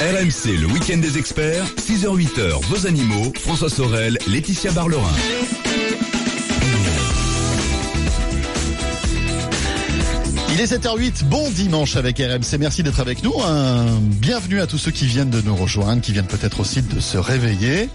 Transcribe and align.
RMC, 0.00 0.56
le 0.60 0.66
week-end 0.66 0.98
des 0.98 1.18
experts, 1.18 1.64
6h-8h, 1.76 2.62
vos 2.68 2.86
animaux, 2.86 3.32
François 3.40 3.68
Sorel, 3.68 4.16
Laetitia 4.28 4.70
Barlerin. 4.70 5.67
Il 10.58 10.62
est 10.62 10.76
7h08, 10.76 11.22
bon 11.26 11.48
dimanche 11.50 11.94
avec 11.94 12.18
RMC, 12.18 12.58
merci 12.58 12.82
d'être 12.82 12.98
avec 12.98 13.22
nous. 13.22 13.32
Un 13.46 14.00
bienvenue 14.00 14.60
à 14.60 14.66
tous 14.66 14.76
ceux 14.76 14.90
qui 14.90 15.06
viennent 15.06 15.30
de 15.30 15.40
nous 15.40 15.54
rejoindre, 15.54 16.02
qui 16.02 16.10
viennent 16.10 16.26
peut-être 16.26 16.58
aussi 16.58 16.82
de 16.82 16.98
se 16.98 17.16
réveiller. 17.16 17.88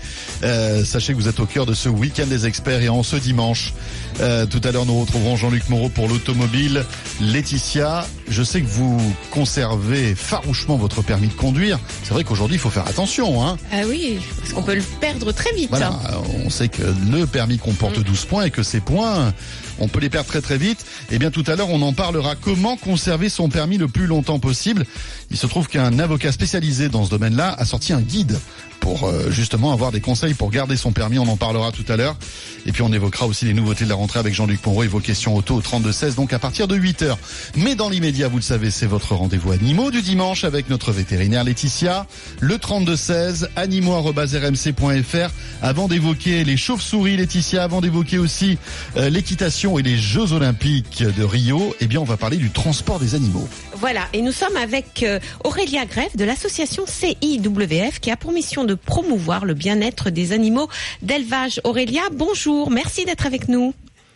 Euh, 0.44 0.85
sachez 0.85 1.12
que 1.12 1.18
vous 1.18 1.27
êtes 1.27 1.41
au 1.41 1.45
cœur 1.45 1.66
de 1.66 1.73
ce 1.73 1.90
week-end 1.90 2.26
des 2.26 2.48
experts 2.48 2.81
et 2.81 2.88
en 2.88 3.04
ce 3.04 3.18
dimanche, 3.18 3.73
euh, 4.21 4.45
tout 4.45 4.62
à 4.63 4.71
l'heure 4.71 4.85
nous 4.85 4.98
retrouverons 4.98 5.35
Jean-Luc 5.35 5.68
Moreau 5.68 5.90
pour 5.90 6.07
l'automobile. 6.07 6.85
Laetitia, 7.20 8.07
je 8.30 8.44
sais 8.44 8.62
que 8.62 8.68
vous 8.68 9.13
conservez 9.30 10.16
farouchement 10.16 10.77
votre 10.77 11.02
permis 11.02 11.27
de 11.27 11.34
conduire. 11.34 11.77
C'est 12.04 12.13
vrai 12.13 12.23
qu'aujourd'hui 12.23 12.55
il 12.55 12.62
faut 12.62 12.70
faire 12.70 12.88
attention. 12.88 13.45
Hein 13.45 13.57
ah 13.73 13.82
oui, 13.85 14.20
parce 14.40 14.54
qu'on 14.54 14.63
peut 14.63 14.76
le 14.76 14.84
perdre 15.02 15.34
très 15.34 15.52
vite. 15.52 15.68
Voilà, 15.70 15.99
on 16.46 16.49
sait 16.49 16.70
que 16.70 16.84
le 17.12 17.27
permis 17.27 17.57
comporte 17.57 17.99
12 17.99 18.24
points 18.24 18.46
et 18.46 18.52
que 18.52 18.63
ces 18.63 18.80
points 18.80 19.34
on 19.79 19.88
peut 19.88 19.99
les 19.99 20.10
perdre 20.10 20.27
très 20.27 20.41
très 20.41 20.57
vite. 20.57 20.85
Et 21.10 21.16
eh 21.16 21.20
bien 21.20 21.32
tout 21.32 21.43
à 21.48 21.55
l'heure, 21.55 21.70
on 21.70 21.82
en 21.82 21.93
parlera. 21.93 22.35
Comment 22.35 22.77
conserver 22.77 23.29
son 23.29 23.49
permis 23.49 23.77
le 23.77 23.88
plus 23.88 24.07
longtemps 24.07 24.40
possible? 24.40 24.85
Il 25.34 25.39
se 25.39 25.48
trouve 25.48 25.67
qu'un 25.67 25.98
avocat 25.98 26.31
spécialisé 26.31 26.89
dans 26.89 27.05
ce 27.05 27.09
domaine-là 27.09 27.55
a 27.57 27.65
sorti 27.65 27.91
un 27.91 28.01
guide 28.01 28.39
pour 28.79 29.05
euh, 29.05 29.31
justement 29.31 29.71
avoir 29.71 29.91
des 29.91 30.01
conseils 30.01 30.34
pour 30.34 30.51
garder 30.51 30.77
son 30.77 30.91
permis. 30.91 31.17
On 31.17 31.27
en 31.27 31.37
parlera 31.37 31.71
tout 31.71 31.85
à 31.87 31.98
l'heure. 31.98 32.17
Et 32.65 32.71
puis 32.71 32.84
on 32.84 32.93
évoquera 32.93 33.25
aussi 33.25 33.45
les 33.45 33.53
nouveautés 33.53 33.85
de 33.85 33.90
la 33.90 33.95
rentrée 33.95 34.20
avec 34.20 34.34
Jean-Luc 34.34 34.63
Monroe 34.65 34.84
et 34.84 34.87
vos 34.87 34.99
questions 34.99 35.35
auto 35.35 35.55
au 35.55 35.62
32-16, 35.62 36.15
donc 36.15 36.34
à 36.34 36.40
partir 36.40 36.67
de 36.67 36.75
8 36.75 37.01
heures. 37.01 37.17
Mais 37.55 37.75
dans 37.75 37.90
l'immédiat, 37.90 38.27
vous 38.27 38.35
le 38.35 38.43
savez, 38.43 38.70
c'est 38.70 38.85
votre 38.85 39.15
rendez-vous 39.15 39.51
animaux 39.53 39.90
du 39.90 40.01
dimanche 40.01 40.43
avec 40.43 40.70
notre 40.70 40.91
vétérinaire 40.91 41.43
Laetitia. 41.43 42.05
Le 42.40 42.57
32-16, 42.57 43.47
animaux.rmc.fr. 43.55 45.34
Avant 45.62 45.87
d'évoquer 45.87 46.43
les 46.43 46.57
chauves-souris, 46.57 47.18
Laetitia, 47.18 47.63
avant 47.63 47.81
d'évoquer 47.81 48.20
aussi 48.20 48.57
euh, 48.97 49.09
l'équitation 49.09 49.79
et 49.79 49.81
les 49.81 49.97
Jeux 49.97 50.34
Olympiques 50.34 51.03
de 51.03 51.23
Rio, 51.23 51.75
eh 51.79 51.87
bien 51.87 52.01
on 52.01 52.05
va 52.05 52.18
parler 52.18 52.37
du 52.37 52.51
transport 52.51 52.99
des 52.99 53.15
animaux. 53.15 53.47
Voilà, 53.84 54.07
et 54.13 54.21
nous 54.21 54.31
sommes 54.31 54.55
avec 54.55 55.03
euh, 55.03 55.20
Aurélia 55.43 55.85
Greff 55.85 56.15
de 56.15 56.23
l'association 56.23 56.85
CIWF 56.87 57.99
qui 57.99 58.12
a 58.12 58.15
pour 58.15 58.31
mission 58.31 58.63
de 58.63 58.75
promouvoir 58.75 59.43
le 59.43 59.53
bien-être 59.53 60.09
des 60.09 60.31
animaux 60.31 60.70
d'élevage. 61.01 61.59
Aurélia, 61.65 62.01
bonjour, 62.13 62.71
merci 62.71 63.03
d'être 63.03 63.25
avec 63.25 63.49
nous. 63.49 63.73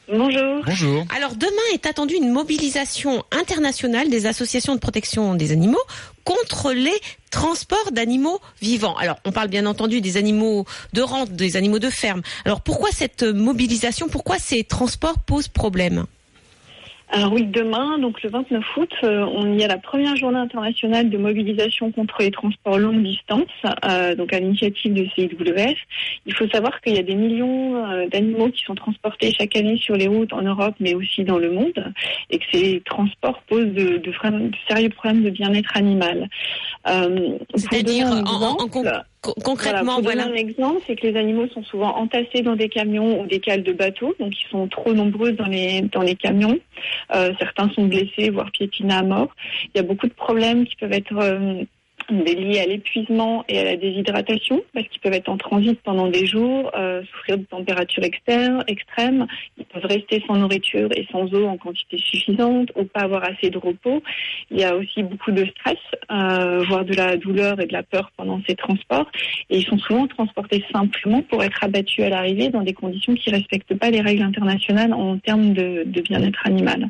Bonjour. 0.08 0.64
Bonjour. 0.66 1.06
Alors 1.14 1.36
demain 1.36 1.52
est 1.74 1.86
attendue 1.86 2.16
une 2.16 2.32
mobilisation 2.32 3.26
internationale 3.30 4.10
des 4.10 4.26
associations 4.26 4.74
de 4.74 4.80
protection 4.80 5.36
des 5.36 5.52
animaux 5.52 5.84
contre 6.24 6.72
les 6.72 6.98
transports 7.30 7.92
d'animaux 7.92 8.40
vivants. 8.62 8.96
Alors 8.96 9.18
on 9.26 9.34
parle 9.34 9.50
bien 9.50 9.66
entendu 9.66 10.00
des 10.00 10.16
animaux 10.16 10.64
de 10.94 11.02
rente, 11.02 11.34
des 11.34 11.58
animaux 11.58 11.80
de 11.80 11.90
ferme. 11.90 12.22
Alors 12.46 12.62
pourquoi 12.62 12.92
cette 12.94 13.24
mobilisation, 13.24 14.08
pourquoi 14.08 14.40
ces 14.40 14.64
transports 14.64 15.20
posent 15.20 15.50
problème? 15.50 16.06
Alors 17.10 17.32
oui, 17.32 17.46
demain, 17.46 17.98
donc 18.00 18.22
le 18.22 18.30
29 18.30 18.78
août, 18.78 18.92
euh, 19.04 19.26
on 19.34 19.58
y 19.58 19.64
a 19.64 19.68
la 19.68 19.78
première 19.78 20.18
journée 20.18 20.40
internationale 20.40 21.10
de 21.10 21.18
mobilisation 21.18 21.90
contre 21.94 22.18
les 22.20 22.32
transports 22.32 22.78
longue 22.78 23.02
distance, 23.02 23.48
euh, 23.86 24.14
donc 24.14 24.34
à 24.34 24.40
l'initiative 24.40 24.94
de 24.94 25.08
CIWF. 25.16 25.78
Il 26.26 26.36
faut 26.36 26.50
savoir 26.50 26.82
qu'il 26.82 26.96
y 26.96 27.00
a 27.00 27.04
des 27.04 27.16
millions 27.16 27.78
euh, 27.78 28.08
d'animaux 28.08 28.50
qui 28.50 28.62
sont 28.64 28.76
transportés 28.76 29.32
chaque 29.32 29.56
année 29.56 29.78
sur 29.78 29.96
les 29.96 30.08
routes 30.08 30.34
en 30.34 30.42
Europe, 30.42 30.76
mais 30.82 30.96
aussi 30.96 31.24
dans 31.24 31.38
le 31.38 31.50
monde, 31.50 31.94
et 32.30 32.40
que 32.40 32.46
ces 32.52 32.82
transports 32.86 33.42
posent 33.44 33.72
de, 33.72 33.98
de, 33.98 34.14
sérieux 34.70 34.90
problèmes 34.90 35.24
de 35.24 35.30
bien-être 35.30 35.78
animal. 35.78 36.28
C'est-à-dire 37.56 38.08
en, 38.08 38.52
en, 38.52 38.68
concrètement, 39.44 40.02
voilà. 40.02 40.26
un 40.26 40.34
exemple, 40.34 40.82
c'est 40.88 40.96
que 40.96 41.08
les 41.08 41.18
animaux 41.18 41.48
sont 41.50 41.64
souvent 41.64 41.96
entassés 41.98 42.42
dans 42.42 42.56
des 42.56 42.70
camions 42.70 43.22
ou 43.22 43.28
des 43.28 43.40
cales 43.40 43.64
de 43.64 43.74
bateaux, 43.74 44.16
donc 44.20 44.34
ils 44.40 44.50
sont 44.50 44.68
trop 44.68 44.94
nombreux 44.94 45.34
dans 45.34 45.48
les 45.48 45.82
dans 45.82 46.02
les 46.02 46.16
camions. 46.16 46.58
Euh, 47.14 47.34
certains 47.40 47.70
sont 47.72 47.86
blessés, 47.86 48.30
voire 48.30 48.52
piétinés 48.52 48.94
à 48.94 49.04
mort. 49.04 49.30
Il 49.66 49.78
y 49.78 49.80
a 49.80 49.84
beaucoup 49.84 50.08
de 50.08 50.14
problèmes 50.14 50.66
qui 50.66 50.76
peuvent 50.76 50.94
être 50.94 51.68
euh, 52.12 52.24
liés 52.24 52.60
à 52.60 52.66
l'épuisement 52.66 53.44
et 53.48 53.60
à 53.60 53.64
la 53.64 53.76
déshydratation, 53.76 54.64
parce 54.74 54.88
qu'ils 54.88 55.02
peuvent 55.02 55.14
être 55.14 55.30
en 55.30 55.38
transit 55.38 55.80
pendant 55.82 56.08
des 56.08 56.26
jours, 56.26 56.72
euh, 56.78 57.04
souffrir 57.12 57.38
de 57.38 57.44
températures 57.44 58.04
externes, 58.04 58.64
extrêmes, 58.68 59.28
ils 59.58 59.66
peuvent 59.66 59.86
rester 59.86 60.24
sans 60.28 60.36
nourriture 60.36 60.90
et 60.96 61.08
sans 61.12 61.26
eau 61.34 61.46
en 61.48 61.58
quantité 61.58 61.98
suffisante, 61.98 62.72
ou 62.76 62.84
pas 62.86 63.02
avoir 63.02 63.24
assez 63.24 63.50
de 63.50 63.58
repos. 63.58 64.02
Il 64.52 64.60
y 64.60 64.64
a 64.64 64.76
aussi 64.76 65.04
beaucoup 65.04 65.32
de 65.32 65.46
stress, 65.46 65.78
euh, 66.12 66.64
voire 66.68 66.86
de 66.86 66.94
la 66.94 67.18
douleur 67.18 67.60
et 67.60 67.66
de 67.66 67.74
la 67.74 67.84
peur 67.84 68.12
pendant 68.16 68.42
ces 68.48 68.56
transports, 68.56 69.10
et 69.50 69.58
ils 69.60 69.66
sont 69.66 69.78
souvent 69.78 70.08
transportés 70.08 70.64
simplement 70.72 71.22
pour 71.24 71.44
être 71.44 71.64
abattus 71.64 72.06
à 72.06 72.10
l'arrivée 72.10 72.50
dans 72.50 72.62
des 72.62 72.74
conditions 72.74 73.14
qui 73.16 73.30
respectent 73.30 73.76
pas 73.76 73.90
les 73.90 74.02
règles 74.02 74.24
internationales 74.24 74.94
en 74.94 75.18
termes 75.18 75.54
de, 75.54 75.84
de 75.86 76.02
bien-être 76.02 76.46
animal. 76.46 76.90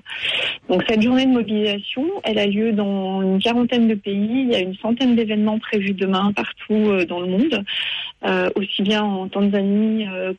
Donc 0.70 0.84
cette 0.88 1.02
journée 1.02 1.26
de 1.26 1.32
mobilisation, 1.32 2.06
elle 2.24 2.40
a 2.40 2.46
lieu 2.46 2.72
dans 2.72 3.22
une 3.22 3.40
quarantaine 3.40 3.88
de 3.88 3.96
pays, 3.96 4.46
il 4.48 4.52
y 4.52 4.56
a 4.56 4.60
une 4.60 4.76
centaine 4.76 5.07
d'événements 5.16 5.60
prévus 5.60 5.94
demain 5.94 6.32
partout 6.34 6.74
euh, 6.74 7.06
dans 7.06 7.20
le 7.20 7.28
monde, 7.28 7.64
euh, 8.26 8.50
aussi 8.56 8.82
bien 8.82 9.04
en 9.04 9.28
Tanzanie 9.28 10.08
euh, 10.08 10.34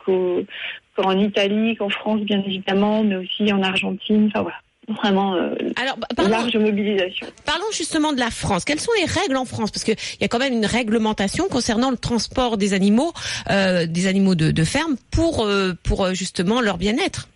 qu'en 0.97 1.19
Italie, 1.19 1.77
qu'en 1.77 1.89
France 1.89 2.21
bien 2.23 2.43
évidemment, 2.45 3.05
mais 3.05 3.17
aussi 3.17 3.53
en 3.53 3.63
Argentine. 3.63 4.27
Enfin 4.29 4.43
voilà 4.43 4.59
vraiment 5.03 5.35
Alors, 5.77 5.99
bah, 5.99 6.29
large 6.29 6.57
mobilisation. 6.57 7.27
Parlons 7.45 7.71
justement 7.77 8.15
de 8.15 8.19
la 8.19 8.31
France. 8.31 8.65
Quelles 8.65 8.81
sont 8.81 8.93
les 8.99 9.05
règles 9.05 9.37
en 9.37 9.45
France? 9.45 9.71
Parce 9.71 9.85
qu'il 9.85 9.97
y 10.19 10.25
a 10.25 10.29
quand 10.29 10.39
même 10.39 10.55
une 10.55 10.65
réglementation 10.65 11.47
concernant 11.49 11.91
le 11.91 11.99
transport 11.99 12.57
des 12.57 12.73
animaux, 12.73 13.13
des 13.51 14.07
animaux 14.07 14.35
de, 14.35 14.51
de 14.51 14.65
ferme, 14.65 14.97
pour, 15.11 15.47
pour 15.83 16.15
justement 16.15 16.63
leur 16.63 16.79
bien-être. 16.79 17.29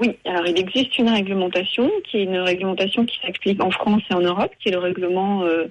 Oui, 0.00 0.16
alors 0.24 0.46
il 0.46 0.58
existe 0.58 0.96
une 0.98 1.08
réglementation 1.08 1.90
qui 2.08 2.18
est 2.18 2.22
une 2.22 2.38
réglementation 2.38 3.04
qui 3.04 3.18
s'applique 3.20 3.62
en 3.62 3.70
France 3.70 4.02
et 4.10 4.14
en 4.14 4.20
Europe, 4.20 4.52
qui 4.60 4.68
est 4.68 4.72
le 4.72 4.78
règlement 4.78 5.42
euh, 5.42 5.66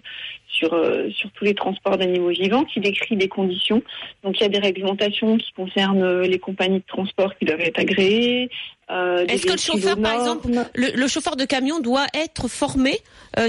sur, 0.50 0.74
euh, 0.74 1.10
sur 1.12 1.32
tous 1.32 1.46
les 1.46 1.56
transports 1.56 1.98
d'animaux 1.98 2.30
vivants, 2.30 2.66
qui 2.66 2.82
décrit 2.82 3.16
des 3.16 3.30
conditions. 3.30 3.82
Donc 4.24 4.40
il 4.40 4.44
y 4.44 4.46
a 4.46 4.50
des 4.50 4.60
réglementations 4.60 5.38
qui 5.38 5.54
concernent 5.54 6.04
euh, 6.04 6.24
les 6.24 6.40
compagnies 6.40 6.80
de 6.80 6.86
transport 6.88 7.38
qui 7.38 7.46
doivent 7.46 7.62
être 7.62 7.80
agréées. 7.80 8.50
Est-ce 8.90 9.46
que 9.46 9.52
le 9.52 9.58
chauffeur, 9.58 9.98
par 10.00 10.14
exemple, 10.14 10.48
le, 10.76 11.08
chauffeur 11.08 11.36
de 11.36 11.44
camion 11.44 11.82
doit 11.82 12.08
être 12.14 12.48
formé 12.48 12.98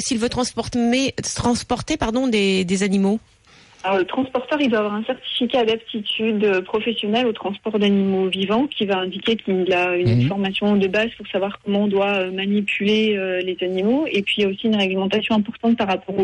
s'il 0.01 0.19
veut 0.19 0.29
transporter, 0.29 1.15
transporter 1.23 1.97
pardon, 1.97 2.27
des, 2.27 2.65
des 2.65 2.83
animaux? 2.83 3.21
Alors, 3.85 3.99
le 3.99 4.05
transporteur, 4.05 4.61
il 4.61 4.71
doit 4.71 4.81
avoir 4.81 4.95
un 4.95 5.05
certificat 5.05 5.65
d'aptitude 5.65 6.63
professionnelle 6.65 7.29
au 7.29 7.33
transport 7.33 7.79
d'animaux 7.79 8.29
vivants 8.29 8.67
qui 8.67 8.87
va 8.87 8.99
indiquer 8.99 9.37
qu'il 9.37 9.73
a 9.73 9.95
une 9.95 10.23
mhm. 10.23 10.29
formation 10.29 10.77
de 10.77 10.89
base 10.89 11.11
pour 11.17 11.29
savoir 11.29 11.61
comment 11.65 11.85
on 11.85 11.87
doit 11.87 12.19
euh, 12.19 12.33
manipuler 12.33 13.17
euh, 13.17 13.41
les 13.41 13.57
animaux. 13.61 14.07
Et 14.11 14.23
puis, 14.23 14.37
il 14.39 14.43
y 14.43 14.47
a 14.47 14.49
aussi 14.49 14.67
une 14.67 14.77
réglementation 14.77 15.37
importante 15.37 15.79
par 15.79 15.87
rapport 15.87 16.15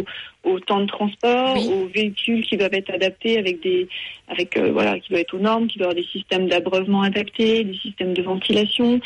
au, 0.43 0.61
temps 0.61 0.81
de 0.81 0.87
transport, 0.87 1.57
aux 1.57 1.87
véhicules 1.87 2.45
qui 2.45 2.57
doivent 2.57 2.75
être 2.75 2.91
adaptés 2.93 3.39
avec 3.39 3.63
des, 3.63 3.89
avec 4.29 4.57
euh, 4.57 4.73
voilà, 4.73 4.99
qui 4.99 5.11
doivent 5.11 5.23
être 5.23 5.35
aux 5.35 5.39
normes, 5.39 5.69
qui 5.69 5.79
doivent 5.79 5.91
avoir 5.91 6.03
des 6.03 6.11
systèmes 6.11 6.49
d'abreuvement 6.49 7.03
adaptés, 7.03 7.63
des 7.63 7.77
systèmes 7.77 8.15
de 8.15 8.23
ventilation. 8.23 9.01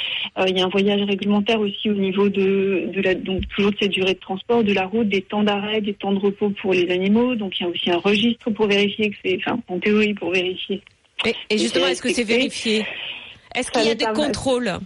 il 0.47 0.57
y 0.57 0.61
a 0.61 0.65
un 0.65 0.69
voyage 0.69 1.03
réglementaire 1.03 1.61
aussi 1.61 1.91
au 1.91 1.95
niveau 1.95 2.29
de, 2.29 2.89
de 2.93 3.01
la, 3.03 3.15
donc 3.15 3.43
toujours 3.55 3.73
de 3.73 3.77
cette 3.81 3.93
durée 3.93 4.15
de 4.15 4.19
transport, 4.19 4.65
de 4.65 4.73
la 4.73 4.87
route, 4.87 5.09
des 5.09 5.23
temps 5.23 5.43
d'arrêt, 5.43 5.81
des 5.81 5.95
temps 5.95 6.13
de 6.13 6.19
repos 6.19 6.51
pour 6.63 6.73
les 6.73 6.91
animaux. 6.91 7.35
Donc, 7.35 7.61
il 7.61 7.65
y 7.65 7.67
a 7.67 7.69
aussi 7.69 7.91
un 7.91 7.99
registre 7.99 8.38
pour 8.55 8.67
vérifier 8.67 9.11
que 9.11 9.17
c'est, 9.25 9.39
enfin, 9.39 9.61
en 9.69 9.79
théorie 9.79 10.15
pour 10.15 10.33
vérifier. 10.33 10.83
Et, 11.51 11.59
justement, 11.59 11.87
est-ce 11.87 12.03
que 12.03 12.13
c'est 12.13 12.25
vérifié? 12.25 12.87
Est-ce 13.55 13.71
qu'il 13.71 13.85
y 13.85 13.91
a 13.91 13.95
des 13.95 14.07
contrôles? 14.07 14.79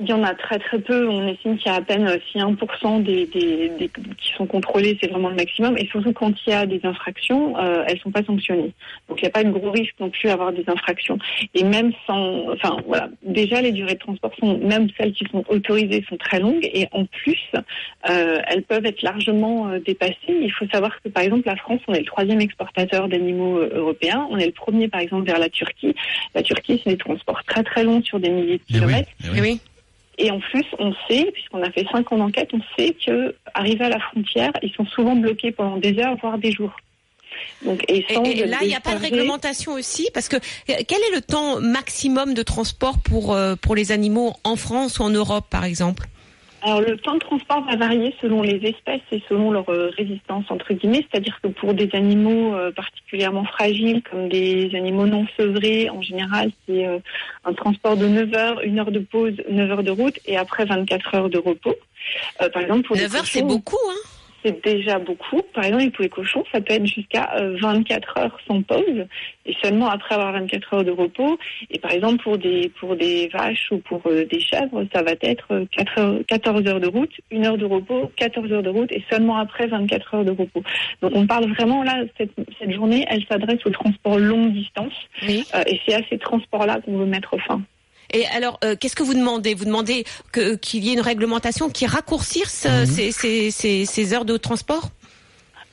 Il 0.00 0.08
y 0.08 0.12
en 0.12 0.22
a 0.22 0.34
très 0.34 0.58
très 0.58 0.78
peu. 0.78 1.08
On 1.08 1.26
estime 1.28 1.56
qu'il 1.58 1.70
y 1.70 1.74
a 1.74 1.78
à 1.78 1.80
peine 1.80 2.06
euh, 2.06 2.16
si 2.30 2.38
1% 2.38 3.02
des, 3.02 3.26
des, 3.26 3.68
des, 3.78 3.88
qui 3.88 4.32
sont 4.36 4.46
contrôlés, 4.46 4.96
c'est 5.00 5.10
vraiment 5.10 5.28
le 5.30 5.36
maximum. 5.36 5.76
Et 5.76 5.86
surtout 5.86 6.12
quand 6.12 6.32
il 6.46 6.50
y 6.50 6.52
a 6.52 6.66
des 6.66 6.80
infractions, 6.84 7.56
euh, 7.58 7.84
elles 7.86 7.98
sont 8.00 8.10
pas 8.10 8.22
sanctionnées. 8.24 8.72
Donc 9.08 9.20
il 9.20 9.24
n'y 9.24 9.28
a 9.28 9.30
pas 9.32 9.44
de 9.44 9.50
gros 9.50 9.70
risque 9.70 9.94
non 10.00 10.10
plus 10.10 10.28
d'avoir 10.28 10.52
des 10.52 10.64
infractions. 10.68 11.18
Et 11.54 11.64
même 11.64 11.92
sans, 12.06 12.50
enfin 12.52 12.76
voilà, 12.86 13.08
déjà 13.22 13.60
les 13.60 13.72
durées 13.72 13.94
de 13.94 13.98
transport 13.98 14.32
sont, 14.38 14.58
même 14.58 14.88
celles 14.96 15.12
qui 15.12 15.24
sont 15.30 15.44
autorisées, 15.48 16.04
sont 16.08 16.16
très 16.16 16.40
longues. 16.40 16.68
Et 16.72 16.86
en 16.92 17.04
plus, 17.04 17.40
euh, 18.08 18.38
elles 18.46 18.62
peuvent 18.62 18.86
être 18.86 19.02
largement 19.02 19.68
euh, 19.68 19.78
dépassées. 19.80 20.14
Il 20.28 20.52
faut 20.52 20.66
savoir 20.72 21.00
que 21.02 21.08
par 21.08 21.22
exemple 21.22 21.42
la 21.46 21.56
France, 21.56 21.80
on 21.88 21.94
est 21.94 22.00
le 22.00 22.04
troisième 22.06 22.40
exportateur 22.40 23.08
d'animaux 23.08 23.58
européens. 23.58 24.26
On 24.30 24.38
est 24.38 24.46
le 24.46 24.52
premier 24.52 24.88
par 24.88 25.00
exemple 25.00 25.26
vers 25.26 25.38
la 25.38 25.48
Turquie. 25.48 25.94
La 26.34 26.42
Turquie, 26.42 26.80
c'est 26.84 26.90
des 26.90 26.96
transports 26.96 27.42
très 27.44 27.62
très 27.62 27.84
longs 27.84 28.02
sur 28.02 28.20
des 28.20 28.30
milliers 28.30 28.58
de 28.58 28.62
Eh 28.70 28.74
oui, 28.74 28.78
kilomètres. 28.80 29.10
eh 29.24 29.30
oui. 29.30 29.38
Oui. 29.40 29.60
Et 30.18 30.30
en 30.30 30.40
plus, 30.40 30.64
on 30.78 30.92
sait, 31.08 31.30
puisqu'on 31.32 31.62
a 31.62 31.70
fait 31.70 31.86
cinq 31.92 32.10
ans 32.12 32.18
d'enquête, 32.18 32.50
on 32.52 32.60
sait 32.76 32.94
que 33.06 33.34
arrivés 33.54 33.84
à 33.84 33.88
la 33.88 34.00
frontière, 34.00 34.50
ils 34.62 34.72
sont 34.72 34.86
souvent 34.86 35.14
bloqués 35.14 35.52
pendant 35.52 35.76
des 35.76 35.98
heures, 36.00 36.16
voire 36.20 36.38
des 36.38 36.50
jours. 36.50 36.74
Donc, 37.64 37.84
et, 37.88 38.04
Et, 38.08 38.14
sans 38.14 38.24
et 38.24 38.46
là, 38.46 38.58
il 38.62 38.68
n'y 38.68 38.74
a 38.74 38.80
pas 38.80 38.94
de 38.94 39.00
réglementation 39.00 39.72
aussi 39.72 40.08
parce 40.12 40.28
que 40.28 40.36
euh, 40.36 40.40
quel 40.66 40.98
est 40.98 41.14
le 41.14 41.20
temps 41.20 41.60
maximum 41.60 42.34
de 42.34 42.42
transport 42.42 42.98
pour 42.98 43.32
euh, 43.32 43.54
pour 43.54 43.76
les 43.76 43.92
animaux 43.92 44.34
en 44.42 44.56
France 44.56 44.98
ou 44.98 45.02
en 45.02 45.10
Europe, 45.10 45.46
par 45.48 45.64
exemple? 45.64 46.08
Alors, 46.62 46.80
le 46.80 46.96
temps 46.96 47.14
de 47.14 47.20
transport 47.20 47.64
va 47.64 47.76
varier 47.76 48.14
selon 48.20 48.42
les 48.42 48.56
espèces 48.64 49.02
et 49.12 49.22
selon 49.28 49.52
leur 49.52 49.68
euh, 49.68 49.90
résistance, 49.96 50.44
entre 50.50 50.74
guillemets. 50.74 51.06
C'est-à-dire 51.10 51.38
que 51.40 51.48
pour 51.48 51.72
des 51.72 51.88
animaux 51.92 52.54
euh, 52.54 52.72
particulièrement 52.72 53.44
fragiles, 53.44 54.02
comme 54.02 54.28
des 54.28 54.70
animaux 54.74 55.06
non 55.06 55.26
sevrés, 55.36 55.88
en 55.88 56.02
général, 56.02 56.50
c'est 56.66 56.86
euh, 56.86 56.98
un 57.44 57.52
transport 57.52 57.96
de 57.96 58.08
9 58.08 58.34
heures, 58.34 58.60
une 58.62 58.80
heure 58.80 58.90
de 58.90 58.98
pause, 58.98 59.34
9 59.48 59.70
heures 59.70 59.82
de 59.84 59.92
route 59.92 60.18
et 60.26 60.36
après 60.36 60.64
24 60.64 61.14
heures 61.14 61.30
de 61.30 61.38
repos. 61.38 61.76
Euh, 62.42 62.48
par 62.48 62.62
exemple, 62.62 62.82
pour 62.82 62.96
les 62.96 63.02
9 63.02 63.16
heures, 63.16 63.26
c'est 63.26 63.42
beaucoup, 63.42 63.78
hein 63.88 64.07
c'est 64.42 64.62
déjà 64.64 64.98
beaucoup. 64.98 65.42
Par 65.54 65.64
exemple, 65.64 65.90
pour 65.90 66.02
les 66.02 66.08
cochons, 66.08 66.44
ça 66.52 66.60
peut 66.60 66.74
être 66.74 66.86
jusqu'à 66.86 67.36
euh, 67.36 67.56
24 67.60 68.18
heures 68.18 68.38
sans 68.46 68.62
pause 68.62 69.06
et 69.46 69.56
seulement 69.62 69.88
après 69.88 70.14
avoir 70.14 70.32
24 70.32 70.74
heures 70.74 70.84
de 70.84 70.90
repos. 70.90 71.38
Et 71.70 71.78
par 71.78 71.92
exemple, 71.92 72.22
pour 72.22 72.38
des 72.38 72.70
pour 72.80 72.96
des 72.96 73.28
vaches 73.28 73.68
ou 73.70 73.78
pour 73.78 74.02
euh, 74.06 74.24
des 74.26 74.40
chèvres, 74.40 74.84
ça 74.94 75.02
va 75.02 75.12
être 75.20 75.46
euh, 75.52 75.64
4 75.72 75.98
heures, 75.98 76.18
14 76.26 76.66
heures 76.66 76.80
de 76.80 76.88
route, 76.88 77.12
une 77.30 77.46
heure 77.46 77.58
de 77.58 77.64
repos, 77.64 78.10
14 78.16 78.52
heures 78.52 78.62
de 78.62 78.70
route 78.70 78.90
et 78.92 79.04
seulement 79.10 79.36
après 79.36 79.66
24 79.66 80.14
heures 80.14 80.24
de 80.24 80.30
repos. 80.32 80.62
Donc 81.02 81.12
on 81.14 81.26
parle 81.26 81.48
vraiment 81.54 81.82
là, 81.82 82.02
cette, 82.16 82.32
cette 82.58 82.72
journée, 82.72 83.04
elle 83.08 83.24
s'adresse 83.30 83.60
au 83.64 83.70
transport 83.70 84.18
longue 84.18 84.52
distance 84.52 84.92
Oui. 85.26 85.44
euh, 85.54 85.62
et 85.66 85.80
c'est 85.86 85.94
à 85.94 86.00
ces 86.08 86.18
transports-là 86.18 86.80
qu'on 86.84 86.96
veut 86.98 87.06
mettre 87.06 87.36
fin. 87.46 87.62
Et 88.12 88.26
alors, 88.26 88.58
euh, 88.64 88.74
qu'est-ce 88.78 88.96
que 88.96 89.02
vous 89.02 89.14
demandez? 89.14 89.54
Vous 89.54 89.64
demandez 89.66 90.04
que 90.32 90.54
qu'il 90.56 90.84
y 90.84 90.90
ait 90.90 90.94
une 90.94 91.00
réglementation 91.00 91.68
qui 91.68 91.86
raccourcisse 91.86 92.64
Mhm. 92.64 92.70
euh, 92.70 92.86
ces, 92.86 93.12
ces, 93.12 93.50
ces, 93.50 93.84
ces 93.86 94.14
heures 94.14 94.24
de 94.24 94.36
transport? 94.36 94.90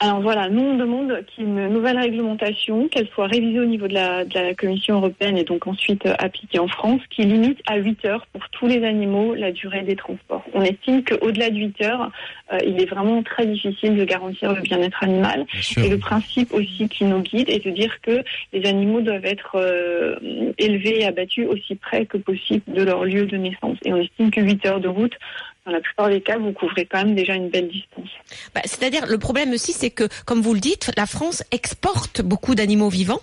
Alors 0.02 0.20
voilà, 0.20 0.50
nous 0.50 0.62
on 0.62 0.76
demande 0.76 1.24
qu'il 1.26 1.46
y 1.46 1.48
ait 1.48 1.50
une 1.50 1.70
nouvelle 1.70 1.98
réglementation, 1.98 2.90
qu'elle 2.90 3.08
soit 3.08 3.28
révisée 3.28 3.62
au 3.62 3.66
niveau 3.66 3.88
de 3.88 3.94
la, 3.94 4.26
de 4.26 4.34
la 4.34 4.54
Commission 4.54 4.96
européenne 4.96 5.38
et 5.38 5.46
donc 5.46 5.68
ensuite 5.68 6.06
euh, 6.06 6.14
appliquée 6.20 6.60
en 6.60 6.68
France, 6.68 7.00
qui 7.10 7.24
limite 7.24 7.62
à 7.66 7.78
8 7.78 8.04
heures 8.06 8.28
pour 8.34 8.42
tous 8.50 8.68
les 8.68 8.84
animaux 8.84 9.36
la 9.36 9.54
durée 9.54 9.84
des 9.84 9.96
transports. 9.96 10.44
On 10.54 10.62
estime 10.62 11.02
qu'au-delà 11.04 11.50
de 11.50 11.56
8 11.56 11.82
heures, 11.84 12.12
euh, 12.52 12.60
il 12.68 12.82
est 12.82 12.86
vraiment 12.86 13.24
très 13.24 13.46
difficile 13.46 13.96
de 13.96 14.04
garantir 14.04 14.54
le 14.54 14.62
bien-être 14.62 15.02
animal. 15.02 15.46
Bien. 15.76 15.86
Et 15.86 15.90
le 15.90 15.98
principe 15.98 16.54
aussi 16.54 16.90
qui 16.90 17.06
nous 17.06 17.22
guide 17.22 17.50
est 17.50 17.66
de 17.66 17.72
dire 17.72 18.02
que 18.02 18.22
les 18.52 18.68
animaux 18.68 19.00
doivent 19.00 19.26
être 19.26 19.56
euh, 19.56 20.18
élevés 20.58 21.02
et 21.02 21.06
abattus 21.06 21.48
aussi 21.48 21.76
près 21.76 22.06
que 22.06 22.18
possible 22.18 22.64
de 22.68 22.84
leur 22.84 23.06
lieu 23.06 23.26
de 23.26 23.38
naissance. 23.38 23.78
Et 23.86 23.94
on 23.94 23.98
estime 23.98 24.30
que 24.30 24.42
8 24.42 24.66
heures 24.66 24.82
de 24.82 24.90
route, 24.90 25.18
dans 25.66 25.72
la 25.72 25.82
plupart 25.82 26.10
des 26.10 26.22
cas, 26.22 26.38
vous 26.38 26.52
couvrez 26.54 26.86
quand 26.86 27.00
même 27.00 27.16
déjà 27.16 27.34
une 27.34 27.50
belle 27.50 27.68
distance. 27.68 28.10
Bah, 28.54 28.62
C'est-à-dire, 28.66 29.08
le 29.08 29.18
problème 29.18 29.52
aussi, 29.52 29.74
c'est 29.74 29.90
que, 29.90 30.08
comme 30.26 30.42
vous 30.42 30.54
le 30.54 30.60
dites, 30.60 30.92
la 30.96 31.06
France 31.06 31.44
exporte 31.52 32.22
beaucoup 32.22 32.56
d'animaux 32.56 32.90
vivants. 32.90 33.22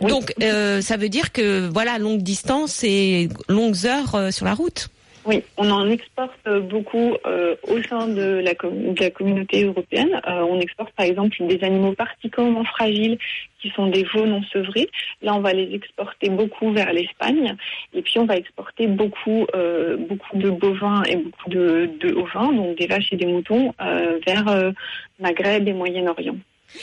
Oui. 0.00 0.10
Donc, 0.10 0.34
euh, 0.42 0.80
ça 0.80 0.96
veut 0.96 1.08
dire 1.08 1.32
que, 1.32 1.68
voilà, 1.68 1.98
longue 1.98 2.22
distance 2.22 2.84
et 2.84 3.28
longues 3.48 3.86
heures 3.86 4.14
euh, 4.14 4.30
sur 4.30 4.44
la 4.44 4.54
route. 4.54 4.88
Oui, 5.24 5.42
on 5.56 5.70
en 5.70 5.88
exporte 5.88 6.48
beaucoup 6.68 7.14
euh, 7.26 7.54
au 7.68 7.80
sein 7.84 8.08
de 8.08 8.42
la, 8.42 8.54
de 8.54 9.00
la 9.00 9.10
communauté 9.10 9.64
européenne. 9.64 10.20
Euh, 10.26 10.40
on 10.40 10.58
exporte 10.58 10.92
par 10.94 11.06
exemple 11.06 11.36
des 11.46 11.62
animaux 11.62 11.92
particulièrement 11.92 12.64
fragiles 12.64 13.18
qui 13.60 13.70
sont 13.70 13.86
des 13.86 14.02
veaux 14.02 14.26
non 14.26 14.42
sevrés. 14.52 14.88
Là, 15.22 15.34
on 15.34 15.40
va 15.40 15.52
les 15.52 15.72
exporter 15.74 16.28
beaucoup 16.28 16.72
vers 16.72 16.92
l'Espagne. 16.92 17.56
Et 17.94 18.02
puis, 18.02 18.18
on 18.18 18.24
va 18.24 18.36
exporter 18.36 18.88
beaucoup, 18.88 19.46
euh, 19.54 19.96
beaucoup 19.96 20.36
de 20.36 20.50
bovins 20.50 21.04
et 21.04 21.16
beaucoup 21.16 21.48
de, 21.48 21.88
de 22.00 22.12
ovins, 22.14 22.52
donc 22.52 22.76
des 22.76 22.88
vaches 22.88 23.12
et 23.12 23.16
des 23.16 23.26
moutons, 23.26 23.72
euh, 23.80 24.18
vers 24.26 24.48
euh, 24.48 24.72
Maghreb 25.20 25.68
et 25.68 25.72
Moyen-Orient. 25.72 26.36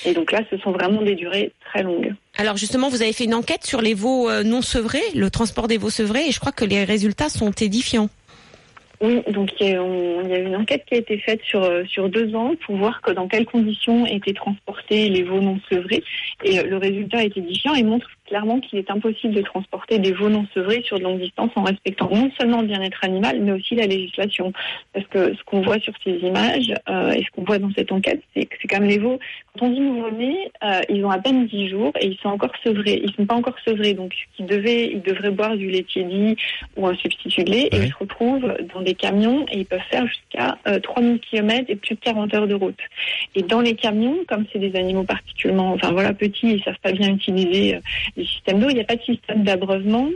Et 0.06 0.14
donc 0.14 0.32
là, 0.32 0.42
ce 0.50 0.58
sont 0.58 0.72
vraiment 0.72 1.02
des 1.02 1.16
durées 1.16 1.52
très 1.66 1.84
longues. 1.84 2.14
Alors 2.38 2.58
justement, 2.58 2.90
vous 2.90 3.02
avez 3.02 3.14
fait 3.14 3.26
une 3.26 3.34
enquête 3.34 3.66
sur 3.66 3.82
les 3.82 3.94
veaux 3.94 4.30
euh, 4.30 4.44
non 4.44 4.62
sevrés, 4.62 5.02
le 5.16 5.30
transport 5.30 5.68
des 5.68 5.78
veaux 5.78 5.90
sevrés, 5.90 6.28
et 6.28 6.32
je 6.32 6.40
crois 6.40 6.52
que 6.52 6.66
les 6.66 6.84
résultats 6.84 7.30
sont 7.30 7.52
édifiants. 7.52 8.10
Oui, 9.02 9.22
donc 9.30 9.52
il 9.62 9.68
y, 9.68 9.76
a, 9.76 10.40
une 10.40 10.56
enquête 10.58 10.84
qui 10.86 10.96
a 10.96 10.98
été 10.98 11.18
faite 11.20 11.42
sur 11.44 11.64
euh, 11.64 11.86
sur 11.86 12.10
deux 12.10 12.36
ans 12.36 12.54
pour 12.66 12.76
voir 12.76 13.02
que 13.02 13.12
dans 13.12 13.30
quelles 13.30 13.46
conditions 13.46 14.06
étaient 14.06 14.34
transportés 14.34 15.08
les 15.08 15.24
veaux 15.24 15.40
non 15.40 15.58
sevrés. 15.72 16.04
Et 16.44 16.60
euh, 16.60 16.64
le 16.64 16.76
résultat 16.76 17.24
est 17.24 17.38
édifiant 17.38 17.74
et 17.76 17.84
montre 17.84 18.10
clairement 18.30 18.60
qu'il 18.60 18.80
est 18.80 18.90
impossible 18.92 19.34
de 19.34 19.42
transporter 19.42 20.00
des 20.00 20.14
veaux 20.14 20.30
non 20.30 20.46
sevrés 20.54 20.84
sur 20.84 21.00
de 21.00 21.04
longues 21.04 21.20
distances 21.20 21.52
en 21.56 21.64
respectant 21.64 22.10
non 22.14 22.32
seulement 22.40 22.62
le 22.62 22.68
bien-être 22.68 23.04
animal 23.04 23.42
mais 23.42 23.52
aussi 23.52 23.76
la 23.76 23.88
législation. 23.88 24.54
Parce 24.94 25.08
que 25.08 25.36
ce 25.36 25.44
qu'on 25.44 25.62
voit 25.62 25.80
sur 25.80 25.94
ces 26.04 26.12
images 26.12 26.74
euh, 26.88 27.12
et 27.12 27.24
ce 27.24 27.32
qu'on 27.32 27.44
voit 27.44 27.60
dans 27.60 27.72
cette 27.76 27.92
enquête 27.92 28.22
c'est 28.36 28.46
que 28.46 28.56
c'est 28.62 28.68
comme 28.68 28.86
les 28.86 29.00
veaux 29.00 29.20
quand 29.58 29.66
on 29.66 29.70
dit 29.72 29.80
nouveau-nés 29.80 30.52
euh, 30.64 30.80
ils 30.90 31.04
ont 31.04 31.10
à 31.10 31.18
peine 31.18 31.48
10 31.48 31.70
jours 31.70 31.92
et 32.00 32.08
ils 32.08 32.18
sont 32.20 32.30
encore 32.30 32.54
sevrés. 32.64 33.02
Ils 33.04 33.14
sont 33.16 33.26
pas 33.26 33.36
encore 33.36 33.58
sevrés 33.66 33.94
donc 33.94 34.14
ils 34.38 34.46
devaient 34.46 34.92
ils 34.94 35.02
devraient 35.02 35.32
boire 35.32 35.58
du 35.58 35.70
laitier 35.70 36.04
dit 36.04 36.38
ou 36.78 36.88
un 36.88 36.96
substitut 36.96 37.44
de 37.44 37.52
lait 37.52 37.70
et 37.72 37.78
ils 37.78 37.92
se 37.92 37.98
retrouvent 37.98 38.54
dans 38.74 38.82
des 38.82 38.94
camions 38.94 39.46
et 39.52 39.60
ils 39.60 39.66
peuvent 39.66 39.80
faire 39.90 40.06
jusqu'à 40.06 40.58
euh, 40.68 40.80
3000 40.80 41.20
km 41.20 41.66
et 41.68 41.76
plus 41.76 41.96
de 41.96 42.00
40 42.00 42.34
heures 42.36 42.48
de 42.48 42.54
route. 42.54 42.80
Et 43.36 43.42
dans 43.42 43.62
les 43.62 43.76
camions, 43.76 44.18
comme 44.28 44.46
c'est 44.52 44.60
des 44.60 44.76
animaux 44.78 45.04
particulièrement, 45.04 45.74
enfin 45.74 45.92
voilà, 45.92 46.14
petits, 46.14 46.54
ils 46.54 46.64
savent 46.64 46.80
pas 46.82 46.92
bien 46.92 47.10
utiliser 47.10 47.80
les 48.20 48.26
systèmes 48.26 48.60
d'eau, 48.60 48.70
il 48.70 48.76
n'y 48.76 48.82
a 48.82 48.86
pas 48.86 48.96
de 48.96 49.02
système 49.02 49.44
d'abreuvement 49.44 50.10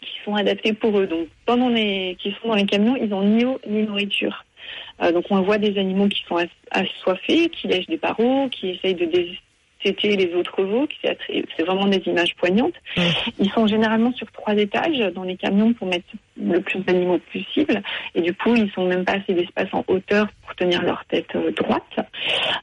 qui 0.00 0.14
sont 0.24 0.34
adaptés 0.34 0.72
pour 0.72 0.98
eux. 0.98 1.06
Donc 1.06 1.28
pendant 1.46 1.68
les, 1.68 2.16
qui 2.20 2.34
sont 2.42 2.48
dans 2.48 2.54
les 2.54 2.66
camions, 2.66 2.96
ils 2.96 3.12
ont 3.14 3.22
ni 3.22 3.44
eau 3.44 3.60
ni 3.68 3.82
nourriture. 3.82 4.44
Euh, 5.02 5.12
donc 5.12 5.24
on 5.30 5.40
voit 5.42 5.58
des 5.58 5.78
animaux 5.78 6.08
qui 6.08 6.22
sont 6.28 6.36
ass- 6.36 6.48
assoiffés, 6.70 7.48
qui 7.48 7.68
lèchent 7.68 7.86
des 7.86 7.98
barreaux, 7.98 8.48
qui 8.48 8.70
essayent 8.70 8.94
de 8.94 9.06
détêter 9.86 10.16
les 10.16 10.34
autres 10.34 10.62
veaux. 10.62 10.86
C'est 11.02 11.62
vraiment 11.64 11.86
des 11.86 12.02
images 12.06 12.34
poignantes. 12.36 12.74
Ils 13.38 13.50
sont 13.50 13.66
généralement 13.66 14.12
sur 14.12 14.30
trois 14.32 14.54
étages 14.54 14.98
dans 15.14 15.22
les 15.22 15.36
camions 15.36 15.72
pour 15.72 15.86
mettre 15.88 16.06
le 16.40 16.60
plus 16.60 16.80
d'animaux 16.80 17.20
possible. 17.32 17.82
Et 18.14 18.22
du 18.22 18.34
coup, 18.34 18.54
ils 18.54 18.70
sont 18.72 18.86
même 18.86 19.04
pas 19.04 19.14
assez 19.14 19.32
d'espace 19.32 19.68
en 19.72 19.84
hauteur 19.88 20.26
pour 20.42 20.54
tenir 20.54 20.82
leur 20.82 21.04
tête 21.06 21.34
euh, 21.34 21.50
droite. 21.52 21.82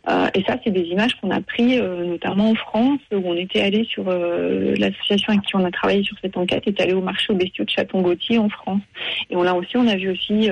Euh, 0.10 0.28
et 0.36 0.44
ça, 0.44 0.58
c'est 0.64 0.72
des 0.72 0.84
images 0.84 1.16
qu'on 1.20 1.32
a 1.32 1.42
pris 1.42 1.80
euh, 1.80 2.06
notamment 2.06 2.52
en 2.52 2.56
France, 2.56 3.00
où 3.12 3.22
on 3.26 3.36
était 3.36 3.62
allé 3.62 3.84
sur 3.86 4.04
l'association 4.06 5.34
avec 5.34 5.46
qui 5.46 5.56
on 5.56 5.66
a 5.66 5.72
travaillé 5.72 6.04
sur 6.04 6.18
cette 6.22 6.38
enquête, 6.38 6.64
est 6.68 6.82
allé 6.82 6.94
au 6.94 7.02
marché 7.02 7.34
aux 7.34 7.36
bestiaux 7.36 7.66
de 7.66 7.70
Châton-Gauthier 7.70 8.38
en 8.38 8.50
France. 8.50 8.82
Et 9.30 9.36
on 9.36 9.44
l'a 9.44 9.56
aussi, 9.56 9.78
on 9.78 9.88
a 9.88 9.96
vu 9.96 10.12
aussi 10.12 10.50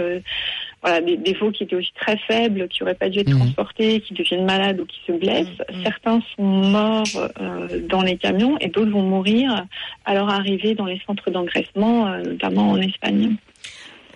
voilà, 0.82 1.02
des, 1.02 1.18
des 1.18 1.34
veaux 1.34 1.52
qui 1.52 1.64
étaient 1.64 1.76
aussi 1.76 1.92
très 2.00 2.18
faibles, 2.18 2.68
qui 2.68 2.82
n'auraient 2.82 2.96
pas 2.96 3.10
dû 3.10 3.20
être 3.20 3.30
Mhm. 3.30 3.38
transportés, 3.40 4.02
qui 4.02 4.14
deviennent 4.14 4.46
malades 4.46 4.80
ou 4.80 4.86
qui 4.86 4.98
se 5.06 5.12
blessent. 5.12 5.48
Mhm. 5.72 5.84
Certains 5.84 6.22
sont 6.36 6.44
morts 6.44 7.06
euh, 7.40 7.80
dans 7.88 8.02
les 8.02 8.18
camions 8.18 8.58
et 8.60 8.68
d'autres 8.68 8.92
vont 8.92 9.04
mourir 9.04 9.66
à 10.06 10.14
leur 10.14 10.30
arrivée 10.30 10.74
dans 10.76 10.86
les 10.86 11.00
centres 11.06 11.30
d'engraissement, 11.30 12.08
euh, 12.08 12.24
notamment 12.24 12.72
en 12.72 12.82
Espagne. 12.82 13.36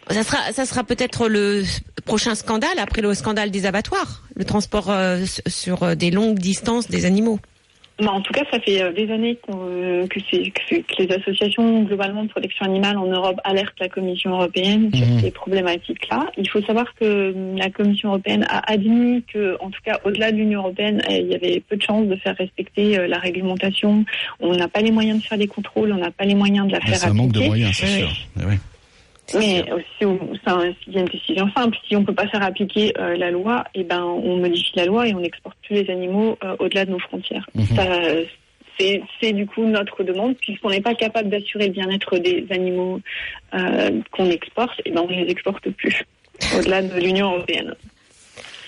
Ça 0.10 0.24
sera, 0.24 0.52
ça 0.52 0.66
sera 0.66 0.84
peut-être 0.84 1.28
le 1.28 1.64
prochain 2.06 2.36
scandale 2.36 2.78
après 2.78 3.02
le 3.02 3.14
scandale 3.16 3.50
des 3.50 3.66
abattoirs, 3.66 4.24
le 4.36 4.46
transport 4.46 4.90
euh, 4.92 5.24
sur 5.48 5.96
des 5.96 6.12
longues 6.12 6.38
distances 6.40 6.88
des 6.88 7.06
animaux. 7.06 7.40
Bah, 7.98 8.12
en 8.12 8.20
tout 8.20 8.34
cas, 8.34 8.44
ça 8.52 8.60
fait 8.60 8.82
euh, 8.82 8.92
des 8.92 9.10
années 9.10 9.38
qu'on, 9.42 9.58
euh, 9.70 10.06
que, 10.08 10.20
c'est, 10.30 10.52
que, 10.52 10.76
que 10.82 11.02
les 11.02 11.12
associations 11.16 11.84
globalement 11.84 12.24
de 12.26 12.30
protection 12.30 12.66
animale 12.66 12.98
en 12.98 13.06
Europe 13.06 13.38
alertent 13.46 13.80
la 13.80 13.88
Commission 13.88 14.32
européenne 14.32 14.92
sur 14.94 15.06
Mhm. 15.08 15.20
ces 15.22 15.32
problématiques-là. 15.32 16.26
Il 16.38 16.50
faut 16.50 16.62
savoir 16.64 16.94
que 16.96 17.06
euh, 17.06 17.56
la 17.56 17.70
Commission 17.70 18.10
européenne 18.10 18.46
a 18.50 18.70
admis 18.70 19.24
que, 19.32 19.56
en 19.62 19.70
tout 19.70 19.80
cas, 19.86 20.02
au-delà 20.04 20.34
de 20.34 20.38
l'Union 20.38 20.60
européenne, 20.60 21.02
euh, 21.10 21.14
il 21.18 21.28
y 21.28 21.36
avait 21.36 21.62
peu 21.62 21.78
de 21.78 21.82
chances 21.82 22.08
de 22.08 22.16
faire 22.18 22.36
respecter 22.36 23.00
euh, 23.00 23.08
la 23.08 23.18
réglementation. 23.18 24.04
On 24.42 24.54
n'a 24.56 24.68
pas 24.68 24.82
les 24.82 24.92
moyens 24.92 25.22
de 25.22 25.26
faire 25.26 25.38
des 25.38 25.48
contrôles, 25.48 25.94
on 25.94 25.98
n'a 25.98 26.12
pas 26.12 26.26
les 26.26 26.36
moyens 26.36 26.68
de 26.68 26.74
la 26.74 26.82
faire 26.82 26.98
C'est 26.98 27.08
un 27.08 27.14
manque 27.14 27.32
de 27.32 27.38
appliquer. 27.40 27.48
moyens, 27.48 27.76
c'est 27.76 27.88
sûr. 27.88 28.10
Eh 28.42 28.46
oui. 28.46 28.56
Mais 29.34 29.72
aussi, 29.72 30.06
au- 30.06 30.20
il 30.88 30.94
y 30.94 30.98
a 30.98 31.00
une 31.02 31.06
décision 31.08 31.50
simple. 31.56 31.78
Si 31.88 31.96
on 31.96 32.04
peut 32.04 32.14
pas 32.14 32.28
faire 32.28 32.44
appliquer 32.44 32.94
euh, 33.00 33.16
la 33.18 33.32
loi, 33.32 33.64
eh 33.74 33.84
ben, 33.84 34.04
on 34.04 34.38
modifie 34.38 34.72
la 34.76 34.86
loi 34.86 35.08
et 35.08 35.16
on 35.16 35.20
n'exporte 35.20 35.58
plus 35.64 35.84
les 35.84 35.90
animaux 35.92 36.38
euh, 36.44 36.56
au-delà 36.60 36.86
de 36.86 36.92
nos 36.92 37.00
frontières. 37.00 37.48
Ça, 37.76 37.92
euh, 37.92 38.24
c'est 38.78 39.02
c'est 39.20 39.32
du 39.34 39.48
coup 39.48 39.66
notre 39.66 40.04
demande, 40.04 40.36
puisqu'on 40.38 40.70
n'est 40.70 40.82
pas 40.82 40.94
capable 40.94 41.30
d'assurer 41.30 41.68
le 41.68 41.74
bien-être 41.74 42.18
des 42.20 42.46
animaux 42.52 43.00
euh, 43.54 44.02
qu'on 44.12 44.30
exporte, 44.30 44.80
et 44.86 44.92
ben 44.92 45.02
on 45.02 45.08
ne 45.12 45.24
les 45.24 45.32
exporte 45.32 45.70
plus 45.72 46.04
au-delà 46.58 46.82
de 46.82 47.00
l'Union 47.00 47.32
européenne. 47.34 47.74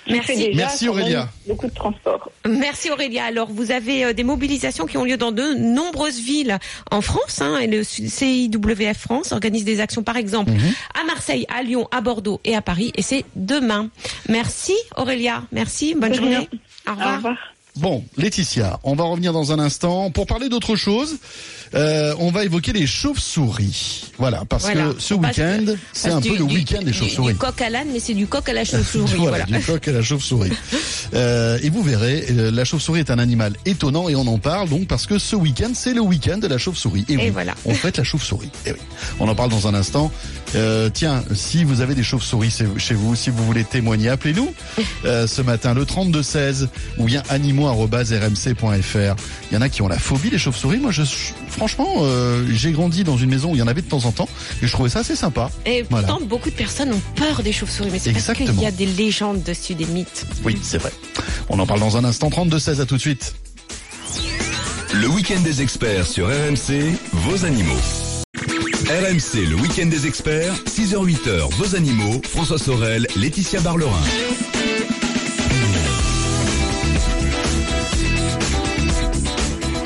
Merci. 0.10 0.36
déjà 0.36 0.56
Merci, 0.56 0.88
Aurélia. 0.90 1.30
Beaucoup 1.48 1.68
de 1.68 1.74
transport. 1.74 2.30
Merci 2.48 2.90
Aurélia. 2.92 3.26
Alors 3.26 3.50
vous 3.52 3.72
avez 3.72 4.06
euh, 4.06 4.14
des 4.14 4.24
mobilisations 4.24 4.86
qui 4.86 4.98
ont 4.98 5.04
lieu 5.06 5.18
dans 5.18 5.32
de 5.32 5.54
nombreuses 5.58 6.20
villes 6.20 6.58
en 6.92 7.02
France. 7.02 7.42
Hein, 7.42 7.58
et 7.60 7.68
le 7.68 7.84
CIWF 7.84 8.98
France 8.98 9.32
organise 9.32 9.66
des 9.66 9.80
actions 9.80 10.04
par 10.04 10.18
exemple 10.18 10.52
Mhm. 10.52 10.74
à 11.02 11.06
Marseille, 11.06 11.46
à 11.54 11.64
Lyon, 11.64 11.88
à 11.92 12.02
Bordeaux 12.02 12.40
et 12.46 12.56
à 12.56 12.62
Paris. 12.62 12.92
Et 12.96 13.02
c'est 13.02 13.26
demain. 13.36 13.90
Merci 14.30 14.74
Aurélia. 14.96 15.44
Merci. 15.52 15.96
Bonne 15.96 16.14
journée. 16.14 16.48
Au 16.88 16.92
revoir. 16.92 17.36
Bon, 17.76 18.04
Laetitia, 18.18 18.80
on 18.84 18.96
va 18.96 19.04
revenir 19.04 19.34
dans 19.34 19.52
un 19.52 19.60
instant 19.60 20.10
pour 20.10 20.26
parler 20.26 20.50
d'autre 20.50 20.76
chose. 20.76 21.18
Euh, 21.76 22.14
on 22.20 22.32
va 22.32 22.46
évoquer 22.46 22.74
les 22.74 22.88
chauves-souris. 22.88 24.06
Voilà, 24.18 24.44
parce 24.50 24.64
Voilà. 24.64 24.94
que 24.94 25.00
ce 25.02 25.14
week-end, 25.14 25.66
c'est 25.94 26.10
un 26.10 26.20
du- 26.22 26.30
peu 26.30 26.38
le 26.38 26.44
week-end 26.44 26.82
des 26.82 26.94
chauves-souris. 26.94 27.34
Du 27.34 27.40
coq 27.40 27.62
à 27.62 27.70
l'âne, 27.70 27.88
mais 27.92 28.00
c'est 28.00 28.14
du 28.14 28.26
coq 28.28 28.48
à 28.50 28.54
la 28.54 28.64
chauve-souris. 28.66 29.14
voilà, 29.18 29.46
voilà. 29.46 29.60
du 29.60 29.64
coq 29.66 29.88
à 29.88 29.92
la 29.92 30.02
chauve-souris. 30.02 30.52
Euh, 31.14 31.58
et 31.64 31.70
vous 31.70 31.82
verrez, 31.84 32.26
euh, 32.32 32.52
la 32.52 32.66
chauve-souris 32.66 33.00
est 33.00 33.10
un 33.12 33.18
animal 33.18 33.54
étonnant 33.66 34.10
et 34.10 34.16
on 34.18 34.28
en 34.28 34.40
parle 34.40 34.68
donc 34.68 34.88
parce 34.88 35.06
que 35.06 35.18
ce 35.18 35.38
week-end, 35.38 35.70
c'est 35.74 35.94
le 35.94 36.02
week-end 36.02 36.38
de 36.38 36.48
la 36.48 36.58
chauve-souris. 36.58 37.06
Et, 37.08 37.16
oui, 37.16 37.30
voilà. 37.30 37.54
on 37.66 37.74
fête 37.74 37.96
la 37.98 38.04
chauve-souris. 38.04 38.50
Et 38.66 38.72
oui, 38.74 38.78
on 39.22 39.30
en 39.30 39.34
parle 39.36 39.50
dans 39.50 39.68
un 39.70 39.74
instant. 39.74 40.12
Euh, 40.56 40.90
tiens, 40.94 41.24
si 41.34 41.64
vous 41.64 41.80
avez 41.80 41.96
des 41.96 42.04
chauves-souris 42.04 42.54
chez 42.78 42.94
vous, 42.94 43.16
si 43.16 43.30
vous 43.30 43.46
voulez 43.46 43.64
témoigner, 43.64 44.10
appelez-nous 44.10 44.54
euh, 45.06 45.28
ce 45.28 45.42
matin 45.42 45.74
le 45.74 45.86
32 45.86 46.22
16 46.22 46.68
ou 46.98 47.06
bien 47.06 47.24
animaux@rmc.fr. 47.30 49.16
Il 49.52 49.54
y 49.54 49.58
en 49.58 49.62
a 49.62 49.70
qui 49.70 49.82
ont 49.82 49.88
la 49.88 49.98
phobie 50.00 50.30
des 50.30 50.38
chauves-souris. 50.38 50.78
Moi, 50.80 50.92
je, 50.92 51.04
franchement, 51.58 51.88
euh, 52.02 52.46
j'ai 52.52 52.72
grandi 52.72 53.04
dans 53.04 53.18
une 53.18 53.30
maison 53.30 53.52
où 53.52 53.56
il 53.56 53.60
y 53.60 53.62
en 53.62 53.68
avait 53.68 53.82
de 53.82 53.88
temps 53.90 54.06
en 54.06 54.12
temps 54.12 54.30
et 54.62 54.68
je 54.68 54.72
trouvais 54.72 54.90
ça 54.90 55.00
assez 55.00 55.16
sympa. 55.16 55.50
Et 55.66 55.84
Voilà. 55.90 56.08
pourtant, 56.08 56.26
beaucoup 56.26 56.50
de 56.50 56.56
personnes 56.56 56.94
ont 56.94 57.02
peur 57.16 57.44
des 57.44 57.52
chauves-souris, 57.52 57.90
mais 57.92 58.00
c'est 58.00 58.14
parce 58.14 58.32
qu'il 58.34 58.62
y 58.62 58.66
a 58.66 58.72
des 58.72 58.86
légendes 58.86 59.44
dessus, 59.44 59.74
des 59.76 59.86
mythes. 59.86 60.26
Oui, 60.46 60.58
c'est 60.62 60.78
vrai. 60.78 60.92
On 61.50 61.60
en 61.60 61.66
parle 61.66 61.80
dans 61.82 61.98
un 61.98 62.04
instant. 62.06 62.30
32 62.30 62.60
16 62.60 62.82
à 62.82 62.86
tout 62.86 62.96
de 62.96 63.02
suite. 63.02 63.36
Le 64.94 65.08
week-end 65.08 65.40
des 65.42 65.62
experts 65.62 66.08
sur 66.08 66.28
RMC, 66.28 66.94
vos 67.14 67.46
animaux. 67.46 67.76
RMC, 68.90 69.46
le 69.50 69.56
week-end 69.56 69.88
des 69.88 70.08
experts, 70.08 70.54
6h-8h, 70.66 71.50
vos 71.56 71.76
animaux, 71.76 72.22
François 72.30 72.58
Sorel, 72.58 73.06
Laetitia 73.18 73.60
Barlerin. 73.60 73.92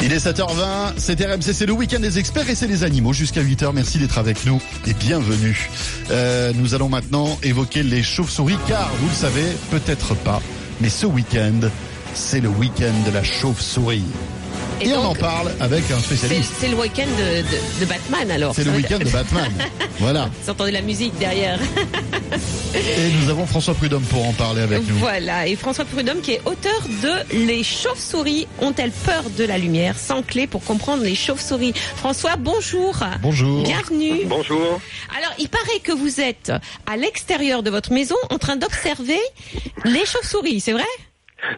Il 0.04 0.12
est 0.14 0.26
7h20, 0.26 0.94
c'est 0.98 1.24
RMC, 1.24 1.54
c'est 1.54 1.68
le 1.68 1.74
week-end 1.74 2.00
des 2.00 2.18
experts 2.18 2.50
et 2.50 2.56
c'est 2.56 2.66
les 2.66 2.84
animaux 2.84 3.14
jusqu'à 3.14 3.44
8h. 3.44 3.72
Merci 3.72 4.00
d'être 4.00 4.18
avec 4.18 4.46
nous 4.48 4.60
et 4.88 4.94
bienvenue. 4.94 5.70
Euh, 6.10 6.54
nous 6.56 6.74
allons 6.74 6.90
maintenant 6.90 7.38
évoquer 7.44 7.84
les 7.84 8.02
chauves-souris 8.02 8.58
car 8.68 8.92
vous 9.00 9.08
le 9.08 9.14
savez 9.14 9.46
peut-être 9.70 10.16
pas, 10.16 10.42
mais 10.80 10.90
ce 10.90 11.06
week-end, 11.06 11.70
c'est 12.16 12.40
le 12.40 12.50
week-end 12.50 12.94
de 13.06 13.12
la 13.12 13.24
chauve-souris. 13.24 14.04
Et, 14.82 14.88
Et 14.90 14.94
on 14.96 15.06
en 15.06 15.16
parle 15.16 15.52
avec 15.60 15.90
un 15.92 16.00
spécialiste. 16.00 16.54
c'est 16.60 16.68
le 16.70 16.76
week-end 16.76 17.06
de, 17.06 17.42
de- 17.42 17.80
de 17.82 17.86
Batman 17.86 18.32
alors. 18.32 18.54
C'est 18.56 18.64
le 18.64 18.72
week-end 18.72 19.00
de 19.00 19.10
Batman. 19.10 19.52
Voilà. 20.00 20.32
Vous 20.44 20.50
entendez 20.50 20.72
la 20.72 20.82
musique 20.82 21.16
derrière. 21.20 21.60
Et 22.74 23.10
nous 23.22 23.30
avons 23.30 23.46
François 23.46 23.76
Prudhomme 23.76 24.02
pour 24.06 24.28
en 24.28 24.34
parler 24.34 24.64
avec 24.64 24.80
nous. 24.88 24.96
Voilà, 24.96 25.46
et 25.46 25.56
François 25.56 25.86
Prudhomme 25.86 26.22
qui 26.22 26.32
est 26.32 26.42
auteur 26.46 26.82
de 27.04 27.38
Les 27.46 27.64
chauves-souris 27.64 28.48
ont-elles 28.62 28.90
peur 28.92 29.24
de 29.38 29.44
la 29.44 29.60
lumière? 29.60 30.00
Sans 30.00 30.24
clé 30.24 30.48
pour 30.48 30.64
comprendre 30.64 31.04
les 31.04 31.14
chauves-souris. 31.14 31.74
François, 31.98 32.36
bonjour. 32.36 32.98
Bonjour. 33.22 33.62
Bienvenue. 33.62 34.22
Bonjour. 34.26 34.82
Alors, 35.16 35.34
il 35.38 35.50
paraît 35.50 35.80
que 35.84 35.92
vous 35.92 36.20
êtes 36.20 36.52
à 36.92 36.98
l'extérieur 36.98 37.62
de 37.62 37.70
votre 37.70 37.92
maison 37.94 38.16
en 38.32 38.40
train 38.40 38.56
d'observer 38.56 39.20
les 39.86 40.06
chauves-souris, 40.08 40.62
c'est 40.62 40.74
vrai? 40.74 40.86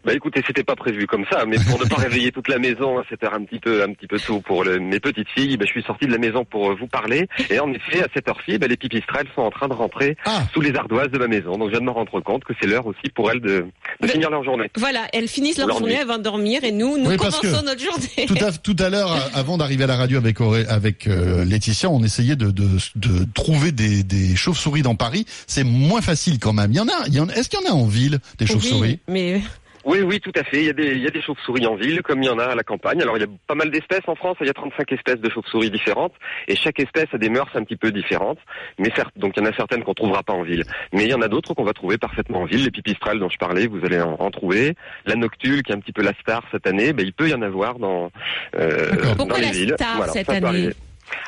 Bah 0.06 0.14
écoutez, 0.14 0.42
c'était 0.46 0.64
pas 0.64 0.76
prévu 0.76 1.08
comme 1.08 1.26
ça, 1.32 1.46
mais 1.46 1.58
pour 1.68 1.80
ne 1.80 1.86
pas 1.86 1.98
réveiller 1.98 2.32
toute 2.32 2.48
la 2.48 2.58
maison 2.60 2.98
à 3.00 3.04
cette 3.10 3.24
heure 3.24 3.34
un 3.34 3.44
petit 3.44 3.60
peu, 3.60 3.84
un 3.84 3.92
petit 3.94 4.08
peu 4.08 4.20
tôt 4.20 4.40
pour 4.40 4.64
le- 4.64 4.80
mes 4.80 5.00
petites 5.00 5.30
filles, 5.30 5.58
bah, 5.58 5.66
je 5.68 5.72
suis 5.72 5.84
sorti 5.84 6.06
de 6.08 6.12
la 6.12 6.18
maison 6.18 6.46
pour 6.46 6.72
euh, 6.72 6.76
vous 6.80 6.88
parler. 6.88 7.28
Et 7.50 7.60
en 7.60 7.72
effet, 7.74 8.02
à 8.04 8.08
cette 8.14 8.28
heure-ci, 8.28 8.58
bah, 8.58 8.68
les 8.68 8.78
pipistrelles 8.78 9.28
sont 9.36 9.42
en 9.42 9.52
train 9.52 9.68
de 9.68 9.74
rentrer 9.74 10.16
Ah, 10.26 10.44
sous 10.54 10.62
les 10.62 10.74
ardoises 10.76 11.10
de 11.12 11.18
ma 11.18 11.28
maison. 11.28 11.58
Donc 11.58 11.68
je 11.68 11.72
viens 11.72 11.80
de 11.82 11.86
me 11.86 11.92
rendre 11.92 12.20
compte 12.22 12.44
que 12.44 12.54
c'est 12.60 12.68
l'heure 12.68 12.86
aussi 12.88 13.10
pour 13.14 13.30
elles 13.32 13.42
de, 13.42 13.66
de 14.02 14.08
finir 14.08 14.30
leur 14.30 14.44
journée. 14.44 14.70
Voilà, 14.78 15.08
elles 15.14 15.28
finissent 15.28 15.58
leur 15.58 15.68
Leur 15.68 15.78
journée, 15.80 15.94
nuit. 15.94 16.00
elles 16.02 16.08
vont 16.08 16.18
dormir 16.18 16.64
et 16.64 16.72
nous, 16.72 16.98
nous 16.98 17.10
Oui, 17.10 17.18
commençons 17.18 17.62
notre 17.66 17.82
journée. 17.82 18.26
tout 18.28 18.36
à, 18.44 18.52
tout 18.52 18.76
à 18.80 18.90
l'heure, 18.90 19.30
avant 19.34 19.58
d'arriver 19.58 19.84
à 19.84 19.88
la 19.88 19.96
radio 19.98 20.18
avec 20.18 20.40
Auré- 20.40 20.66
avec 20.68 21.08
euh, 21.08 21.44
Laetitia, 21.46 21.90
on 21.90 22.04
essayait 22.04 22.36
de, 22.36 22.52
de, 22.52 22.68
de 22.96 23.26
trouver 23.34 23.72
des, 23.72 24.04
des 24.04 24.36
chauves-souris 24.36 24.82
dans 24.82 24.96
Paris. 24.96 25.26
C'est 25.48 25.64
moins 25.64 26.02
facile 26.02 26.40
quand 26.40 26.54
même. 26.54 26.72
Il 26.72 26.78
y 26.78 26.80
en 26.80 26.88
a. 26.88 27.08
il 27.08 27.14
y 27.16 27.20
en- 27.20 27.30
Est-ce 27.30 27.50
qu'il 27.50 27.60
y 27.60 27.68
en 27.68 27.72
a 27.72 27.74
en 27.74 27.86
ville 27.86 28.20
des 28.38 28.46
chauves-souris? 28.48 28.82
Oui, 28.82 29.00
mais 29.08 29.42
Oui, 29.86 30.00
oui, 30.02 30.20
tout 30.20 30.32
à 30.36 30.44
fait. 30.44 30.60
Il 30.62 30.66
y 30.66 30.70
a 30.70 30.74
des, 30.74 30.94
il 30.94 31.02
y 31.02 31.08
a 31.08 31.10
des 31.10 31.22
chauves-souris 31.22 31.66
en 31.68 31.76
ville, 31.76 32.02
comme 32.02 32.22
il 32.24 32.28
y 32.28 32.30
en 32.30 32.40
a 32.40 32.46
à 32.46 32.56
la 32.56 32.64
campagne. 32.64 33.02
Alors, 33.02 33.18
il 33.18 33.22
y 33.22 33.24
a 33.26 33.30
pas 33.48 33.56
mal 33.56 33.70
d'espèces 33.70 34.08
en 34.08 34.16
France. 34.16 34.38
Il 34.42 34.48
y 34.48 34.50
a 34.50 34.54
35 34.54 34.92
espèces 34.92 35.20
de 35.20 35.30
chauves-souris 35.30 35.70
différentes. 35.72 36.14
Et 36.48 36.56
chaque 36.56 36.80
espèce 36.80 37.08
a 37.14 37.18
des 37.18 37.30
mœurs 37.30 37.50
un 37.56 37.64
petit 37.64 37.76
peu 37.76 37.92
différentes. 37.92 38.40
Mais 38.80 38.90
certes, 38.96 39.14
donc 39.18 39.34
il 39.36 39.44
y 39.44 39.48
en 39.48 39.50
a 39.50 39.54
certaines 39.56 39.84
qu'on 39.84 39.94
trouvera 39.94 40.24
pas 40.24 40.34
en 40.34 40.44
ville. 40.44 40.64
Mais 40.94 41.04
il 41.04 41.10
y 41.10 41.14
en 41.14 41.22
a 41.22 41.28
d'autres 41.28 41.54
qu'on 41.54 41.64
va 41.66 41.74
trouver 41.74 41.98
parfaitement 41.98 42.42
en 42.42 42.46
ville. 42.46 42.64
Les 42.64 42.72
pipistrelles 42.72 43.20
dont 43.20 43.30
je 43.30 43.38
parlais, 43.38 43.68
vous 43.68 43.84
allez 43.86 44.00
en, 44.02 44.14
en 44.20 44.32
trouver. 44.32 44.76
La 45.06 45.16
noctule, 45.16 45.64
qui 45.64 45.72
est 45.72 45.76
un 45.76 45.80
petit 45.80 45.94
peu 45.94 46.02
la 46.02 46.14
star 46.22 46.44
cette 46.52 46.66
année, 46.68 46.94
ben, 46.94 47.06
il 47.06 47.14
peut 47.14 47.28
y 47.30 47.34
en 47.34 47.42
avoir 47.42 47.78
dans, 47.80 48.12
euh, 48.56 48.92
dans 49.04 49.16
Pourquoi 49.16 49.40
les 49.40 49.46
la 49.48 49.52
villes. 49.52 49.74
star 49.76 49.98
Voilà, 49.98 50.12
cette 50.14 50.26
ça 50.28 50.32
peut 50.34 50.38
année? 50.48 50.48
arriver. 50.48 50.74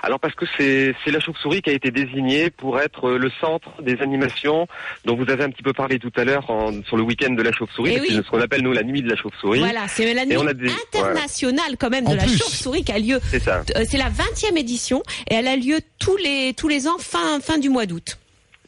Alors 0.04 0.20
parce 0.20 0.36
que 0.36 0.46
c'est 0.58 0.94
c'est 1.04 1.12
la 1.12 1.20
chauve-souris 1.20 1.62
qui 1.62 1.70
a 1.70 1.74
été 1.74 1.92
désignée 1.92 2.50
pour 2.50 2.80
être 2.80 3.12
le 3.12 3.30
centre 3.42 3.82
des 3.82 4.00
animations 4.02 4.68
dont 5.06 5.16
vous 5.16 5.30
avez 5.30 5.44
un 5.44 5.50
petit 5.50 5.64
peu 5.64 5.74
parlé 5.74 6.00
tout 6.00 6.12
à 6.16 6.24
l'heure 6.24 6.50
en- 6.50 6.72
sur 6.84 6.98
le 6.98 7.04
week-end 7.04 7.34
de 7.34 7.42
la 7.42 7.52
chauve-souris. 7.52 7.94
Eh 7.98 8.02
oui. 8.02 8.08
Ce 8.12 8.30
qu'on 8.30 8.42
appelle 8.42 8.62
nous 8.62 8.72
la 8.74 8.84
nuit 8.84 9.02
de 9.02 9.10
la 9.10 9.16
chauve-souris. 9.16 9.60
voilà, 9.60 9.88
c'est 9.88 10.14
la 10.14 10.26
nuit 10.26 10.36
des- 10.56 10.72
internationale 11.00 11.76
quand 11.80 11.90
même 11.90 12.08
En 12.08 12.12
de 12.12 12.16
la 12.16 12.28
chauve-souris 12.28 12.84
qui 12.84 12.92
a 12.92 13.00
lieu. 13.00 13.20
C'est 13.30 13.40
ça. 13.40 13.64
euh, 13.76 13.84
C'est 13.90 13.98
la 13.98 14.10
20e 14.10 14.58
édition 14.58 15.04
et 15.30 15.36
elle 15.36 15.48
a 15.48 15.56
lieu 15.56 15.80
tous 16.00 16.18
les 16.18 16.54
tous 16.56 16.68
les 16.68 16.88
ans 16.88 16.98
fin 17.00 17.40
fin 17.42 17.58
du 17.58 17.70
mois 17.70 17.86
d'août. 17.86 18.18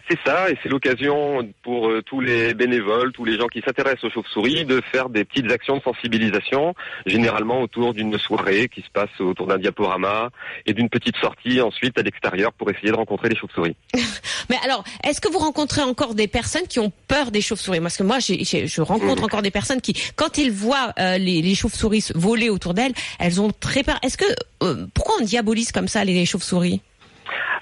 C'est 0.09 0.17
ça, 0.25 0.49
et 0.49 0.57
c'est 0.63 0.69
l'occasion 0.69 1.45
pour 1.63 1.89
euh, 1.89 2.01
tous 2.01 2.21
les 2.21 2.53
bénévoles, 2.53 3.11
tous 3.11 3.25
les 3.25 3.37
gens 3.37 3.47
qui 3.47 3.61
s'intéressent 3.61 4.05
aux 4.05 4.09
chauves-souris, 4.09 4.63
de 4.63 4.81
faire 4.91 5.09
des 5.09 5.25
petites 5.25 5.51
actions 5.51 5.77
de 5.77 5.81
sensibilisation, 5.81 6.73
généralement 7.05 7.61
autour 7.61 7.93
d'une 7.93 8.17
soirée 8.17 8.69
qui 8.69 8.81
se 8.81 8.89
passe 8.93 9.09
autour 9.19 9.47
d'un 9.47 9.57
diaporama 9.57 10.29
et 10.65 10.73
d'une 10.73 10.87
petite 10.89 11.17
sortie 11.17 11.59
ensuite 11.59 11.97
à 11.99 12.03
l'extérieur 12.03 12.53
pour 12.53 12.69
essayer 12.71 12.91
de 12.91 12.95
rencontrer 12.95 13.29
les 13.29 13.35
chauves-souris. 13.35 13.75
Mais 14.49 14.55
alors, 14.63 14.83
est-ce 15.03 15.19
que 15.19 15.29
vous 15.29 15.39
rencontrez 15.39 15.81
encore 15.81 16.15
des 16.15 16.27
personnes 16.27 16.67
qui 16.67 16.79
ont 16.79 16.91
peur 17.07 17.31
des 17.31 17.41
chauves-souris? 17.41 17.81
Parce 17.81 17.97
que 17.97 18.03
moi, 18.03 18.19
je 18.19 18.81
rencontre 18.81 19.17
Mhm. 19.17 19.23
encore 19.25 19.41
des 19.41 19.51
personnes 19.51 19.81
qui, 19.81 19.93
quand 20.15 20.37
ils 20.37 20.51
voient 20.51 20.93
euh, 20.99 21.17
les, 21.17 21.41
les 21.41 21.55
chauves-souris 21.55 22.11
voler 22.15 22.49
autour 22.49 22.73
d'elles, 22.73 22.93
elles 23.19 23.41
ont 23.41 23.51
très 23.59 23.83
peur. 23.83 23.99
Est-ce 24.03 24.17
que 24.17 24.25
euh, 24.63 24.85
pourquoi 24.93 25.15
on 25.19 25.23
diabolise 25.23 25.71
comme 25.71 25.87
ça 25.87 26.05
les 26.05 26.25
chauves-souris? 26.25 26.81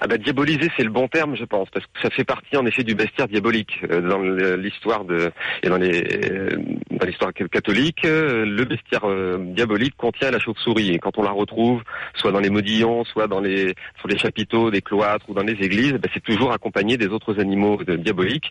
Ah 0.00 0.06
bah 0.06 0.18
diaboliser 0.18 0.68
c'est 0.76 0.82
le 0.84 0.90
bon 0.90 1.08
terme 1.08 1.36
je 1.36 1.44
pense 1.44 1.68
parce 1.70 1.84
que 1.86 2.00
ça 2.02 2.10
fait 2.10 2.24
partie 2.24 2.56
en 2.56 2.66
effet 2.66 2.82
du 2.84 2.94
bestiaire 2.94 3.28
diabolique 3.28 3.80
Euh, 3.90 4.00
dans 4.00 4.18
l'histoire 4.56 5.04
de 5.04 5.30
et 5.62 5.68
dans 5.68 5.76
les 5.78 6.02
euh, 6.30 6.50
dans 6.90 7.06
l'histoire 7.06 7.32
catholique 7.32 8.04
euh, 8.04 8.44
le 8.44 8.64
bestiaire 8.64 9.04
euh, 9.08 9.38
diabolique 9.54 9.94
contient 9.96 10.30
la 10.30 10.38
chauve-souris 10.38 10.90
et 10.94 10.98
quand 10.98 11.16
on 11.18 11.22
la 11.22 11.30
retrouve 11.30 11.82
soit 12.14 12.32
dans 12.32 12.40
les 12.40 12.50
modillons 12.50 13.04
soit 13.04 13.26
dans 13.28 13.40
les 13.40 13.74
sur 13.98 14.08
les 14.08 14.18
chapiteaux 14.18 14.70
des 14.70 14.82
cloîtres 14.82 15.26
ou 15.28 15.34
dans 15.34 15.42
les 15.44 15.52
églises 15.64 15.92
bah, 15.94 16.08
c'est 16.12 16.22
toujours 16.22 16.52
accompagné 16.52 16.96
des 16.96 17.06
autres 17.08 17.40
animaux 17.40 17.82
de- 17.84 17.96
diaboliques 17.96 18.50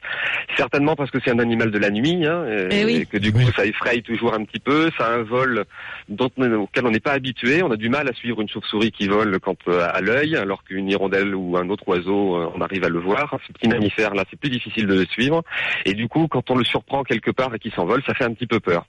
certainement 0.57 0.95
parce 0.95 1.11
que 1.11 1.19
c'est 1.23 1.31
un 1.31 1.39
animal 1.39 1.71
de 1.71 1.77
la 1.79 1.89
nuit 1.89 2.25
hein, 2.25 2.43
euh, 2.47 2.69
Eh 2.71 2.85
oui. 2.85 2.95
et 3.01 3.05
que 3.05 3.17
du 3.17 3.31
coup 3.31 3.39
Oui. 3.39 3.51
ça 3.55 3.65
effraie 3.65 4.01
toujours 4.01 4.33
un 4.33 4.43
petit 4.45 4.59
peu 4.59 4.89
ça 4.97 5.07
a 5.07 5.13
un 5.15 5.23
vol 5.23 5.65
dont, 6.09 6.29
auquel 6.63 6.85
on 6.87 6.91
n'est 6.91 6.99
pas 6.99 7.13
habitué 7.13 7.61
on 7.63 7.71
a 7.71 7.77
du 7.77 7.89
mal 7.89 8.07
à 8.07 8.13
suivre 8.13 8.41
une 8.41 8.49
chauve-souris 8.49 8.91
qui 8.91 9.07
vole 9.07 9.39
quand 9.39 9.57
euh, 9.67 9.87
à 9.93 10.01
l'œil 10.01 10.35
alors 10.37 10.63
qu'une 10.63 10.89
hirondelle 10.89 11.34
ou 11.35 11.57
un 11.57 11.69
autre 11.69 11.87
oiseau, 11.87 12.37
euh, 12.37 12.49
on 12.55 12.61
arrive 12.61 12.83
à 12.83 12.89
le 12.89 12.99
voir. 12.99 13.37
Ce 13.45 13.51
petit 13.51 13.67
mammifère 13.67 14.13
là, 14.15 14.23
c'est 14.29 14.39
plus 14.39 14.49
difficile 14.49 14.87
de 14.87 14.93
le 14.93 15.05
suivre. 15.05 15.43
Et 15.85 15.93
du 15.93 16.07
coup, 16.07 16.27
quand 16.27 16.49
on 16.49 16.55
le 16.55 16.63
surprend 16.63 17.03
quelque 17.03 17.31
part 17.31 17.53
et 17.53 17.59
qu'il 17.59 17.73
s'envole, 17.73 18.01
ça 18.07 18.13
fait 18.13 18.23
un 18.23 18.33
petit 18.33 18.47
peu 18.47 18.59
peur. 18.59 18.85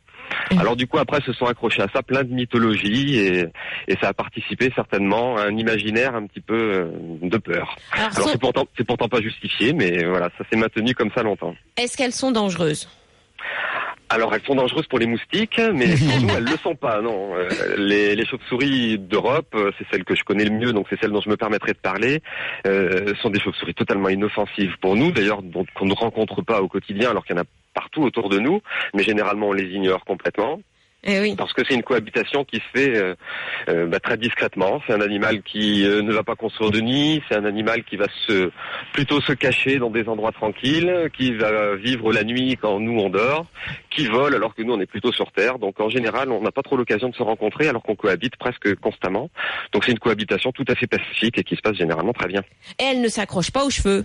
Alors 0.59 0.77
du 0.77 0.87
coup, 0.87 0.99
après, 0.99 1.21
se 1.21 1.33
sont 1.33 1.47
accrochés 1.47 1.83
à 1.83 1.89
ça 1.95 2.03
plein 2.03 2.25
de 2.25 2.33
mythologies 2.33 3.19
et, 3.19 3.45
et 3.89 3.97
ça 4.01 4.09
a 4.09 4.13
participé 4.13 4.73
certainement 4.75 5.37
à 5.37 5.43
un 5.43 5.57
imaginaire 5.57 6.15
un 6.15 6.27
petit 6.27 6.41
peu 6.41 6.55
euh, 6.55 6.87
de 7.23 7.39
peur. 7.39 7.77
Alors, 7.93 8.29
c'est 8.31 8.41
pourtant, 8.41 8.67
c'est 8.77 8.85
pourtant 8.85 9.09
pas 9.09 9.21
justifié, 9.21 9.73
mais 9.73 10.05
voilà, 10.05 10.31
ça 10.39 10.45
s'est 10.51 10.57
maintenu 10.57 10.95
comme 10.95 11.11
ça 11.15 11.23
longtemps. 11.23 11.55
est-ce 11.77 11.97
qu'elles 11.97 12.13
sont 12.13 12.33
dangereuses? 12.33 12.89
Alors 14.09 14.35
elles 14.35 14.43
sont 14.43 14.55
dangereuses 14.55 14.87
pour 14.87 14.99
les 14.99 15.07
moustiques, 15.07 15.61
mais 15.75 15.97
pour 15.97 16.21
nous 16.21 16.35
elles 16.37 16.45
le 16.45 16.57
sont 16.59 16.75
pas. 16.77 17.01
Non, 17.01 17.27
Euh, 17.37 17.77
les, 17.77 18.25
chauves-souris 18.25 18.99
d'Europe, 18.99 19.55
euh, 19.55 19.71
c'est 19.79 19.87
celles 19.91 20.05
que 20.05 20.15
je 20.15 20.25
connais 20.25 20.45
le 20.45 20.51
mieux, 20.51 20.73
donc 20.73 20.87
c'est 20.91 20.99
celles 21.01 21.11
dont 21.11 21.21
je 21.21 21.29
me 21.29 21.37
permettrai 21.37 21.73
de 21.73 21.79
parler, 21.79 22.23
euh, 22.67 23.15
sont 23.23 23.31
des 23.31 23.41
chauves-souris 23.41 23.75
totalement 23.75 24.09
inoffensives 24.09 24.77
pour 24.81 24.97
nous, 24.97 25.13
d'ailleurs 25.13 25.41
qu'on 25.75 25.87
ne 25.87 25.95
rencontre 25.95 26.43
pas 26.43 26.61
au 26.61 26.69
quotidien, 26.69 27.11
alors 27.11 27.25
qu'il 27.25 27.37
y 27.37 27.39
en 27.39 27.43
a 27.43 27.47
partout 27.75 28.03
autour 28.03 28.29
de 28.29 28.39
nous, 28.39 28.61
mais 28.95 29.03
généralement 29.03 29.49
on 29.49 29.53
les 29.53 29.69
ignore 29.69 30.05
complètement. 30.05 30.61
Eh 31.09 31.21
oui. 31.21 31.37
Parce 31.37 31.53
que 31.53 31.63
c'est 31.67 31.75
une 31.75 31.85
cohabitation 31.85 32.45
qui 32.45 32.57
se 32.57 32.65
fait 32.75 32.97
euh, 32.97 33.15
euh, 33.69 33.87
bah, 33.87 34.01
très 34.01 34.17
discrètement. 34.17 34.83
C'est 34.87 34.93
un 34.93 35.01
animal 35.01 35.43
qui 35.43 35.87
euh, 35.87 36.03
ne 36.03 36.13
va 36.13 36.25
pas 36.25 36.35
construire 36.35 36.73
de 36.73 36.81
nid. 36.81 37.23
C'est 37.29 37.37
un 37.37 37.45
animal 37.45 37.85
qui 37.85 37.97
va 37.97 38.07
se 38.27 38.51
plutôt 38.93 39.21
se 39.21 39.33
cacher 39.33 39.79
dans 39.79 39.91
des 39.91 40.09
endroits 40.09 40.33
tranquilles, 40.33 41.09
qui 41.17 41.33
va 41.33 41.77
vivre 41.77 42.13
la 42.13 42.25
nuit 42.25 42.59
quand 42.61 42.81
nous 42.81 42.99
on 42.99 43.09
dort, 43.09 43.47
qui 43.91 44.07
vole 44.07 44.35
alors 44.35 44.55
que 44.55 44.63
nous 44.63 44.75
on 44.75 44.81
est 44.81 44.87
plutôt 44.87 45.13
sur 45.13 45.31
terre. 45.31 45.61
Donc 45.61 45.81
en 45.81 45.89
général, 45.89 46.33
on 46.33 46.43
n'a 46.43 46.51
pas 46.51 46.63
trop 46.63 46.77
l'occasion 46.77 47.09
de 47.09 47.15
se 47.15 47.23
rencontrer 47.23 47.69
alors 47.69 47.83
qu'on 47.85 47.95
cohabite 47.95 48.37
presque 48.37 48.75
constamment. 48.77 49.31
Donc 49.73 49.85
c'est 49.85 49.93
une 49.93 50.01
cohabitation 50.01 50.51
tout 50.51 50.65
à 50.67 50.75
fait 50.75 50.89
pacifique 50.89 51.39
et 51.39 51.45
qui 51.45 51.55
se 51.55 51.63
passe 51.63 51.77
généralement 51.77 52.13
très 52.13 52.29
bien. 52.29 52.43
Et 52.81 52.85
elle 52.85 53.01
ne 53.01 53.09
s'accroche 53.09 53.53
pas 53.53 53.65
aux 53.65 53.71
cheveux. 53.71 54.05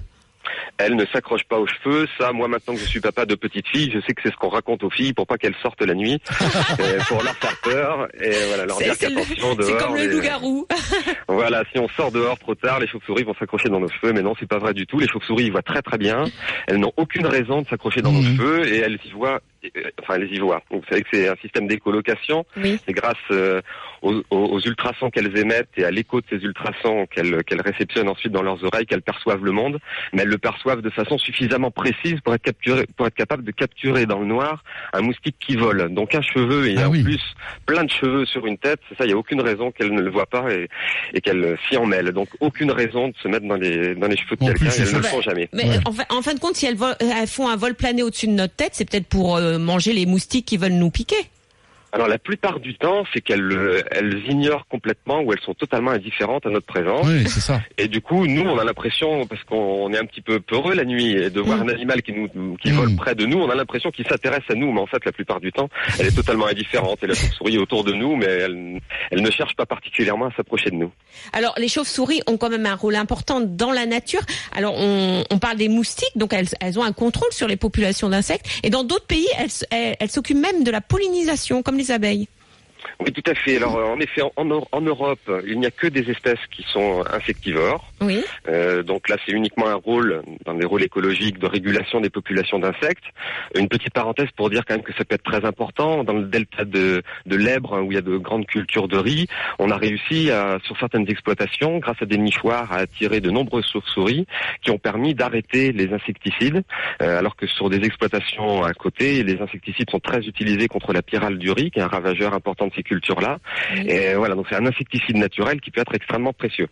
Elle 0.78 0.96
ne 0.96 1.06
s'accroche 1.06 1.44
pas 1.44 1.60
aux 1.60 1.68
cheveux. 1.68 2.08
Ça, 2.20 2.32
moi, 2.32 2.48
maintenant 2.48 2.74
que 2.74 2.80
je 2.80 2.86
suis 2.86 3.00
papa 3.00 3.26
de 3.26 3.36
petite 3.36 3.68
fille, 3.68 3.92
je 3.94 4.00
sais 4.02 4.14
que 4.14 4.22
c'est 4.24 4.32
ce 4.32 4.36
qu'on 4.38 4.50
raconte 4.50 4.84
aux 4.84 4.90
filles 4.90 5.14
pour 5.14 5.28
pas 5.28 5.38
qu'elles 5.38 5.56
sortent 5.62 5.82
la 5.84 5.94
nuit, 5.94 6.20
euh, 6.80 7.00
pour 7.08 7.22
leur 7.24 7.36
faire 7.36 7.56
peur 7.64 8.08
et 8.20 8.32
voilà, 8.48 8.66
leur 8.66 8.78
C'est 8.78 8.84
dire 8.86 8.94
c'est 8.96 9.08
qu'attention 9.14 9.56
c'est 9.60 9.72
dehors. 9.72 9.78
comme 9.88 9.96
le 9.98 10.08
loup-garou. 10.08 10.68
Voilà, 11.28 11.64
si 11.72 11.80
on 11.80 11.88
sort 11.90 12.12
dehors 12.12 12.38
trop 12.40 12.56
tard, 12.56 12.80
les 12.80 12.88
chauves-souris 12.88 13.24
vont 13.24 13.34
s'accrocher 13.36 13.70
dans 13.70 13.80
nos 13.80 13.88
cheveux, 13.90 14.14
mais 14.14 14.22
non, 14.22 14.34
c'est 14.40 14.48
pas 14.48 14.58
vrai 14.58 14.74
du 14.74 14.86
tout. 14.86 15.00
Les 15.00 15.08
chauves-souris 15.08 15.50
voient 15.50 15.62
très 15.62 15.82
très 15.82 15.98
bien. 15.98 16.26
Elles 16.68 16.78
n'ont 16.78 16.92
aucune 16.98 17.26
raison 17.26 17.62
de 17.62 17.68
s'accrocher 17.68 18.02
dans 18.02 18.12
nos 18.12 18.22
Mhm. 18.22 18.38
cheveux 18.38 18.68
et 18.74 18.78
elles 18.80 19.00
y 19.06 19.12
voient. 19.12 19.40
Euh, 19.64 19.82
Enfin, 20.02 20.16
elles 20.16 20.34
y 20.34 20.40
voient. 20.40 20.62
Donc, 20.72 20.82
vous 20.82 20.88
savez 20.90 21.02
que 21.04 21.08
c'est 21.14 21.28
un 21.28 21.36
système 21.38 21.68
d'écolocation. 21.68 22.46
Oui. 22.58 22.80
C'est 22.86 22.94
grâce 22.94 23.16
euh, 23.32 23.62
aux, 24.02 24.60
ultrasons 24.66 25.10
qu'elles 25.10 25.38
émettent 25.38 25.70
et 25.78 25.86
à 25.86 25.92
l'écho 25.92 26.22
de 26.22 26.26
ces 26.30 26.38
ultrasons 26.38 27.06
qu'elles 27.08 27.44
qu'elles 27.44 27.62
réceptionnent 27.62 28.10
ensuite 28.10 28.32
dans 28.32 28.42
leurs 28.42 28.64
oreilles 28.64 28.86
qu'elles 28.86 29.02
perçoivent 29.02 29.44
le 29.44 29.52
monde. 29.52 29.80
Mais 30.14 30.24
elles 30.24 30.30
le 30.30 30.38
perçoivent 30.38 30.82
de 30.82 30.90
façon 30.90 31.18
suffisamment 31.18 31.72
précise 31.72 32.20
pour 32.22 32.34
être 32.34 32.42
capturé, 32.42 32.86
pour 32.98 33.06
être 33.08 33.16
capable 33.16 33.44
de 33.44 33.52
capturer 33.52 34.06
dans 34.06 34.20
le 34.20 34.26
noir 34.26 34.64
un 34.94 35.02
moustique 35.02 35.36
qui 35.40 35.56
vole. 35.56 35.94
Donc 35.94 36.16
un 36.16 36.22
cheveu 36.22 36.68
et 36.68 36.76
Ah 36.78 36.88
en 36.88 36.92
oui. 36.92 37.04
plus 37.04 37.22
plein 37.66 37.84
de 37.84 37.92
cheveux 37.92 38.26
sur 38.26 38.46
une 38.48 38.58
tête, 38.58 38.80
c'est 38.90 38.98
ça, 38.98 39.04
il 39.06 39.08
n'y 39.08 39.14
a 39.14 39.18
aucune 39.18 39.42
raison 39.42 39.72
qu'elle 39.72 39.94
ne 39.94 40.02
le 40.02 40.10
voit 40.10 40.26
pas 40.26 40.52
et, 40.52 40.68
et 41.14 41.22
qu'elle 41.22 41.58
s'y 41.70 41.78
emmêle. 41.78 42.12
Donc 42.12 42.30
aucune 42.40 42.72
raison 42.72 43.10
de 43.10 43.14
se 43.22 43.28
mettre 43.28 43.48
dans 43.48 43.56
les, 43.56 43.96
dans 43.96 44.08
les 44.08 44.18
cheveux 44.18 44.36
de 44.36 44.46
quelqu'un, 44.46 44.66
elles 44.78 44.92
ne 44.92 44.98
le 44.98 45.04
font 45.04 45.22
jamais. 45.22 45.50
Mais 45.54 45.62
Ouais. 45.72 45.78
en, 45.86 45.92
fin, 45.94 46.04
en 46.10 46.22
fin 46.22 46.34
de 46.34 46.40
compte, 46.40 46.56
si 46.56 46.66
elles 46.66 46.78
font 47.28 47.48
un 47.48 47.56
vol 47.56 47.76
plané 47.76 48.02
au-dessus 48.04 48.28
de 48.28 48.32
notre 48.34 48.56
tête, 48.56 48.72
c'est 48.74 48.90
peut-être 48.90 49.08
pour 49.08 49.38
euh, 49.38 49.51
manger 49.58 49.94
les 49.94 50.06
moustiques 50.06 50.46
qui 50.46 50.58
veulent 50.58 50.74
nous 50.74 50.92
piquer. 50.92 51.30
Alors 51.94 52.08
la 52.08 52.18
plupart 52.18 52.60
du 52.60 52.76
temps, 52.76 53.04
c'est 53.14 53.20
qu'elles 53.22 53.52
euh, 53.52 53.82
elles 53.92 54.22
ignorent 54.30 54.66
complètement 54.68 55.20
ou 55.22 55.34
elles 55.34 55.42
sont 55.42 55.54
totalement 55.54 55.92
indifférentes 55.92 56.46
à 56.46 56.50
notre 56.50 56.66
présence. 56.66 57.06
Oui, 57.06 57.28
c'est 57.28 57.42
ça. 57.42 57.62
Et 57.78 57.88
du 57.88 58.00
coup, 58.02 58.26
nous, 58.28 58.44
on 58.44 58.58
a 58.58 58.64
l'impression, 58.64 59.26
parce 59.28 59.44
qu'on 59.44 59.92
est 59.94 59.98
un 59.98 60.06
petit 60.06 60.22
peu 60.22 60.40
peureux 60.40 60.74
la 60.74 60.86
nuit, 60.86 61.12
et 61.12 61.30
de 61.30 61.42
voir 61.42 61.58
Mm. 61.60 61.70
un 61.70 61.74
animal 61.74 62.02
qui 62.02 62.14
nous 62.14 62.56
qui 62.58 62.72
Mm. 62.72 62.76
vole 62.76 62.96
près 62.96 63.14
de 63.16 63.26
nous, 63.26 63.38
on 63.40 63.50
a 63.50 63.56
l'impression 63.56 63.92
qu'il 63.92 64.08
s'intéresse 64.08 64.44
à 64.50 64.56
nous, 64.56 64.72
mais 64.72 64.80
en 64.80 64.86
fait, 64.88 65.04
la 65.04 65.12
plupart 65.12 65.42
du 65.42 65.52
temps, 65.52 65.70
elle 66.00 66.08
est 66.08 66.16
totalement 66.16 66.46
indifférente. 66.48 67.04
Et 67.04 67.08
la 67.08 67.14
chauve-souris 67.14 67.56
est 67.56 67.60
autour 67.60 67.84
de 67.84 67.92
nous, 67.94 68.16
mais 68.16 68.26
elle, 68.26 68.80
elle 69.12 69.22
ne 69.22 69.32
cherche 69.32 69.56
pas 69.56 69.66
particulièrement 69.66 70.28
à 70.28 70.32
s'approcher 70.36 70.70
de 70.70 70.76
nous. 70.76 70.92
Alors, 71.34 71.54
les 71.58 71.68
chauves-souris 71.68 72.22
ont 72.28 72.38
quand 72.38 72.50
même 72.50 72.66
un 72.66 72.76
rôle 72.76 72.96
important 72.96 73.42
dans 73.42 73.72
la 73.72 73.86
nature. 73.86 74.22
Alors, 74.56 74.76
on, 74.78 75.24
on 75.30 75.40
parle 75.40 75.58
des 75.58 75.68
moustiques, 75.68 76.16
donc 76.16 76.34
elles, 76.34 76.48
elles 76.62 76.80
ont 76.80 76.84
un 76.84 76.94
contrôle 76.94 77.32
sur 77.34 77.48
les 77.50 77.58
populations 77.58 78.08
d'insectes. 78.10 78.46
Et 78.64 78.70
dans 78.70 78.84
d'autres 78.86 79.08
pays, 79.08 79.28
elles, 79.38 79.46
s- 79.48 79.66
elles, 79.72 79.98
elles 80.00 80.10
s'occupent 80.10 80.38
même 80.38 80.64
de 80.64 80.72
la 80.72 80.80
pollinisation, 80.80 81.64
comme 81.64 81.81
les 81.82 81.92
abeilles. 81.92 82.28
Oui, 83.00 83.12
tout 83.12 83.24
à 83.30 83.36
fait. 83.36 83.58
Alors, 83.58 83.76
en 83.76 84.00
effet, 84.00 84.22
en, 84.36 84.50
en- 84.52 84.82
Europe, 84.82 85.32
il 85.46 85.60
n'y 85.60 85.66
a 85.66 85.72
que 85.72 85.88
des 85.88 86.10
espèces 86.10 86.40
qui 86.52 86.64
sont 86.64 87.04
insectivores. 87.12 87.92
Oui. 88.02 88.24
Euh, 88.48 88.82
donc 88.84 89.10
là, 89.10 89.18
c'est 89.26 89.32
uniquement 89.32 89.68
un 89.68 89.76
rôle, 89.76 90.24
dans 90.46 90.54
des 90.56 90.66
rôles 90.66 90.84
écologiques, 90.84 91.38
de 91.38 91.46
régulation 91.46 92.02
des 92.02 92.10
populations 92.10 92.58
d'insectes. 92.60 93.04
Une 93.56 93.68
petite 93.68 93.94
parenthèse 93.94 94.30
pour 94.36 94.50
dire 94.50 94.64
quand 94.66 94.74
même 94.74 94.84
que 94.84 94.94
ça 94.94 95.06
peut 95.06 95.16
être 95.16 95.24
très 95.24 95.46
important. 95.46 96.04
Dans 96.04 96.14
le 96.14 96.24
delta 96.24 96.66
de, 96.66 97.04
de 97.26 97.36
l'Ebre, 97.36 97.76
hein, 97.76 97.82
où 97.82 97.92
il 97.92 97.96
y 97.96 97.98
a 97.98 98.02
de 98.02 98.18
grandes 98.18 98.48
cultures 98.48 98.88
de 98.88 98.98
riz, 98.98 99.28
on 99.60 99.70
a 99.70 99.78
réussi, 99.78 100.32
à, 100.32 100.58
sur 100.64 100.78
certaines 100.80 101.10
exploitations, 101.10 101.78
grâce 101.78 102.02
à 102.02 102.06
des 102.06 102.18
nichoirs, 102.18 102.72
à 102.72 102.78
attirer 102.78 103.22
de 103.22 103.30
nombreuses 103.30 103.68
chauves-souris 103.72 104.26
qui 104.64 104.72
ont 104.72 104.80
permis 104.80 105.14
d'arrêter 105.14 105.72
les 105.72 105.94
insecticides, 105.94 106.64
euh, 107.02 107.20
alors 107.20 107.36
que 107.36 107.46
sur 107.46 107.70
des 107.70 107.78
exploitations 107.86 108.64
à 108.64 108.74
côté, 108.74 109.24
les 109.24 109.40
insecticides 109.42 109.90
sont 109.92 110.00
très 110.00 110.22
utilisés 110.26 110.68
contre 110.68 110.92
la 110.94 111.02
pyrale 111.04 111.38
du 111.38 111.52
riz, 111.52 111.70
qui 111.70 111.80
est 111.80 111.84
un 111.84 111.88
ravageur 111.88 112.34
important 112.34 112.70
de 112.72 112.76
ces 112.76 112.84
cultures-là. 112.84 113.38
Oui. 113.76 113.86
Et 113.90 114.16
voilà, 114.16 114.36
donc 114.36 114.48
c'est 114.50 114.56
un 114.56 114.66
insecticide 114.66 115.18
naturel 115.18 115.62
qui 115.62 115.70
peut 115.72 115.82
être 115.82 115.94
extrêmement 115.94 116.34
précieux. 116.34 116.68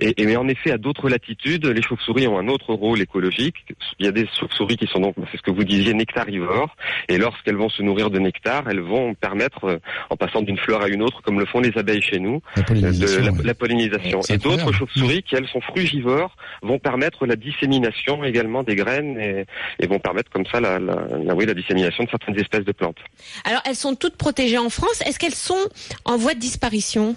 Et, 0.00 0.20
et 0.20 0.26
mais 0.26 0.36
en 0.36 0.48
effet, 0.48 0.72
à 0.72 0.78
d'autres 0.78 1.08
latitudes, 1.08 1.66
les 1.66 1.82
chauves-souris 1.82 2.26
ont 2.26 2.38
un 2.38 2.48
autre 2.48 2.72
rôle 2.74 3.00
écologique. 3.00 3.56
Il 3.98 4.06
y 4.06 4.08
a 4.08 4.12
des 4.12 4.26
chauves-souris 4.38 4.76
qui 4.76 4.86
sont 4.86 5.00
donc, 5.00 5.14
c'est 5.30 5.36
ce 5.36 5.42
que 5.42 5.50
vous 5.50 5.64
disiez, 5.64 5.94
nectarivores. 5.94 6.74
Et 7.08 7.18
lorsqu'elles 7.18 7.56
vont 7.56 7.68
se 7.68 7.82
nourrir 7.82 8.10
de 8.10 8.18
nectar, 8.18 8.64
elles 8.68 8.80
vont 8.80 9.14
permettre, 9.14 9.64
euh, 9.64 9.78
en 10.10 10.16
passant 10.16 10.42
d'une 10.42 10.58
fleur 10.58 10.82
à 10.82 10.88
une 10.88 11.02
autre, 11.02 11.20
comme 11.22 11.38
le 11.38 11.46
font 11.46 11.60
les 11.60 11.76
abeilles 11.76 12.02
chez 12.02 12.18
nous, 12.18 12.40
La 12.56 12.62
de 12.62 12.66
pollinisation. 12.66 13.22
la, 13.24 13.32
ouais. 13.32 13.38
la 13.44 13.54
pollinisation. 13.54 14.20
Et 14.30 14.38
d'autres 14.38 14.72
chauves-souris 14.72 15.22
qui, 15.22 15.34
elles, 15.36 15.48
sont 15.48 15.60
frugivores, 15.60 16.36
vont 16.62 16.78
permettre 16.78 17.26
la 17.26 17.36
dissémination 17.36 18.24
également 18.24 18.62
des 18.62 18.74
graines 18.76 19.18
et, 19.20 19.44
et 19.78 19.86
vont 19.86 19.98
permettre 19.98 20.30
comme 20.30 20.46
ça 20.46 20.60
la, 20.60 20.78
la, 20.78 20.94
la- 21.22 21.34
oui, 21.34 21.46
la 21.46 21.54
dissémination 21.54 22.04
de 22.04 22.10
certaines 22.10 22.38
espèces 22.38 22.64
de 22.64 22.72
plantes. 22.72 22.98
Alors, 23.44 23.60
elles 23.66 23.76
sont 23.76 23.94
toutes 23.94 24.16
protégées 24.16 24.58
en 24.58 24.70
France. 24.70 25.02
Est-ce 25.06 25.18
qu'elles 25.18 25.34
sont 25.42 25.68
en 26.04 26.16
voie 26.16 26.34
de 26.34 26.38
disparition 26.38 27.16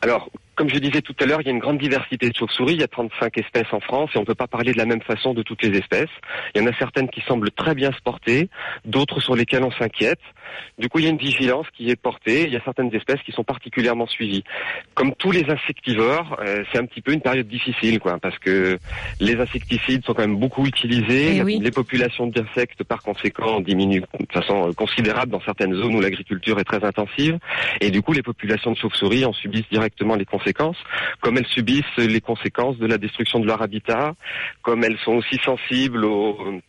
Alors, 0.00 0.30
comme 0.54 0.70
je 0.70 0.78
disais 0.78 1.02
tout 1.02 1.14
à 1.20 1.26
l'heure, 1.26 1.40
il 1.42 1.46
y 1.46 1.50
a 1.50 1.52
une 1.52 1.58
grande 1.58 1.78
diversité 1.78 2.28
de 2.28 2.34
chauves-souris. 2.34 2.74
Il 2.74 2.80
y 2.80 2.82
a 2.82 2.88
35 2.88 3.36
espèces 3.38 3.72
en 3.72 3.80
France 3.80 4.10
et 4.14 4.18
on 4.18 4.22
ne 4.22 4.26
peut 4.26 4.34
pas 4.34 4.46
parler 4.46 4.72
de 4.72 4.78
la 4.78 4.86
même 4.86 5.02
façon 5.02 5.34
de 5.34 5.42
toutes 5.42 5.62
les 5.62 5.78
espèces. 5.78 6.10
Il 6.54 6.62
y 6.62 6.64
en 6.64 6.66
a 6.66 6.76
certaines 6.78 7.08
qui 7.08 7.20
semblent 7.22 7.50
très 7.50 7.74
bien 7.74 7.92
se 7.92 8.00
porter, 8.02 8.48
d'autres 8.84 9.20
sur 9.20 9.36
lesquelles 9.36 9.64
on 9.64 9.72
s'inquiète. 9.72 10.20
Du 10.78 10.88
coup, 10.88 10.98
il 10.98 11.04
y 11.04 11.08
a 11.08 11.10
une 11.10 11.18
vigilance 11.18 11.66
qui 11.76 11.90
est 11.90 11.96
portée. 11.96 12.44
Il 12.44 12.52
y 12.52 12.56
a 12.56 12.62
certaines 12.64 12.94
espèces 12.94 13.20
qui 13.22 13.32
sont 13.32 13.44
particulièrement 13.44 14.06
suivies. 14.06 14.44
Comme 14.94 15.14
tous 15.14 15.30
les 15.30 15.44
insectivores, 15.50 16.36
euh, 16.40 16.64
c'est 16.70 16.78
un 16.78 16.86
petit 16.86 17.00
peu 17.00 17.12
une 17.12 17.20
période 17.20 17.48
difficile, 17.48 17.98
quoi, 18.00 18.18
parce 18.18 18.38
que 18.38 18.78
les 19.20 19.36
insecticides 19.36 20.04
sont 20.04 20.14
quand 20.14 20.22
même 20.22 20.38
beaucoup 20.38 20.66
utilisés. 20.66 21.36
Eh 21.36 21.42
oui. 21.42 21.58
Les 21.60 21.70
populations 21.70 22.26
d'insectes, 22.26 22.84
par 22.84 23.02
conséquent, 23.02 23.60
diminuent 23.60 24.02
de 24.18 24.32
façon 24.32 24.68
euh, 24.68 24.72
considérable 24.72 25.32
dans 25.32 25.40
certaines 25.40 25.74
zones 25.74 25.94
où 25.94 26.00
l'agriculture 26.00 26.58
est 26.58 26.64
très 26.64 26.84
intensive. 26.84 27.38
Et 27.80 27.90
du 27.90 28.02
coup, 28.02 28.12
les 28.12 28.22
populations 28.22 28.72
de 28.72 28.76
chauves-souris 28.76 29.24
en 29.24 29.32
subissent 29.32 29.68
directement 29.70 30.14
les 30.14 30.24
conséquences, 30.24 30.78
comme 31.20 31.36
elles 31.36 31.46
subissent 31.46 31.96
les 31.96 32.20
conséquences 32.20 32.78
de 32.78 32.86
la 32.86 32.98
destruction 32.98 33.40
de 33.40 33.46
leur 33.46 33.62
habitat, 33.62 34.14
comme 34.62 34.84
elles 34.84 34.98
sont 35.04 35.12
aussi 35.12 35.38
sensibles 35.44 36.04
aux, 36.04 36.60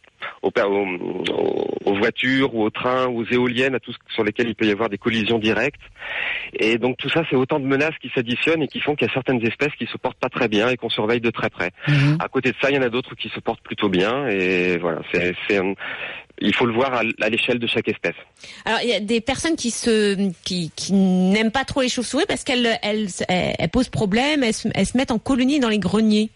aux, 0.41 0.51
aux- 0.55 1.67
aux 1.85 1.95
voitures 1.97 2.53
ou 2.55 2.63
aux 2.63 2.69
trains, 2.69 3.07
aux 3.07 3.25
éoliennes, 3.25 3.75
à 3.75 3.79
tout 3.79 3.91
ce 3.91 3.97
sur 4.13 4.23
lesquels 4.23 4.47
il 4.47 4.55
peut 4.55 4.65
y 4.65 4.71
avoir 4.71 4.89
des 4.89 4.97
collisions 4.97 5.39
directes. 5.39 5.81
Et 6.53 6.77
donc 6.77 6.97
tout 6.97 7.09
ça, 7.09 7.23
c'est 7.29 7.35
autant 7.35 7.59
de 7.59 7.65
menaces 7.65 7.97
qui 8.01 8.09
s'additionnent 8.13 8.61
et 8.63 8.67
qui 8.67 8.79
font 8.79 8.95
qu'il 8.95 9.07
y 9.07 9.09
a 9.09 9.13
certaines 9.13 9.45
espèces 9.45 9.73
qui 9.77 9.85
se 9.87 9.97
portent 9.97 10.19
pas 10.19 10.29
très 10.29 10.47
bien 10.47 10.69
et 10.69 10.77
qu'on 10.77 10.89
surveille 10.89 11.21
de 11.21 11.29
très 11.31 11.49
près. 11.49 11.71
Mhm. 11.87 12.17
À 12.19 12.27
côté 12.27 12.51
de 12.51 12.55
ça, 12.61 12.69
il 12.69 12.75
y 12.75 12.79
en 12.79 12.83
a 12.83 12.89
d'autres 12.89 13.15
qui 13.15 13.29
se 13.29 13.39
portent 13.39 13.61
plutôt 13.61 13.89
bien. 13.89 14.27
Et 14.27 14.77
voilà, 14.77 15.01
c'est, 15.13 15.33
il 16.43 16.55
faut 16.55 16.65
le 16.65 16.73
voir 16.73 16.93
à, 16.93 17.29
l'échelle 17.29 17.59
de 17.59 17.67
chaque 17.67 17.87
espèce. 17.87 18.15
Alors, 18.65 18.79
il 18.83 18.89
y 18.89 18.93
a 18.93 18.99
des 18.99 19.21
personnes 19.21 19.55
qui 19.55 19.69
se, 19.71 20.31
qui, 20.43 20.71
qui 20.75 20.93
n'aiment 20.93 21.51
pas 21.51 21.65
trop 21.65 21.81
les 21.81 21.89
chauves-souris 21.89 22.25
parce 22.27 22.43
qu'elles, 22.43 22.79
elles, 22.81 23.07
elles, 23.27 23.55
elles 23.59 23.69
posent 23.69 23.89
problème, 23.89 24.43
elles 24.43 24.53
se, 24.53 24.67
elles 24.73 24.85
se 24.87 24.97
mettent 24.97 25.11
en 25.11 25.19
colonie 25.19 25.59
dans 25.59 25.69
les 25.69 25.77
greniers. 25.79 26.29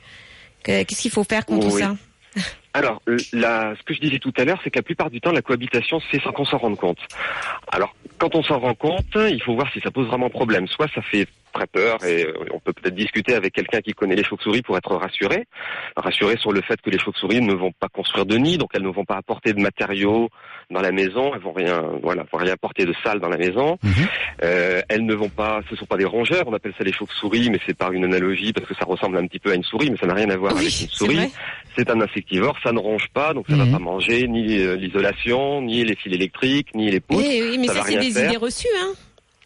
Que- 0.63 0.83
Qu'est-ce 0.83 1.01
qu'il 1.01 1.11
faut 1.11 1.23
faire 1.23 1.45
contre 1.45 1.73
Oui. 1.73 1.81
ça? 1.81 1.95
Alors, 2.75 3.01
la, 3.31 3.73
ce 3.77 3.83
que 3.83 3.93
je 3.93 4.01
disais 4.01 4.19
tout 4.19 4.33
à 4.35 4.43
l'heure, 4.43 4.59
c'est 4.61 4.69
que 4.69 4.77
la 4.77 4.83
plupart 4.83 5.09
du 5.09 5.21
temps, 5.21 5.31
la 5.31 5.41
cohabitation, 5.41 6.01
c'est 6.11 6.21
sans 6.21 6.33
qu'on 6.33 6.43
s'en 6.43 6.57
rende 6.57 6.75
compte. 6.75 6.97
Alors, 7.71 7.95
quand 8.17 8.35
on 8.35 8.43
s'en 8.43 8.59
rend 8.59 8.73
compte, 8.73 9.15
il 9.15 9.41
faut 9.41 9.55
voir 9.55 9.71
si 9.71 9.79
ça 9.79 9.91
pose 9.91 10.07
vraiment 10.07 10.29
problème. 10.29 10.67
Soit 10.67 10.89
ça 10.93 11.01
fait 11.01 11.25
très 11.55 11.67
peur 11.67 12.03
et 12.05 12.25
euh, 12.25 12.33
on 12.53 12.59
peut 12.59 12.73
peut-être 12.73 12.95
discuter 12.95 13.33
avec 13.33 13.53
quelqu'un 13.53 13.79
qui 13.81 13.93
connaît 13.93 14.15
les 14.15 14.23
chauves-souris 14.23 14.61
pour 14.61 14.77
être 14.77 14.93
rassuré, 14.95 15.45
rassuré 15.95 16.35
sur 16.37 16.51
le 16.51 16.61
fait 16.61 16.79
que 16.81 16.89
les 16.89 16.99
chauves-souris 16.99 17.41
ne 17.41 17.53
vont 17.53 17.71
pas 17.71 17.87
construire 17.87 18.25
de 18.25 18.35
nid, 18.37 18.57
donc 18.57 18.69
elles 18.73 18.83
ne 18.83 18.89
vont 18.89 19.05
pas 19.05 19.15
apporter 19.15 19.53
de 19.53 19.61
matériaux 19.61 20.29
dans 20.69 20.81
la 20.81 20.91
maison, 20.91 21.31
elles 21.33 21.41
vont 21.41 21.53
rien, 21.53 21.81
voilà, 22.03 22.23
vont 22.31 22.37
rien 22.39 22.53
apporter 22.53 22.85
de 22.85 22.93
sale 23.03 23.19
dans 23.19 23.29
la 23.29 23.37
maison. 23.37 23.77
Mhm. 23.83 23.91
Euh, 24.43 24.81
elles 24.89 25.05
ne 25.05 25.13
vont 25.15 25.29
pas, 25.29 25.61
ce 25.69 25.75
sont 25.75 25.85
pas 25.85 25.97
des 25.97 26.05
rongeurs, 26.05 26.43
on 26.47 26.53
appelle 26.53 26.73
ça 26.77 26.83
les 26.83 26.91
chauves-souris, 26.93 27.49
mais 27.49 27.59
c'est 27.65 27.77
par 27.77 27.91
une 27.93 28.03
analogie 28.03 28.51
parce 28.51 28.67
que 28.67 28.75
ça 28.75 28.85
ressemble 28.85 29.17
un 29.17 29.25
petit 29.27 29.39
peu 29.39 29.51
à 29.51 29.55
une 29.55 29.63
souris, 29.63 29.89
mais 29.89 29.97
ça 29.97 30.07
n'a 30.07 30.13
rien 30.13 30.29
à 30.29 30.35
voir 30.37 30.53
Oui, 30.55 30.61
avec 30.67 30.81
une 30.81 30.87
souris. 30.89 31.31
C'est 31.77 31.89
un 31.89 32.01
insectivore, 32.01 32.57
ça 32.63 32.71
ne 32.71 32.79
ronge 32.79 33.07
pas, 33.13 33.33
donc 33.33 33.45
ça 33.49 33.55
Mhm. 33.55 33.65
va 33.71 33.77
pas 33.77 33.83
manger 33.83 34.27
ni 34.27 34.59
euh, 34.61 34.75
l'isolation, 34.75 35.61
ni 35.61 35.83
les 35.85 35.95
fils 35.95 36.13
électriques, 36.13 36.73
ni 36.75 36.89
les 36.91 36.99
poutres. 36.99 37.23
Eh 37.25 37.43
oui, 37.49 37.57
mais 37.57 37.67
ça 37.67 37.81
c'est 37.85 37.97
des 37.97 38.11
faire. 38.11 38.27
idées 38.29 38.37
reçues, 38.37 38.67
hein. 38.81 38.93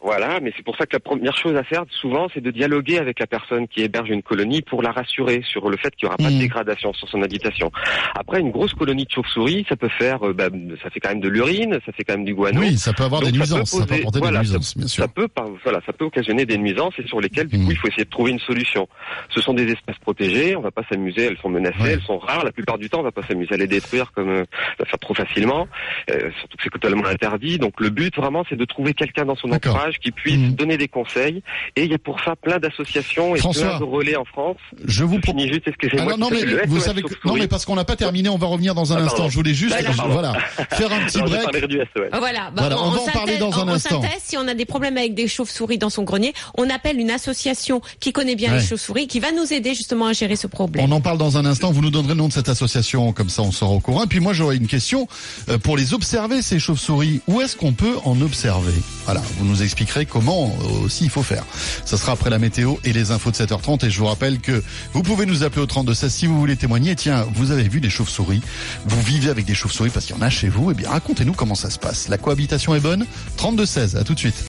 Voilà, 0.02 0.40
mais 0.42 0.54
c'est 0.56 0.64
pour 0.64 0.78
ça 0.78 0.86
que 0.86 0.96
la 0.96 1.02
première 1.02 1.36
chose 1.36 1.56
à 1.58 1.64
faire, 1.64 1.84
souvent, 1.92 2.28
c'est 2.34 2.40
de 2.40 2.52
dialoguer 2.52 3.00
avec 3.00 3.20
la 3.20 3.28
personne 3.28 3.68
qui 3.68 3.82
héberge 3.82 4.10
une 4.10 4.24
colonie 4.24 4.62
pour 4.62 4.82
la 4.82 4.92
rassurer 4.92 5.42
sur 5.44 5.70
le 5.70 5.76
fait 5.76 5.94
qu'il 5.96 6.06
n'y 6.08 6.08
aura 6.08 6.18
pas 6.18 6.32
de 6.32 6.40
dégradation 6.40 6.94
sur 6.94 7.10
son 7.10 7.22
habitation. 7.22 7.70
Après, 8.16 8.40
une 8.40 8.52
grosse 8.52 8.74
colonie 8.74 9.04
de 9.06 9.12
chauves-souris, 9.12 9.66
ça 9.68 9.76
peut 9.76 9.90
faire, 9.90 10.26
euh, 10.26 10.34
bah, 10.34 10.48
ça 10.82 10.90
fait 10.90 11.02
quand 11.02 11.10
même 11.10 11.20
de 11.20 11.28
l'urine, 11.28 11.80
ça 11.86 11.92
fait 11.92 12.04
quand 12.06 12.14
même 12.14 12.24
du 12.24 12.34
guano. 12.34 12.62
Oui, 12.62 12.78
ça 12.78 12.94
peut 12.94 13.04
avoir 13.04 13.22
Donc, 13.22 13.32
des 13.34 13.40
ça 13.40 13.44
peut 13.46 13.52
nuisances, 13.54 13.70
ça 13.72 13.86
peut 13.86 13.96
apporter 13.96 14.20
voilà, 14.20 14.40
des 14.40 14.48
nuisances, 14.48 14.78
bien 14.78 14.88
sûr. 14.88 15.04
Ça 15.04 15.08
peut, 15.10 15.28
par- 15.28 15.50
voilà, 15.64 15.82
ça 15.86 15.92
peut 15.92 16.06
occasionner 16.06 16.46
des 16.46 16.58
nuisances 16.58 16.94
et 16.98 17.06
sur 17.06 17.20
lesquelles, 17.20 17.48
du 17.48 17.58
coup, 17.58 17.72
il 17.72 17.78
faut 17.78 17.88
essayer 17.90 18.06
de 18.06 18.10
trouver 18.10 18.32
une 18.32 18.40
solution. 18.40 18.88
Ce 19.30 19.42
sont 19.42 19.54
des 19.54 19.70
espèces 19.70 19.98
protégées, 20.00 20.56
on 20.56 20.62
va 20.62 20.72
pas 20.72 20.84
s'amuser, 20.90 21.24
elles 21.26 21.38
sont 21.42 21.50
menacées, 21.50 21.76
Ouais. 21.82 21.92
elles 21.94 22.02
sont 22.04 22.20
rares. 22.20 22.46
La 22.46 22.52
plupart 22.54 22.78
du 22.78 22.90
temps, 22.90 23.02
on 23.02 23.04
va 23.04 23.12
pas 23.12 23.24
s'amuser 23.28 23.54
à 23.54 23.58
les 23.58 23.68
détruire 23.68 24.12
comme 24.14 24.30
euh, 24.30 24.44
ça 24.80 24.86
faire 24.86 25.00
trop 25.00 25.14
facilement. 25.14 25.68
Euh, 26.10 26.30
surtout 26.40 26.58
que 26.58 26.64
c'est 26.64 26.70
totalement 26.70 27.06
interdit. 27.06 27.58
Donc 27.60 27.80
le 27.82 27.90
but 27.90 28.16
vraiment, 28.16 28.46
c'est 28.50 28.56
de 28.56 28.66
trouver 28.66 28.94
quelqu'un 28.94 29.26
dans 29.26 29.36
son 29.36 29.50
D'accord. 29.50 29.76
Entourage 29.90 30.00
qui 30.02 30.12
puisse 30.12 30.38
Mhm. 30.38 30.54
donner 30.54 30.78
des 30.78 30.88
conseils. 30.88 31.42
Et 31.76 31.84
il 31.86 31.92
y 31.92 31.94
a 31.94 31.98
pour 31.98 32.20
ça 32.24 32.36
plein 32.36 32.60
d'associations 32.60 33.36
et 33.36 33.40
François, 33.40 33.70
plein 33.70 33.80
de 33.80 33.84
relais 33.84 34.16
en 34.16 34.26
France. 34.26 34.58
Je 34.86 35.04
vous 35.04 35.16
Je 35.16 35.22
pro- 35.22 35.32
finis 35.32 35.48
juste, 35.48 35.68
excusez-moi. 35.68 36.18
Non 36.18 36.28
qui 36.28 36.34
mais 36.34 36.40
s'appelle 36.42 36.56
le 36.56 36.68
vous 36.68 36.78
SOS 36.80 36.86
savez 36.86 37.02
que... 37.02 37.14
non 37.26 37.34
mais 37.36 37.48
parce 37.48 37.66
qu'on 37.66 37.76
n'a 37.76 37.86
pas 37.86 37.96
terminé, 37.96 38.30
on 38.30 38.38
va 38.38 38.48
revenir 38.48 38.76
dans 38.76 38.94
un 38.94 38.98
Ah, 38.98 39.04
instant. 39.06 39.30
Je 39.30 39.36
voulais 39.36 39.54
juste 39.54 39.76
pardon. 39.96 40.14
voilà 40.14 40.34
faire 40.72 40.92
un 40.92 41.06
petit 41.06 41.18
Non, 41.20 41.26
break. 41.26 41.44
parlerai 41.44 41.68
du 41.68 41.78
SOS. 41.78 42.10
Voilà, 42.18 42.52
bah, 42.52 42.52
Voilà, 42.58 42.82
on 42.82 42.90
va 42.92 43.00
en 43.02 43.06
parler 43.08 43.38
dans 43.38 43.58
un 43.60 43.68
instant. 43.70 44.02
si 44.20 44.38
on 44.38 44.48
a 44.48 44.54
des 44.54 44.66
problèmes 44.66 44.98
avec 44.98 45.14
des 45.14 45.28
chauves-souris 45.28 45.78
dans 45.78 45.90
son 45.90 46.04
grenier, 46.04 46.34
on 46.58 46.70
appelle 46.70 47.00
une 47.00 47.12
association 47.12 47.82
qui 48.00 48.12
connaît 48.14 48.36
bien 48.36 48.52
Ouais. 48.54 48.60
les 48.60 48.66
chauves-souris, 48.66 49.08
qui 49.08 49.20
va 49.20 49.32
nous 49.32 49.52
aider 49.54 49.74
justement 49.74 50.08
à 50.08 50.14
gérer 50.14 50.36
ce 50.36 50.48
problème. 50.48 50.86
On 50.90 50.92
en 50.96 51.02
parle 51.02 51.18
dans 51.18 51.38
un 51.38 51.46
instant. 51.46 51.72
Vous 51.72 51.82
nous 51.82 51.90
donnerez 51.92 52.14
le 52.14 52.20
nom 52.20 52.28
de 52.28 52.34
cette 52.34 52.50
association, 52.50 53.12
comme 53.14 53.30
ça 53.30 53.42
on 53.42 53.52
sera 53.52 53.72
au 53.72 53.80
courant. 53.80 54.04
Et 54.04 54.08
puis 54.08 54.20
moi 54.20 54.34
j'aurais 54.34 54.58
une 54.58 54.68
question 54.68 55.08
euh, 55.50 55.58
pour 55.58 55.78
les 55.78 55.94
observer 55.94 56.42
ces 56.42 56.60
chauves-souris. 56.60 57.22
Où 57.28 57.42
est-ce 57.42 57.56
qu'on 57.56 57.74
peut 57.74 57.96
en 58.06 58.20
observer? 58.22 58.74
Voilà, 59.06 59.22
vous 59.38 59.46
nous 59.46 59.62
comment 60.10 60.56
euh, 60.62 60.86
aussi 60.86 61.06
il 61.06 61.10
faut 61.10 61.24
faire. 61.24 61.44
Ça 61.86 61.98
sera 61.98 62.14
après 62.14 62.30
la 62.30 62.40
météo 62.40 62.76
et 62.84 62.94
les 62.94 63.12
infos 63.12 63.32
de 63.32 63.36
7h30. 63.36 63.86
Et 63.86 63.90
je 63.90 64.00
vous 64.00 64.06
rappelle 64.06 64.40
que 64.40 64.64
vous 64.94 65.04
pouvez 65.04 65.26
nous 65.26 65.44
appeler 65.44 65.62
au 65.62 65.66
32 65.66 65.94
16 65.94 66.14
si 66.14 66.26
vous 66.28 66.40
voulez 66.40 66.56
témoigner. 66.56 66.96
Tiens, 66.96 67.26
vous 67.34 67.52
avez 67.52 67.68
vu 67.68 67.80
des 67.82 67.90
chauves-souris? 67.90 68.42
Vous 68.86 69.02
vivez 69.02 69.30
avec 69.30 69.46
des 69.46 69.54
chauves-souris 69.56 69.90
parce 69.90 70.06
qu'il 70.06 70.16
y 70.16 70.20
en 70.20 70.22
a 70.22 70.30
chez 70.30 70.50
vous 70.50 70.72
Eh 70.72 70.74
bien, 70.74 70.90
racontez-nous 70.90 71.34
comment 71.34 71.56
ça 71.56 71.70
se 71.70 71.80
passe. 71.80 72.08
La 72.08 72.18
cohabitation 72.18 72.76
est 72.76 72.80
bonne? 72.80 73.06
32 73.38 73.66
16. 73.66 73.96
À 73.96 74.04
tout 74.04 74.14
de 74.14 74.20
suite. 74.20 74.46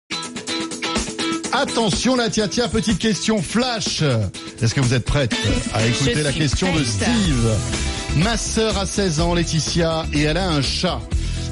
Attention 1.53 2.16
la 2.16 2.31
tia 2.31 2.49
tia, 2.49 2.69
petite 2.69 2.99
question 2.99 3.43
flash. 3.43 4.03
Est-ce 4.62 4.75
que 4.75 4.81
vous 4.81 4.95
êtes 4.95 5.05
prête 5.05 5.35
à 5.75 5.85
écouter 5.85 6.23
la 6.23 6.33
question 6.33 6.73
de. 6.75 6.85
Steve? 6.85 7.57
Ma 8.16 8.37
sœur 8.37 8.79
a 8.79 8.87
16 8.87 9.21
ans, 9.21 9.35
Laetitia, 9.35 10.07
et 10.12 10.23
elle 10.23 10.37
a 10.37 10.49
un 10.49 10.62
chat. 10.62 11.01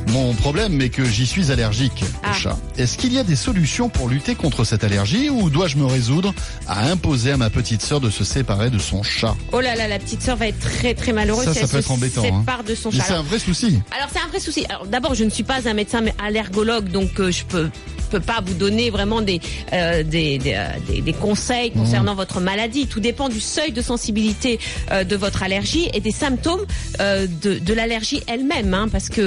Mon 0.09 0.33
problème 0.35 0.81
est 0.81 0.89
que 0.89 1.05
j'y 1.05 1.27
suis 1.27 1.53
allergique 1.53 2.03
au 2.03 2.21
Ah. 2.23 2.33
chat. 2.33 2.57
Est-ce 2.79 2.97
qu'il 2.97 3.13
y 3.13 3.19
a 3.19 3.25
des 3.25 3.37
solutions 3.37 3.89
pour 3.91 4.09
lutter 4.09 4.35
contre 4.35 4.65
cette 4.65 4.83
allergie 4.85 5.29
ou 5.29 5.51
dois-je 5.51 5.77
me 5.77 5.85
résoudre 5.85 6.33
à 6.67 6.87
imposer 6.91 7.33
à 7.33 7.37
ma 7.37 7.51
petite 7.51 7.83
sœur 7.83 8.01
de 8.01 8.09
se 8.09 8.25
séparer 8.25 8.71
de 8.71 8.79
son 8.79 9.03
chat? 9.03 9.37
Oh 9.53 9.61
là 9.61 9.75
là, 9.77 9.87
la 9.87 9.99
petite 9.99 10.23
sœur 10.23 10.37
va 10.37 10.49
être 10.49 10.59
très 10.61 10.95
très 10.95 11.13
malheureuse 11.13 11.45
Ça, 11.45 11.53
si 11.53 11.59
ça 11.61 11.65
elle 11.65 11.71
peut 11.71 11.77
se 11.77 11.83
être 11.83 11.91
embêtant, 11.91 12.25
hein. 12.25 12.63
de 12.67 12.75
son 12.75 12.91
Mais 12.91 12.99
chat. 12.99 13.05
c'est 13.05 13.13
un 13.15 13.23
vrai 13.23 13.39
souci. 13.39 13.81
alors, 13.97 14.09
c'est 14.13 14.21
un 14.21 14.29
vrai 14.29 14.41
souci. 14.41 14.65
Alors 14.71 14.87
d'abord, 14.87 15.15
je 15.15 15.25
ne 15.25 15.31
suis 15.31 15.43
pas 15.45 15.69
un 15.69 15.75
médecin 15.75 16.01
mais 16.01 16.15
allergologue, 16.25 16.89
donc 16.91 17.21
euh, 17.21 17.31
je 17.31 17.45
peux 17.45 17.71
peux 18.11 18.21
pas 18.21 18.41
vous 18.43 18.55
donner 18.55 18.89
vraiment 18.89 19.21
des 19.21 19.39
euh, 19.75 20.03
des, 20.03 20.39
des, 20.39 20.55
euh, 20.55 20.69
des- 20.89 21.03
des 21.03 21.13
conseils 21.13 21.71
concernant 21.73 22.15
votre 22.15 22.41
maladie. 22.41 22.87
Tout 22.87 23.01
dépend 23.01 23.29
du 23.29 23.39
seuil 23.39 23.71
de 23.71 23.83
sensibilité 23.83 24.59
euh, 24.91 25.05
de 25.05 25.15
votre 25.15 25.43
allergie 25.43 25.91
et 25.93 26.01
des 26.01 26.11
symptômes 26.11 26.65
euh, 27.01 27.27
de, 27.43 27.59
de 27.59 27.75
l'allergie 27.75 28.23
elle-même, 28.27 28.73
hein, 28.73 28.89
parce 28.91 29.11
que 29.11 29.21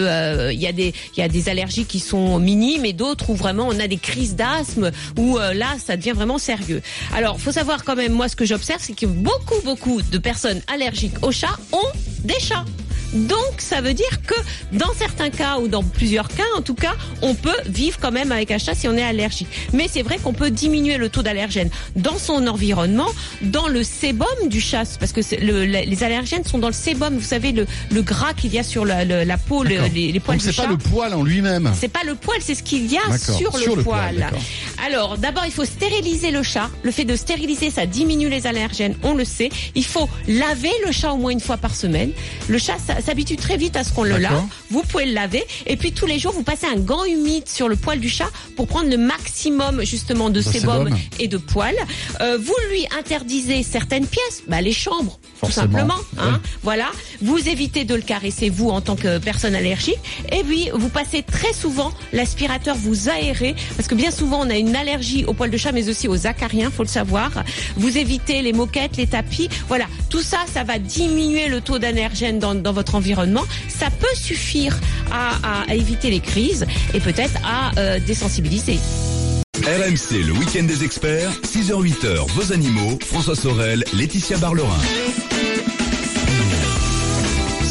y 0.62 0.67
a 0.67 0.71
des 0.71 0.93
il 1.15 1.19
y 1.19 1.24
a 1.24 1.28
des 1.28 1.50
allergies 1.50 1.86
qui 1.86 2.00
sont 2.00 2.39
minimes 2.39 2.86
et 2.86 2.93
d'autres 2.93 3.30
où 3.30 3.36
vraiment 3.36 3.67
on 3.67 3.80
a 3.80 3.88
des 3.88 3.97
crises 3.97 4.36
d'asthme 4.36 4.91
où 5.17 5.38
euh, 5.38 5.54
là 5.54 5.67
ça 5.84 5.97
devient 5.97 6.12
vraiment 6.12 6.38
sérieux. 6.38 6.82
Alors 7.13 7.39
faut 7.39 7.52
savoir 7.52 7.84
quand 7.84 7.95
même 7.95 8.13
moi 8.13 8.28
ce 8.28 8.36
que 8.36 8.45
j'observe 8.45 8.82
c'est 8.82 8.95
que 8.95 9.06
beaucoup 9.06 9.62
beaucoup 9.63 10.02
de 10.02 10.17
personnes 10.17 10.62
allergiques 10.67 11.24
aux 11.24 11.32
chats 11.32 11.58
ont 11.71 11.91
des 12.24 12.39
chats. 12.39 12.65
Donc 13.13 13.56
ça 13.60 13.82
veut 13.82 13.93
dire 13.93 14.21
que 14.26 14.36
dans 14.71 14.93
certains 14.97 15.30
cas 15.30 15.60
ou 15.60 15.67
dans 15.67 15.84
plusieurs 15.84 16.28
cas 16.30 16.43
en 16.58 16.62
tout 16.62 16.76
cas, 16.76 16.93
on 17.21 17.36
peut 17.36 17.56
vivre 17.67 17.97
quand 18.00 18.12
même 18.12 18.32
avec 18.32 18.52
un 18.52 18.58
chat 18.58 18.74
si 18.76 18.88
on 18.88 18.95
est 18.97 19.04
allergique. 19.04 19.47
Mais 19.74 19.88
c'est 19.91 20.02
vrai 20.02 20.17
qu'on 20.17 20.34
peut 20.34 20.50
diminuer 20.52 20.97
le 20.97 21.10
taux 21.10 21.21
d'allergènes 21.21 21.69
dans 21.95 22.17
son 22.17 22.47
environnement, 22.47 23.10
dans 23.41 23.67
le 23.67 23.84
sébum 23.84 24.28
du 24.47 24.62
chat, 24.62 24.86
parce 25.00 25.12
que 25.12 25.21
c'est 25.21 25.38
le- 25.38 25.65
le- 25.65 25.86
les 25.86 26.04
allergènes 26.04 26.45
sont 26.45 26.58
dans 26.60 26.67
le 26.67 26.74
sébum. 26.74 27.17
Vous 27.17 27.26
savez 27.26 27.52
le, 27.52 27.65
le 27.91 28.02
gras 28.02 28.34
qu'il 28.34 28.54
y 28.54 28.60
a 28.60 28.63
sur 28.63 28.86
la, 28.86 29.04
la 29.06 29.38
peau, 29.38 29.63
le- 29.63 29.88
les, 29.93 30.12
les 30.12 30.19
poils 30.19 30.38
Donc 30.38 30.45
du 30.45 30.52
c'est 30.54 30.56
chat. 30.56 30.63
pas 30.63 30.69
le 30.71 30.78
poil 30.78 31.13
en 31.13 31.24
lui-même. 31.24 31.71
C'est 31.80 31.88
pas 31.91 32.04
le 32.06 32.15
poil, 32.15 32.38
c'est 32.41 32.56
ce 32.56 32.63
qu'il 32.63 32.86
y 32.91 32.97
a 32.97 33.17
sur 33.17 33.52
le 33.58 33.60
sur 33.62 33.76
le 33.76 33.84
poil. 33.84 34.30
Alors, 34.86 35.17
d'abord, 35.17 35.45
il 35.45 35.52
faut 35.52 35.65
stériliser 35.65 36.32
le 36.32 36.43
chat. 36.43 36.69
Le 36.84 36.91
fait 36.91 37.06
de 37.06 37.15
stériliser, 37.15 37.69
ça 37.69 37.86
diminue 37.86 38.30
les 38.30 38.47
allergènes, 38.47 38.95
on 39.04 39.13
le 39.13 39.26
sait. 39.26 39.50
Il 39.76 39.86
faut 39.86 40.08
laver 40.28 40.71
le 40.86 40.91
chat 40.91 41.12
au 41.12 41.17
moins 41.17 41.32
une 41.32 41.39
fois 41.39 41.58
par 41.58 41.76
semaine. 41.76 42.12
Le 42.47 42.58
chat 42.58 42.78
ça- 42.86 43.01
s'habitue 43.02 43.36
très 43.36 43.58
vite 43.58 43.76
à 43.76 43.84
ce 43.84 43.94
qu'on 43.94 44.04
le 44.04 44.18
lave. 44.18 44.44
Vous 44.70 44.82
pouvez 44.84 45.06
le 45.06 45.14
laver. 45.14 45.44
Et 45.68 45.78
puis, 45.78 45.92
tous 45.92 46.06
les 46.06 46.20
jours, 46.20 46.34
vous 46.34 46.44
passez 46.44 46.66
un 46.66 46.78
gant 46.80 47.04
humide 47.06 47.48
sur 47.48 47.68
le 47.68 47.76
poil 47.76 48.00
du 48.00 48.10
chat 48.10 48.30
pour 48.56 48.68
prendre 48.68 48.90
le 48.90 48.98
maximum, 48.98 49.84
justement, 49.84 50.30
de 50.30 50.36
De 50.36 50.42
sébum 50.42 50.86
sébum. 50.88 51.00
et 51.20 51.28
de 51.28 51.38
poils. 51.38 51.76
Euh, 52.22 52.38
vous 52.42 52.56
lui 52.72 52.86
interdisez 52.98 53.64
certaines 53.64 54.08
pièces, 54.08 54.44
bah, 54.48 54.62
les 54.62 54.74
chambres, 54.74 55.20
Forcément, 55.40 55.68
tout 55.68 55.72
simplement. 55.74 56.02
Hein. 56.18 56.40
Voilà. 56.64 56.88
Vous 57.22 57.50
évitez 57.50 57.84
de 57.86 57.96
le 57.96 58.02
caresser, 58.02 58.50
vous, 58.50 58.70
en 58.70 58.82
tant 58.82 58.96
que 58.96 59.18
personne 59.18 59.56
allergique. 59.56 60.00
Et 60.32 60.44
puis, 60.44 60.70
vous 60.74 60.90
passez 60.90 61.24
très 61.24 61.54
souvent 61.54 61.92
l'aspirateur, 62.14 62.76
vous 62.76 63.10
aérez, 63.10 63.56
parce 63.76 63.88
que 63.88 63.96
bien 63.96 64.12
souvent, 64.12 64.42
on 64.46 64.50
a 64.50 64.56
une 64.58 64.76
allergie 64.76 65.26
aux 65.26 65.34
poils 65.34 65.52
de 65.52 65.58
chat, 65.58 65.72
mais 65.72 65.90
aussi 65.90 66.08
aux 66.08 66.28
acariens, 66.28 66.72
faut 66.72 66.84
le 66.84 66.88
savoir. 66.88 67.32
Vous 67.78 67.98
évitez 67.98 68.42
les 68.42 68.54
moquettes, 68.54 68.98
les 68.98 69.08
tapis. 69.08 69.50
Voilà. 69.68 69.86
Tout 70.10 70.22
ça, 70.22 70.38
ça 70.52 70.64
va 70.64 70.80
diminuer 70.80 71.48
le 71.48 71.62
taux 71.62 71.80
d'allergène 71.80 72.40
dans, 72.40 72.56
dans 72.56 72.74
votre 72.74 72.91
environnement. 72.96 73.46
Ça 73.68 73.90
peut 73.90 74.16
suffire 74.16 74.80
à, 75.12 75.66
éviter 75.74 76.10
les 76.10 76.20
crises 76.20 76.66
et 76.94 77.00
peut-être 77.00 77.40
à 77.44 77.72
euh, 77.78 78.00
désensibiliser. 78.00 78.80
RMC, 79.64 80.24
le 80.26 80.34
week-end 80.34 80.64
des 80.64 80.84
experts, 80.84 81.32
6h-8h, 81.44 82.28
vos 82.32 82.54
animaux, 82.54 82.98
François 83.06 83.36
Sorel, 83.36 83.84
Laetitia 83.94 84.38
Barlerin. 84.38 84.80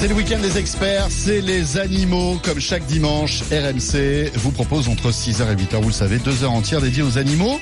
C'est 0.00 0.08
le 0.08 0.14
week-end 0.14 0.38
des 0.38 0.56
experts, 0.56 1.08
c'est 1.10 1.42
les 1.42 1.76
animaux, 1.76 2.40
comme 2.42 2.58
chaque 2.58 2.86
dimanche, 2.86 3.42
RMC 3.52 4.30
vous 4.36 4.50
propose 4.50 4.88
entre 4.88 5.10
6h 5.10 5.42
et 5.52 5.56
8h, 5.56 5.78
vous 5.82 5.88
le 5.88 5.92
savez, 5.92 6.18
deux 6.18 6.42
heures 6.42 6.52
entières 6.52 6.80
dédiées 6.80 7.02
aux 7.02 7.18
animaux. 7.18 7.60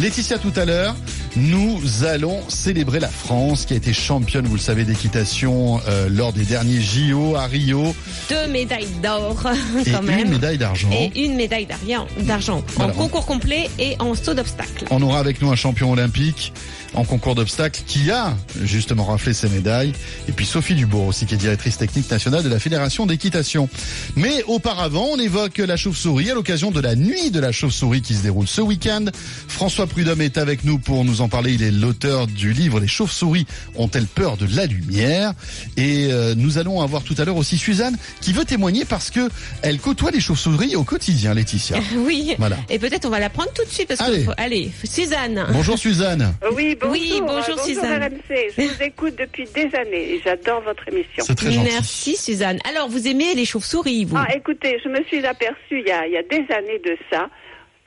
Laetitia, 0.00 0.38
tout 0.38 0.52
à 0.56 0.64
l'heure, 0.64 0.96
nous 1.36 1.80
allons 2.04 2.40
célébrer 2.48 2.98
la 2.98 3.08
France 3.08 3.66
qui 3.66 3.74
a 3.74 3.76
été 3.76 3.92
championne, 3.92 4.46
vous 4.46 4.56
le 4.56 4.60
savez, 4.60 4.84
d'équitation 4.84 5.80
euh, 5.86 6.08
lors 6.10 6.32
des 6.32 6.42
derniers 6.42 6.80
JO 6.80 7.36
à 7.36 7.46
Rio 7.46 7.94
Deux 8.28 8.48
médailles 8.50 8.88
d'or, 9.00 9.36
quand 9.84 10.02
même. 10.02 10.18
une 10.26 10.30
médaille 10.30 10.58
d'argent. 10.58 10.90
Et 10.90 11.12
une 11.24 11.36
médaille 11.36 11.66
d'argent, 11.66 12.08
d'argent 12.18 12.64
Voilà. 12.74 12.94
en 12.94 12.96
concours 12.96 13.26
complet 13.26 13.70
et 13.78 13.94
en 14.00 14.16
saut 14.16 14.34
d'obstacle. 14.34 14.86
On 14.90 15.00
aura 15.02 15.20
avec 15.20 15.40
nous 15.40 15.52
un 15.52 15.56
champion 15.56 15.92
olympique 15.92 16.52
en 16.96 17.04
concours 17.04 17.34
d'obstacles 17.34 17.82
qui 17.86 18.10
a 18.10 18.34
justement 18.64 19.04
raflé 19.04 19.32
ses 19.34 19.48
médailles. 19.48 19.92
Et 20.28 20.32
puis 20.32 20.46
Sophie 20.46 20.74
Dubourg 20.74 21.06
aussi 21.06 21.26
qui 21.26 21.34
est 21.34 21.38
directrice 21.38 21.76
technique 21.78 22.10
nationale 22.10 22.42
de 22.42 22.48
la 22.48 22.58
Fédération 22.58 23.06
d'équitation. 23.06 23.68
Mais 24.16 24.42
auparavant, 24.46 25.08
on 25.12 25.18
évoque 25.18 25.58
la 25.58 25.76
chauve-souris 25.76 26.30
à 26.30 26.34
l'occasion 26.34 26.70
de 26.70 26.80
la 26.80 26.94
nuit 26.96 27.30
de 27.30 27.38
la 27.38 27.52
chauve-souris 27.52 28.00
qui 28.02 28.14
se 28.14 28.22
déroule 28.22 28.48
ce 28.48 28.62
week-end. 28.62 29.04
François 29.46 29.86
Prudhomme 29.86 30.22
est 30.22 30.38
avec 30.38 30.64
nous 30.64 30.78
pour 30.78 31.04
nous 31.04 31.20
en 31.20 31.28
parler. 31.28 31.52
Il 31.52 31.62
est 31.62 31.70
l'auteur 31.70 32.26
du 32.26 32.52
livre 32.52 32.80
Les 32.80 32.88
chauves-souris 32.88 33.46
ont-elles 33.74 34.06
peur 34.06 34.36
de 34.38 34.46
la 34.56 34.66
lumière? 34.66 35.34
Et 35.76 36.08
euh, 36.10 36.34
nous 36.36 36.56
allons 36.58 36.80
avoir 36.80 37.02
tout 37.02 37.14
à 37.18 37.24
l'heure 37.24 37.36
aussi 37.36 37.58
Suzanne 37.58 37.96
qui 38.22 38.32
veut 38.32 38.44
témoigner 38.46 38.84
parce 38.86 39.10
que 39.10 39.28
elle 39.62 39.78
côtoie 39.78 40.10
les 40.10 40.20
chauves-souris 40.20 40.76
au 40.76 40.84
quotidien, 40.84 41.34
Laetitia. 41.34 41.76
Oui. 41.96 42.34
Voilà. 42.38 42.56
Et 42.70 42.78
peut-être 42.78 43.04
on 43.06 43.10
va 43.10 43.18
la 43.20 43.28
prendre 43.30 43.50
tout 43.52 43.64
de 43.64 43.70
suite 43.70 43.88
parce 43.88 44.00
Allez. 44.00 44.20
que 44.20 44.24
faut- 44.26 44.32
allez, 44.36 44.70
Suzanne. 44.84 45.44
Bonjour 45.52 45.78
Suzanne. 45.78 46.32
Oui, 46.54 46.76
bonjour. 46.88 46.92
Oui, 46.92 47.20
bonjour, 47.20 47.58
Euh, 47.58 47.62
Suzanne. 47.62 48.02
RMC. 48.02 48.50
Je 48.56 48.62
vous 48.62 48.82
écoute 48.82 49.16
depuis 49.16 49.44
des 49.44 49.74
années 49.76 50.14
et 50.14 50.20
j'adore 50.24 50.60
votre 50.62 50.86
émission. 50.88 51.24
C'est 51.24 51.34
très 51.34 51.50
gentil. 51.52 51.70
Merci 51.72 52.16
Suzanne. 52.16 52.58
Alors 52.68 52.88
vous 52.88 53.06
aimez 53.08 53.34
les 53.34 53.44
chauves-souris, 53.44 54.04
vous 54.04 54.16
Ah, 54.18 54.28
écoutez, 54.34 54.78
je 54.82 54.88
me 54.88 55.02
suis 55.04 55.24
aperçue 55.26 55.80
il 55.80 55.86
y 55.88 55.90
a, 55.92 56.06
il 56.06 56.12
y 56.12 56.16
a 56.16 56.22
des 56.22 56.44
années 56.52 56.78
de 56.78 56.96
ça. 57.10 57.28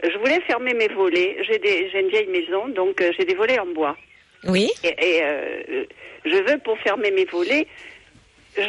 Je 0.03 0.17
voulais 0.17 0.39
fermer 0.47 0.73
mes 0.73 0.87
volets. 0.87 1.37
J'ai 1.47 1.59
des- 1.59 1.89
j'ai 1.91 1.99
une 2.01 2.09
vieille 2.09 2.27
maison, 2.27 2.67
donc 2.69 3.01
euh, 3.01 3.11
j'ai 3.17 3.25
des 3.25 3.35
volets 3.35 3.59
en 3.59 3.65
bois. 3.67 3.97
Oui. 4.47 4.69
Et, 4.83 4.87
et, 4.87 5.23
euh, 5.23 5.83
je 6.25 6.35
veux, 6.51 6.57
pour 6.59 6.77
fermer 6.79 7.11
mes 7.11 7.25
volets, 7.25 7.67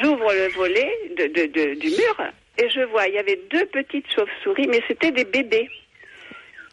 j'ouvre 0.03 0.33
le 0.33 0.49
volet 0.55 0.91
de, 1.17 1.27
de- 1.27 1.47
de- 1.47 1.75
du 1.79 1.89
mur 1.89 2.17
et 2.59 2.69
je 2.69 2.81
vois, 2.91 3.07
il 3.09 3.15
y 3.15 3.19
avait 3.19 3.41
deux 3.51 3.65
petites 3.67 4.07
chauves-souris, 4.15 4.67
mais 4.69 4.83
c'était 4.89 5.13
des 5.13 5.25
bébés. 5.25 5.69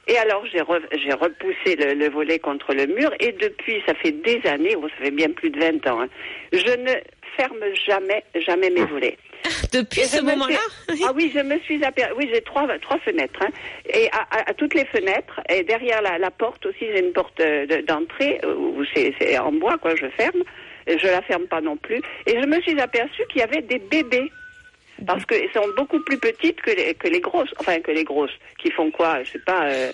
Et 0.07 0.17
alors 0.17 0.45
j'ai 0.51 0.59
re- 0.59 0.81
j'ai 1.03 1.13
repoussé 1.13 1.75
le, 1.75 1.93
le 1.93 2.09
volet 2.09 2.39
contre 2.39 2.73
le 2.73 2.85
mur 2.87 3.11
et 3.19 3.31
depuis, 3.33 3.81
ça 3.85 3.93
fait 3.95 4.11
des 4.11 4.41
années, 4.45 4.75
bon, 4.75 4.87
ça 4.89 5.05
fait 5.05 5.11
bien 5.11 5.29
plus 5.31 5.49
de 5.49 5.59
20 5.59 5.85
ans, 5.87 6.01
hein, 6.01 6.07
je 6.53 6.59
ne 6.77 6.93
ferme 7.35 7.63
jamais, 7.85 8.23
jamais 8.45 8.69
mes 8.69 8.85
volets. 8.85 9.17
depuis 9.73 10.01
Et 10.01 10.05
ce 10.05 10.21
moment-là 10.21 10.57
suis- 10.89 11.03
Ah 11.07 11.11
oui, 11.15 11.31
je 11.33 11.39
me 11.39 11.59
suis 11.59 11.83
aperçue. 11.83 12.13
Oui, 12.17 12.29
j'ai 12.33 12.41
trois, 12.41 12.67
trois 12.79 12.97
fenêtres. 12.99 13.39
hein. 13.43 13.49
Et 13.93 14.09
à, 14.11 14.21
à- 14.31 14.49
à 14.49 14.53
toutes 14.53 14.73
les 14.73 14.85
fenêtres, 14.85 15.39
et 15.49 15.63
derrière 15.63 16.01
la, 16.01 16.17
la 16.17 16.31
porte 16.31 16.65
aussi, 16.65 16.79
j'ai 16.81 16.99
une 17.05 17.13
porte 17.13 17.39
euh, 17.39 17.65
de- 17.67 17.81
d'entrée 17.85 18.39
euh, 18.43 18.55
où 18.55 18.83
c'est 18.95 19.37
en 19.37 19.51
bois, 19.51 19.77
quoi, 19.77 19.95
je 19.95 20.07
ferme. 20.17 20.41
Je 20.87 21.05
la 21.05 21.21
ferme 21.21 21.45
pas 21.47 21.59
non 21.61 21.75
plus. 21.77 22.01
Et 22.25 22.41
je 22.41 22.47
me 22.47 22.59
suis 22.61 22.79
aperçue 22.79 23.21
qu'il 23.29 23.41
y 23.41 23.43
avait 23.43 23.61
des 23.61 23.77
bébés. 23.79 24.31
Parce 25.05 25.25
qu'elles 25.25 25.51
sont 25.53 25.67
beaucoup 25.75 25.99
plus 26.01 26.17
petites 26.17 26.61
que 26.61 26.71
les, 26.71 26.93
que 26.95 27.07
les 27.07 27.19
grosses. 27.19 27.53
Enfin, 27.59 27.79
que 27.79 27.91
les 27.91 28.03
grosses. 28.03 28.37
Qui 28.59 28.71
font 28.71 28.89
quoi 28.91 29.23
Je 29.23 29.33
sais 29.33 29.39
pas, 29.45 29.69
euh, 29.69 29.91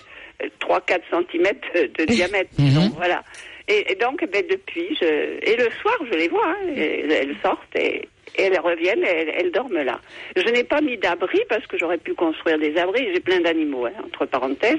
3-4 0.60 1.00
centimètres 1.10 1.68
de, 1.74 2.04
diamètre. 2.06 2.50
Mhm. 2.58 2.64
disons, 2.66 2.88
voilà. 2.96 3.22
Et, 3.68 3.92
et 3.92 3.94
donc, 3.96 4.24
ben, 4.30 4.44
depuis, 4.50 4.96
je, 5.00 5.06
et 5.42 5.56
le 5.56 5.70
soir, 5.80 5.96
je 6.10 6.16
les 6.16 6.28
vois. 6.28 6.48
hein, 6.48 6.68
et 6.76 7.06
elles 7.10 7.36
sortent 7.42 7.76
et, 7.76 8.08
et 8.36 8.42
elles 8.44 8.58
reviennent 8.60 9.04
et 9.04 9.08
elles, 9.08 9.32
elles 9.38 9.52
dorment 9.52 9.82
là. 9.82 10.00
Je 10.36 10.48
n'ai 10.50 10.64
pas 10.64 10.80
mis 10.80 10.96
d'abri 10.96 11.40
parce 11.48 11.66
que 11.66 11.78
j'aurais 11.78 11.98
pu 11.98 12.14
construire 12.14 12.58
des 12.58 12.76
abris. 12.76 13.06
J'ai 13.12 13.20
plein 13.20 13.40
d'animaux, 13.40 13.86
hein, 13.86 13.92
entre 14.04 14.26
parenthèses. 14.26 14.78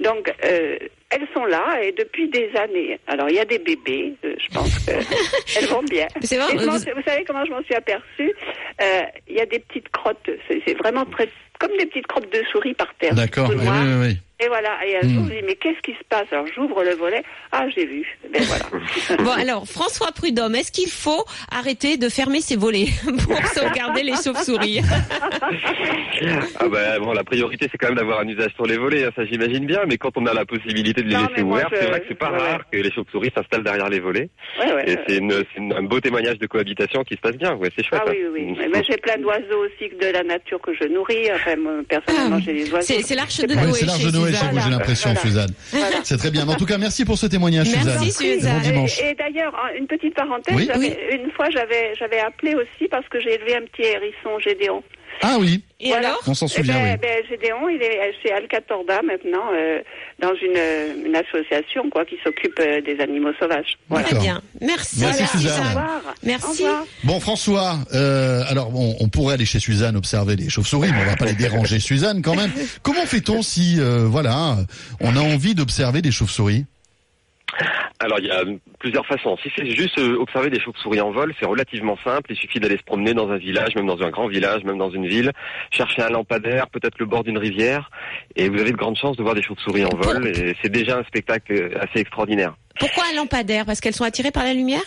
Donc, 0.00 0.32
euh, 0.44 0.76
elles 1.10 1.26
sont 1.32 1.44
là 1.44 1.80
et 1.82 1.92
depuis 1.92 2.28
des 2.28 2.50
années. 2.56 2.98
Alors, 3.06 3.28
il 3.28 3.36
y 3.36 3.38
a 3.40 3.44
des 3.44 3.58
bébés. 3.58 4.14
euh, 4.24 4.34
je 4.38 4.48
pense 4.52 4.78
qu'elles 4.86 5.66
vont 5.68 5.82
bien. 5.82 6.08
C'est 6.22 6.36
vrai, 6.38 6.54
vous- 6.56 6.70
vous 6.70 7.02
savez 7.06 7.24
comment 7.26 7.44
je 7.44 7.50
m'en 7.52 7.62
suis 7.62 7.74
aperçue? 7.74 8.32
Euh, 8.82 9.02
Il 9.28 9.36
y 9.36 9.40
a 9.40 9.46
des 9.46 9.58
petites 9.60 9.88
crottes. 9.90 10.28
C'est 10.48 10.74
vraiment 10.78 11.04
très 11.04 11.28
comme 11.60 11.70
des 11.78 11.86
petites 11.86 12.06
crottes 12.08 12.30
de 12.32 12.42
souris 12.50 12.74
par 12.74 12.92
terre. 12.96 13.14
D'accord. 13.14 13.48
Oui, 13.50 13.56
oui, 13.60 14.06
oui. 14.08 14.18
Et 14.44 14.48
voilà, 14.48 14.84
et 14.86 14.96
un 14.96 15.00
Hmm. 15.06 15.14
jour, 15.14 15.24
je 15.28 15.34
dis, 15.36 15.42
mais 15.46 15.54
qu'est-ce 15.54 15.80
qui 15.80 15.92
se 15.92 16.04
passe? 16.08 16.26
Alors, 16.32 16.44
j'ouvre 16.54 16.82
le 16.84 16.94
volet. 16.96 17.22
Ah, 17.52 17.66
j'ai 17.74 17.86
vu. 17.86 18.04
Ben 18.30 18.42
voilà. 18.42 18.64
Bon, 19.24 19.30
alors, 19.30 19.66
François 19.66 20.12
Prudhomme, 20.12 20.54
est-ce 20.56 20.70
qu'il 20.72 20.90
faut 20.90 21.24
arrêter 21.50 21.96
de 21.96 22.08
fermer 22.08 22.40
ses 22.40 22.56
volets 22.56 22.88
pour 23.26 23.36
sauvegarder 23.54 24.02
les 24.02 24.14
chauves-souris? 24.22 24.80
Ah 26.60 26.68
bah 26.68 26.98
bon, 27.00 27.12
la 27.12 27.24
priorité 27.24 27.66
c'est 27.70 27.76
quand 27.78 27.88
même 27.88 27.96
d'avoir 27.96 28.20
un 28.20 28.28
usage 28.28 28.52
sur 28.54 28.66
les 28.66 28.76
volets, 28.76 29.04
hein, 29.04 29.10
ça 29.16 29.24
j'imagine 29.24 29.66
bien, 29.66 29.80
mais 29.86 29.98
quand 29.98 30.16
on 30.16 30.24
a 30.26 30.32
la 30.32 30.44
possibilité 30.44 31.02
de 31.02 31.08
les 31.08 31.14
Non, 31.16 31.26
laisser 31.28 31.42
ouverts, 31.42 31.68
je- 31.72 31.76
c'est 31.76 31.86
vrai 31.86 32.00
que 32.00 32.06
c'est 32.08 32.14
pas 32.18 32.30
ouais. 32.30 32.38
rare 32.38 32.60
que 32.70 32.76
les 32.78 32.90
chauves-souris 32.92 33.30
s'installent 33.36 33.64
derrière 33.64 33.88
les 33.88 33.98
volets. 34.00 34.28
Ouais, 34.60 34.72
ouais. 34.72 34.90
Et 34.90 34.98
c'est 35.08 35.18
un 35.76 35.82
beau 35.82 36.00
témoignage 36.00 36.38
de 36.38 36.46
cohabitation 36.46 37.02
qui 37.04 37.14
se 37.16 37.20
passe 37.20 37.36
bien, 37.36 37.54
ouais, 37.56 37.68
c'est 37.76 37.84
chouette. 37.84 38.00
Ah 38.06 38.10
oui, 38.10 38.18
hein. 38.24 38.30
oui, 38.32 38.54
oui. 38.58 38.66
Mais 38.72 38.82
j'ai 38.88 38.96
plein 38.96 39.18
d'oiseaux 39.18 39.64
aussi 39.66 39.90
de 39.94 40.06
la 40.12 40.22
nature 40.22 40.60
que 40.60 40.72
je 40.74 40.84
nourris. 40.86 41.30
Enfin, 41.34 41.56
personnellement, 41.88 42.36
Ah, 42.38 42.42
j'ai 42.44 42.52
des 42.54 42.72
oiseaux. 42.72 42.86
c'est- 43.02 43.14
l'arche 43.14 43.38
de 43.40 43.54
Noé 43.54 44.30
chez 44.34 44.46
vous, 44.48 44.60
j'ai 44.60 44.70
l'impression, 44.70 45.10
Voilà. 45.10 45.20
Suzanne. 45.20 45.50
Voilà. 45.70 45.96
C'est 46.04 46.16
très 46.16 46.30
bien. 46.30 46.44
Mais 46.46 46.52
en 46.52 46.56
tout 46.56 46.66
cas, 46.66 46.78
merci 46.78 47.04
pour 47.04 47.16
ce 47.18 47.26
témoignage, 47.26 47.68
Merci, 47.70 48.10
Suzanne. 48.12 48.34
Suzanne. 48.38 48.54
Bon 48.56 48.60
dimanche. 48.62 49.00
Et, 49.00 49.10
et 49.10 49.14
d'ailleurs, 49.14 49.54
une 49.78 49.86
petite 49.86 50.14
parenthèse, 50.14 50.54
Oui. 50.56 50.68
une 51.12 51.30
fois 51.32 51.50
j'avais 51.50 51.94
j'avais 51.98 52.20
appelé 52.20 52.54
aussi 52.54 52.88
parce 52.90 53.08
que 53.08 53.20
j'ai 53.20 53.34
élevé 53.34 53.56
un 53.56 53.62
petit 53.62 53.82
hérisson 53.82 54.38
Gédéon. 54.38 54.82
Ah 55.22 55.36
oui, 55.38 55.62
Et 55.80 55.88
Voilà. 55.88 56.08
alors 56.08 56.20
on 56.26 56.34
s'en 56.34 56.46
Eh 56.46 56.48
souvient, 56.50 56.74
ben, 56.74 56.92
oui. 56.92 56.98
ben, 57.00 57.22
Gédéon, 57.28 57.68
il 57.68 57.82
est 57.82 58.12
chez 58.22 58.32
Alcatorda 58.32 59.02
maintenant, 59.02 59.44
euh, 59.54 59.80
dans 60.20 60.34
une, 60.34 60.56
euh, 60.56 60.94
une 61.06 61.16
association 61.16 61.88
quoi, 61.90 62.04
qui 62.04 62.16
s'occupe 62.24 62.58
euh, 62.60 62.80
des 62.80 62.98
animaux 63.00 63.32
sauvages. 63.40 63.78
Voilà. 63.88 64.06
Très 64.08 64.18
bien. 64.18 64.42
Merci. 64.60 65.00
Merci, 65.00 65.22
Voilà. 65.22 65.26
Suzanne. 65.32 65.60
Au 65.64 65.68
revoir. 65.68 66.14
Merci. 66.22 66.46
Au 66.46 66.66
revoir. 66.66 66.84
Bon, 67.04 67.20
François, 67.20 67.78
euh, 67.94 68.42
alors 68.48 68.70
bon, 68.70 68.96
on 69.00 69.08
pourrait 69.08 69.34
aller 69.34 69.46
chez 69.46 69.60
Suzanne 69.60 69.96
observer 69.96 70.36
les 70.36 70.48
chauves-souris, 70.48 70.90
mais 70.92 71.02
on 71.02 71.10
va 71.10 71.16
pas 71.16 71.26
les 71.26 71.34
déranger, 71.34 71.80
Suzanne, 71.80 72.22
quand 72.22 72.34
même. 72.36 72.50
Comment 72.82 73.06
fait-on 73.06 73.42
si, 73.42 73.76
euh, 73.78 74.06
voilà, 74.06 74.56
on 75.00 75.16
a 75.16 75.20
envie 75.20 75.54
d'observer 75.54 76.02
des 76.02 76.10
chauves-souris? 76.12 76.64
Alors 78.00 78.18
il 78.18 78.26
y 78.26 78.30
a 78.30 78.42
plusieurs 78.78 79.06
façons. 79.06 79.36
Si 79.42 79.50
c'est 79.56 79.70
juste 79.70 79.98
euh, 79.98 80.16
observer 80.18 80.50
des 80.50 80.60
chauves-souris 80.60 81.00
en 81.00 81.10
vol, 81.10 81.34
c'est 81.38 81.46
relativement 81.46 81.96
simple. 82.04 82.32
Il 82.32 82.36
suffit 82.36 82.60
d'aller 82.60 82.76
se 82.76 82.82
promener 82.82 83.14
dans 83.14 83.30
un 83.30 83.36
village, 83.36 83.74
même 83.76 83.86
dans 83.86 84.02
un 84.02 84.10
grand 84.10 84.28
village, 84.28 84.64
même 84.64 84.78
dans 84.78 84.90
une 84.90 85.06
ville, 85.06 85.32
chercher 85.70 86.02
un 86.02 86.10
lampadaire, 86.10 86.68
peut-être 86.68 86.98
le 86.98 87.06
bord 87.06 87.24
d'une 87.24 87.38
rivière, 87.38 87.90
et 88.36 88.48
vous 88.48 88.58
avez 88.60 88.72
de 88.72 88.76
grandes 88.76 88.96
chances 88.96 89.16
de 89.16 89.22
voir 89.22 89.34
des 89.34 89.42
chauves-souris 89.42 89.84
en 89.84 89.96
vol. 89.96 90.26
Et 90.26 90.54
c'est 90.62 90.70
déjà 90.70 90.98
un 90.98 91.04
spectacle 91.04 91.76
assez 91.80 92.00
extraordinaire. 92.00 92.54
Pourquoi 92.78 93.04
un 93.12 93.16
lampadaire? 93.16 93.64
Parce 93.66 93.80
qu'elles 93.80 93.94
sont 93.94 94.04
attirées 94.04 94.32
par 94.32 94.44
la 94.44 94.54
lumière? 94.54 94.82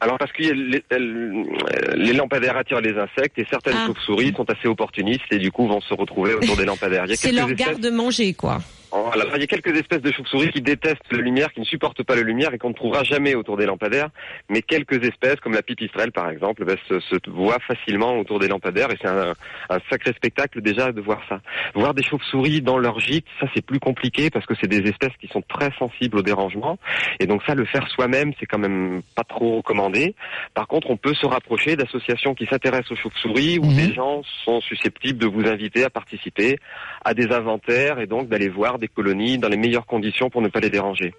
Alors 0.00 0.18
parce 0.18 0.32
que 0.32 0.42
les, 0.42 2.12
lampadaires 2.12 2.56
attirent 2.56 2.80
les 2.80 2.98
insectes 2.98 3.38
et 3.38 3.46
certaines 3.48 3.76
Ah. 3.76 3.86
chauves-souris 3.86 4.32
sont 4.36 4.48
assez 4.50 4.66
opportunistes 4.66 5.22
et 5.30 5.38
du 5.38 5.52
coup 5.52 5.68
vont 5.68 5.80
se 5.80 5.94
retrouver 5.94 6.34
autour 6.34 6.56
des 6.56 6.64
lampadaires. 6.72 7.04
C'est 7.14 7.30
leur 7.30 7.52
garde-manger, 7.52 8.34
quoi. 8.34 8.58
Voilà. 8.92 9.24
Il 9.34 9.40
y 9.40 9.44
a 9.44 9.46
quelques 9.46 9.76
espèces 9.76 10.02
de 10.02 10.12
chauves-souris 10.12 10.50
qui 10.50 10.60
détestent 10.60 11.10
la 11.10 11.18
lumière, 11.18 11.52
qui 11.52 11.60
ne 11.60 11.64
supportent 11.64 12.02
pas 12.02 12.14
la 12.14 12.22
lumière 12.22 12.52
et 12.52 12.58
qu'on 12.58 12.68
ne 12.68 12.74
trouvera 12.74 13.02
jamais 13.04 13.34
autour 13.34 13.56
des 13.56 13.66
lampadaires. 13.66 14.10
Mais 14.50 14.62
quelques 14.62 15.02
espèces, 15.04 15.36
comme 15.36 15.54
la 15.54 15.62
pipistrelle 15.62 16.12
par 16.12 16.28
exemple, 16.30 16.64
ben, 16.64 16.76
se, 16.88 17.00
se 17.00 17.16
voient 17.28 17.58
facilement 17.66 18.18
autour 18.18 18.38
des 18.38 18.48
lampadaires 18.48 18.90
et 18.90 18.96
c'est 19.00 19.08
un, 19.08 19.34
un 19.70 19.78
sacré 19.90 20.12
spectacle 20.12 20.60
déjà 20.60 20.92
de 20.92 21.00
voir 21.00 21.20
ça. 21.28 21.40
Voir 21.74 21.94
des 21.94 22.02
chauves-souris 22.02 22.60
dans 22.60 22.78
leur 22.78 23.00
gîte, 23.00 23.26
ça 23.40 23.46
c'est 23.54 23.64
plus 23.64 23.80
compliqué 23.80 24.30
parce 24.30 24.46
que 24.46 24.54
c'est 24.60 24.68
des 24.68 24.88
espèces 24.88 25.16
qui 25.20 25.28
sont 25.28 25.42
très 25.48 25.70
sensibles 25.78 26.18
au 26.18 26.22
dérangement. 26.22 26.78
Et 27.18 27.26
donc 27.26 27.42
ça, 27.46 27.54
le 27.54 27.64
faire 27.64 27.88
soi-même, 27.88 28.32
c'est 28.38 28.46
quand 28.46 28.58
même 28.58 29.02
pas 29.16 29.24
trop 29.24 29.56
recommandé. 29.56 30.14
Par 30.54 30.66
contre, 30.68 30.90
on 30.90 30.96
peut 30.96 31.14
se 31.14 31.26
rapprocher 31.26 31.76
d'associations 31.76 32.34
qui 32.34 32.46
s'intéressent 32.46 32.92
aux 32.92 32.96
chauves-souris 32.96 33.58
où 33.58 33.64
Mhm. 33.66 33.76
des 33.76 33.94
gens 33.94 34.22
sont 34.44 34.60
susceptibles 34.60 35.18
de 35.18 35.26
vous 35.26 35.46
inviter 35.46 35.84
à 35.84 35.90
participer 35.90 36.58
à 37.04 37.14
des 37.14 37.32
inventaires 37.32 37.98
et 37.98 38.06
donc 38.06 38.28
d'aller 38.28 38.48
voir 38.48 38.78
des 38.82 38.88
colonies 38.88 39.38
dans 39.38 39.48
les 39.48 39.56
meilleures 39.56 39.86
conditions 39.86 40.28
pour 40.28 40.42
ne 40.42 40.48
pas 40.48 40.60
les 40.60 40.68
déranger. 40.70 41.14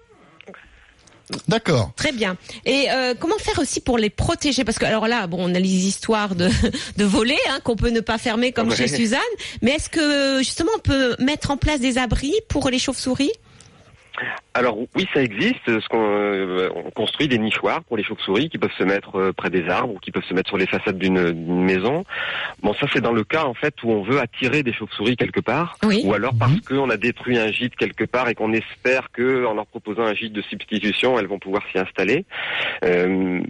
D'accord. 1.48 1.90
Très 1.96 2.12
bien. 2.12 2.36
Et 2.66 2.86
euh, 2.90 3.14
comment 3.18 3.38
faire 3.38 3.58
aussi 3.58 3.80
pour 3.80 3.96
les 3.96 4.10
protéger? 4.10 4.62
Parce 4.62 4.78
que 4.78 4.84
alors 4.84 5.08
là, 5.08 5.26
bon, 5.26 5.38
on 5.40 5.54
a 5.54 5.58
les 5.58 5.86
histoires 5.86 6.34
de, 6.34 6.50
de 6.98 7.04
volets 7.04 7.38
hein, 7.50 7.60
qu'on 7.64 7.76
peut 7.76 7.88
ne 7.88 8.00
pas 8.00 8.18
fermer 8.18 8.52
comme 8.52 8.68
Ouais. 8.68 8.76
chez 8.76 8.88
Suzanne. 8.88 9.20
Mais 9.62 9.72
est-ce 9.72 9.88
que 9.88 10.38
justement 10.38 10.70
on 10.76 10.80
peut 10.80 11.16
mettre 11.20 11.50
en 11.50 11.56
place 11.56 11.80
des 11.80 11.96
abris 11.96 12.34
pour 12.50 12.68
les 12.68 12.78
chauves-souris? 12.78 13.32
Alors 14.54 14.78
oui, 14.94 15.06
ça 15.12 15.22
existe. 15.22 15.64
Ce 15.66 15.88
qu'on 15.88 15.98
euh, 16.00 16.68
on 16.74 16.90
construit 16.90 17.26
des 17.26 17.38
nichoirs 17.38 17.82
pour 17.84 17.96
les 17.96 18.04
chauves-souris 18.04 18.48
qui 18.48 18.58
peuvent 18.58 18.70
se 18.78 18.84
mettre 18.84 19.16
euh, 19.16 19.32
près 19.32 19.50
des 19.50 19.68
arbres 19.68 19.94
ou 19.94 19.98
qui 19.98 20.12
peuvent 20.12 20.24
se 20.24 20.34
mettre 20.34 20.48
sur 20.48 20.58
les 20.58 20.66
façades 20.66 20.98
d'une 20.98 21.32
d'une 21.32 21.64
maison. 21.64 22.04
Bon, 22.62 22.74
ça 22.74 22.86
c'est 22.92 23.00
dans 23.00 23.12
le 23.12 23.24
cas 23.24 23.44
en 23.44 23.54
fait 23.54 23.74
où 23.82 23.90
on 23.90 24.02
veut 24.02 24.20
attirer 24.20 24.62
des 24.62 24.72
chauves-souris 24.72 25.16
quelque 25.16 25.40
part, 25.40 25.76
Oui. 25.84 26.02
ou 26.04 26.14
alors 26.14 26.32
parce 26.38 26.60
qu'on 26.60 26.90
a 26.90 26.96
détruit 26.96 27.38
un 27.38 27.50
gîte 27.50 27.74
quelque 27.76 28.04
part 28.04 28.28
et 28.28 28.34
qu'on 28.34 28.52
espère 28.52 29.10
que 29.12 29.44
en 29.44 29.54
leur 29.54 29.66
proposant 29.66 30.02
un 30.02 30.14
gîte 30.14 30.32
de 30.32 30.42
substitution, 30.42 31.18
elles 31.18 31.26
vont 31.26 31.38
pouvoir 31.40 31.62
s'y 31.72 31.78
installer. 31.78 32.24
Euh, 32.84 33.40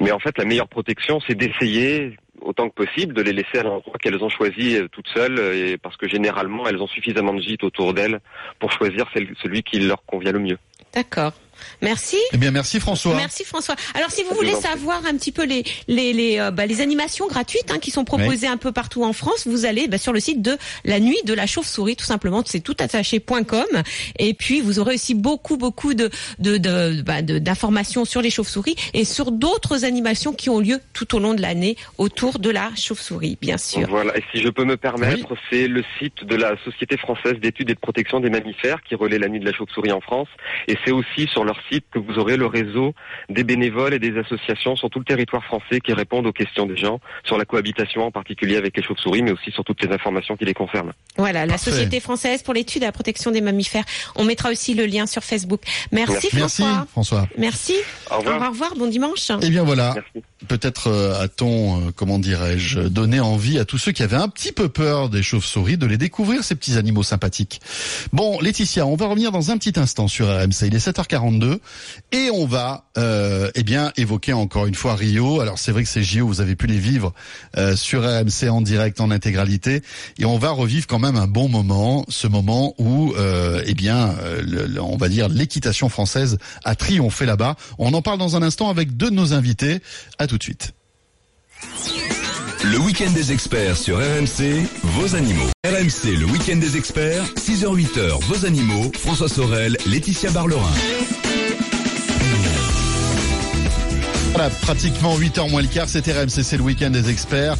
mais 0.00 0.12
en 0.12 0.18
fait, 0.18 0.38
la 0.38 0.44
meilleure 0.44 0.68
protection, 0.68 1.20
c'est 1.26 1.34
d'essayer 1.34 2.16
autant 2.40 2.68
que 2.68 2.74
possible 2.74 3.14
de 3.14 3.22
les 3.22 3.32
laisser 3.32 3.58
à 3.58 3.62
l'endroit 3.62 3.94
qu'elles 4.00 4.22
ont 4.22 4.28
choisi 4.28 4.76
euh, 4.76 4.88
toutes 4.90 5.08
seules, 5.08 5.38
et 5.38 5.78
parce 5.78 5.96
que 5.96 6.08
généralement 6.08 6.66
elles 6.66 6.80
ont 6.80 6.86
suffisamment 6.86 7.34
de 7.34 7.40
gîtes 7.40 7.64
autour 7.64 7.94
d'elles 7.94 8.20
pour 8.58 8.72
choisir 8.72 9.06
celui 9.42 9.62
qui 9.62 9.80
leur 9.80 10.04
convient 10.04 10.32
le 10.32 10.40
mieux. 10.40 10.58
D'accord. 10.94 11.32
Merci. 11.82 12.16
Eh 12.32 12.36
bien, 12.36 12.50
merci 12.50 12.80
François. 12.80 13.14
Merci 13.16 13.44
François. 13.44 13.74
Alors 13.94 14.10
si 14.10 14.22
vous 14.22 14.30
Je 14.30 14.34
voulez 14.36 14.54
savoir 14.54 15.02
un 15.06 15.16
petit 15.16 15.32
peu 15.32 15.44
les 15.44 15.64
les 15.86 16.12
les, 16.12 16.38
euh, 16.38 16.50
bah, 16.50 16.66
les 16.66 16.80
animations 16.80 17.26
gratuites 17.26 17.70
hein, 17.70 17.78
qui 17.78 17.90
sont 17.90 18.04
proposées 18.04 18.46
un 18.46 18.56
peu 18.56 18.72
partout 18.72 19.04
en 19.04 19.12
France, 19.12 19.46
vous 19.46 19.64
allez 19.64 19.88
bah, 19.88 19.98
sur 19.98 20.12
le 20.12 20.20
site 20.20 20.42
de 20.42 20.56
la 20.84 21.00
nuit 21.00 21.18
de 21.24 21.34
la 21.34 21.46
chauve-souris 21.46 21.96
tout 21.96 22.04
simplement, 22.04 22.42
c'est 22.46 22.60
toutattaché.com 22.60 23.82
et 24.18 24.34
puis 24.34 24.60
vous 24.60 24.78
aurez 24.78 24.94
aussi 24.94 25.14
beaucoup 25.14 25.56
beaucoup 25.56 25.94
de 25.94 26.10
de 26.38 26.56
de 26.56 27.02
bah, 27.02 27.22
de- 27.22 27.38
d'informations 27.38 28.04
sur 28.04 28.22
les 28.22 28.30
chauves-souris 28.30 28.76
et 28.94 29.04
sur 29.04 29.30
d'autres 29.32 29.84
animations 29.84 30.32
qui 30.32 30.50
ont 30.50 30.60
lieu 30.60 30.80
tout 30.92 31.14
au 31.14 31.18
long 31.18 31.34
de 31.34 31.42
l'année 31.42 31.76
autour 31.98 32.38
de 32.38 32.50
la 32.50 32.70
chauve-souris, 32.76 33.38
bien 33.40 33.58
sûr. 33.58 33.86
Voilà. 33.88 34.16
Et 34.16 34.24
si 34.32 34.40
je 34.42 34.48
peux 34.48 34.64
me 34.64 34.76
permettre, 34.76 35.34
c'est 35.50 35.68
le 35.68 35.84
site 35.98 36.24
de 36.24 36.36
la 36.36 36.56
Société 36.64 36.96
française 36.96 37.34
d'études 37.40 37.70
et 37.70 37.74
de 37.74 37.78
protection 37.78 38.20
des 38.20 38.30
mammifères 38.30 38.82
qui 38.82 38.94
relaie 38.94 39.18
la 39.18 39.28
nuit 39.28 39.40
de 39.40 39.44
la 39.44 39.52
chauve-souris 39.52 39.92
en 39.92 40.00
France. 40.00 40.28
Et 40.66 40.76
c'est 40.84 40.92
aussi 40.92 41.26
sur 41.30 41.44
leur 41.48 41.58
site 41.70 41.84
que 41.92 41.98
vous 41.98 42.18
aurez 42.18 42.36
le 42.36 42.46
réseau 42.46 42.94
des 43.28 43.44
bénévoles 43.44 43.94
et 43.94 43.98
des 43.98 44.16
associations 44.18 44.76
sur 44.76 44.88
tout 44.90 45.00
le 45.00 45.04
territoire 45.04 45.44
français 45.44 45.80
qui 45.80 45.92
répondent 45.92 46.26
aux 46.26 46.32
questions 46.32 46.66
des 46.66 46.76
gens 46.76 47.00
sur 47.24 47.36
la 47.38 47.44
cohabitation 47.44 48.02
en 48.04 48.10
particulier 48.10 48.56
avec 48.56 48.76
les 48.76 48.82
chauves-souris, 48.82 49.22
mais 49.22 49.32
aussi 49.32 49.50
sur 49.50 49.64
toutes 49.64 49.82
les 49.82 49.92
informations 49.92 50.36
qui 50.36 50.44
les 50.44 50.54
concernent. 50.54 50.92
Voilà, 51.16 51.46
la 51.46 51.54
Parfait. 51.54 51.70
Société 51.70 52.00
française 52.00 52.42
pour 52.42 52.54
l'étude 52.54 52.82
et 52.82 52.86
la 52.86 52.92
protection 52.92 53.30
des 53.30 53.40
mammifères. 53.40 53.84
On 54.14 54.24
mettra 54.24 54.50
aussi 54.50 54.74
le 54.74 54.86
lien 54.86 55.06
sur 55.06 55.24
Facebook. 55.24 55.62
Merci, 55.90 56.12
Merci 56.12 56.36
François. 56.36 56.86
François. 56.90 57.28
Merci. 57.36 57.74
Au 58.10 58.18
revoir. 58.18 58.42
Au 58.42 58.50
revoir, 58.50 58.74
bon 58.76 58.86
dimanche. 58.86 59.30
Eh 59.42 59.50
bien 59.50 59.64
voilà, 59.64 59.94
Merci. 59.94 60.26
Peut-être 60.46 60.88
euh, 60.88 61.20
a-t-on, 61.20 61.80
euh, 61.80 61.90
comment 61.94 62.18
dirais-je, 62.18 62.80
donné 62.80 63.18
envie 63.18 63.58
à 63.58 63.64
tous 63.64 63.78
ceux 63.78 63.92
qui 63.92 64.02
avaient 64.02 64.16
un 64.16 64.28
petit 64.28 64.52
peu 64.52 64.68
peur 64.68 65.08
des 65.08 65.22
chauves-souris 65.22 65.76
de 65.76 65.86
les 65.86 65.98
découvrir, 65.98 66.44
ces 66.44 66.54
petits 66.54 66.76
animaux 66.76 67.02
sympathiques. 67.02 67.60
Bon, 68.12 68.38
Laetitia, 68.40 68.86
on 68.86 68.94
va 68.94 69.06
revenir 69.06 69.32
dans 69.32 69.50
un 69.50 69.58
petit 69.58 69.78
instant 69.80 70.06
sur 70.06 70.28
RMC. 70.28 70.66
Il 70.66 70.74
est 70.74 70.86
7h42 70.86 71.58
et 72.12 72.30
on 72.32 72.46
va, 72.46 72.84
euh, 72.96 73.50
eh 73.54 73.62
bien, 73.64 73.92
évoquer 73.96 74.32
encore 74.32 74.66
une 74.66 74.74
fois 74.74 74.94
Rio. 74.94 75.40
Alors 75.40 75.58
c'est 75.58 75.72
vrai 75.72 75.82
que 75.82 75.88
ces 75.88 76.02
JO, 76.02 76.26
vous 76.26 76.40
avez 76.40 76.54
pu 76.54 76.66
les 76.66 76.78
vivre 76.78 77.12
euh, 77.56 77.74
sur 77.74 78.02
RMC 78.02 78.48
en 78.48 78.60
direct, 78.60 79.00
en 79.00 79.10
intégralité, 79.10 79.82
et 80.18 80.24
on 80.24 80.38
va 80.38 80.50
revivre 80.50 80.86
quand 80.86 80.98
même 80.98 81.16
un 81.16 81.26
bon 81.26 81.48
moment, 81.48 82.04
ce 82.08 82.26
moment 82.26 82.74
où, 82.78 83.14
eh 83.66 83.74
bien, 83.74 84.14
on 84.80 84.96
va 84.96 85.08
dire 85.08 85.28
l'équitation 85.28 85.88
française 85.88 86.38
a 86.64 86.74
triomphé 86.74 87.26
là-bas. 87.26 87.56
On 87.78 87.92
en 87.94 88.02
parle 88.02 88.18
dans 88.18 88.36
un 88.36 88.42
instant 88.42 88.70
avec 88.70 88.96
deux 88.96 89.10
de 89.10 89.14
nos 89.14 89.32
invités. 89.32 89.80
Tout 90.28 90.38
de 90.38 90.42
suite. 90.42 90.72
Le 92.64 92.78
week-end 92.78 93.10
des 93.12 93.32
experts 93.32 93.76
sur 93.76 93.96
RMC, 93.96 94.66
vos 94.82 95.14
animaux. 95.16 95.48
RMC, 95.66 96.16
le 96.16 96.26
week-end 96.26 96.56
des 96.56 96.76
experts, 96.76 97.24
6h-8h, 97.36 98.20
vos 98.24 98.46
animaux, 98.46 98.92
François 98.96 99.28
Sorel, 99.28 99.76
Laetitia 99.86 100.30
Barlerin. 100.30 100.70
Voilà, 104.32 104.50
pratiquement 104.50 105.18
8h 105.18 105.50
moins 105.50 105.62
le 105.62 105.68
quart, 105.68 105.88
c'est 105.88 106.06
RMC, 106.06 106.42
c'est 106.42 106.56
le 106.56 106.62
week-end 106.62 106.90
des 106.90 107.08
experts. 107.10 107.56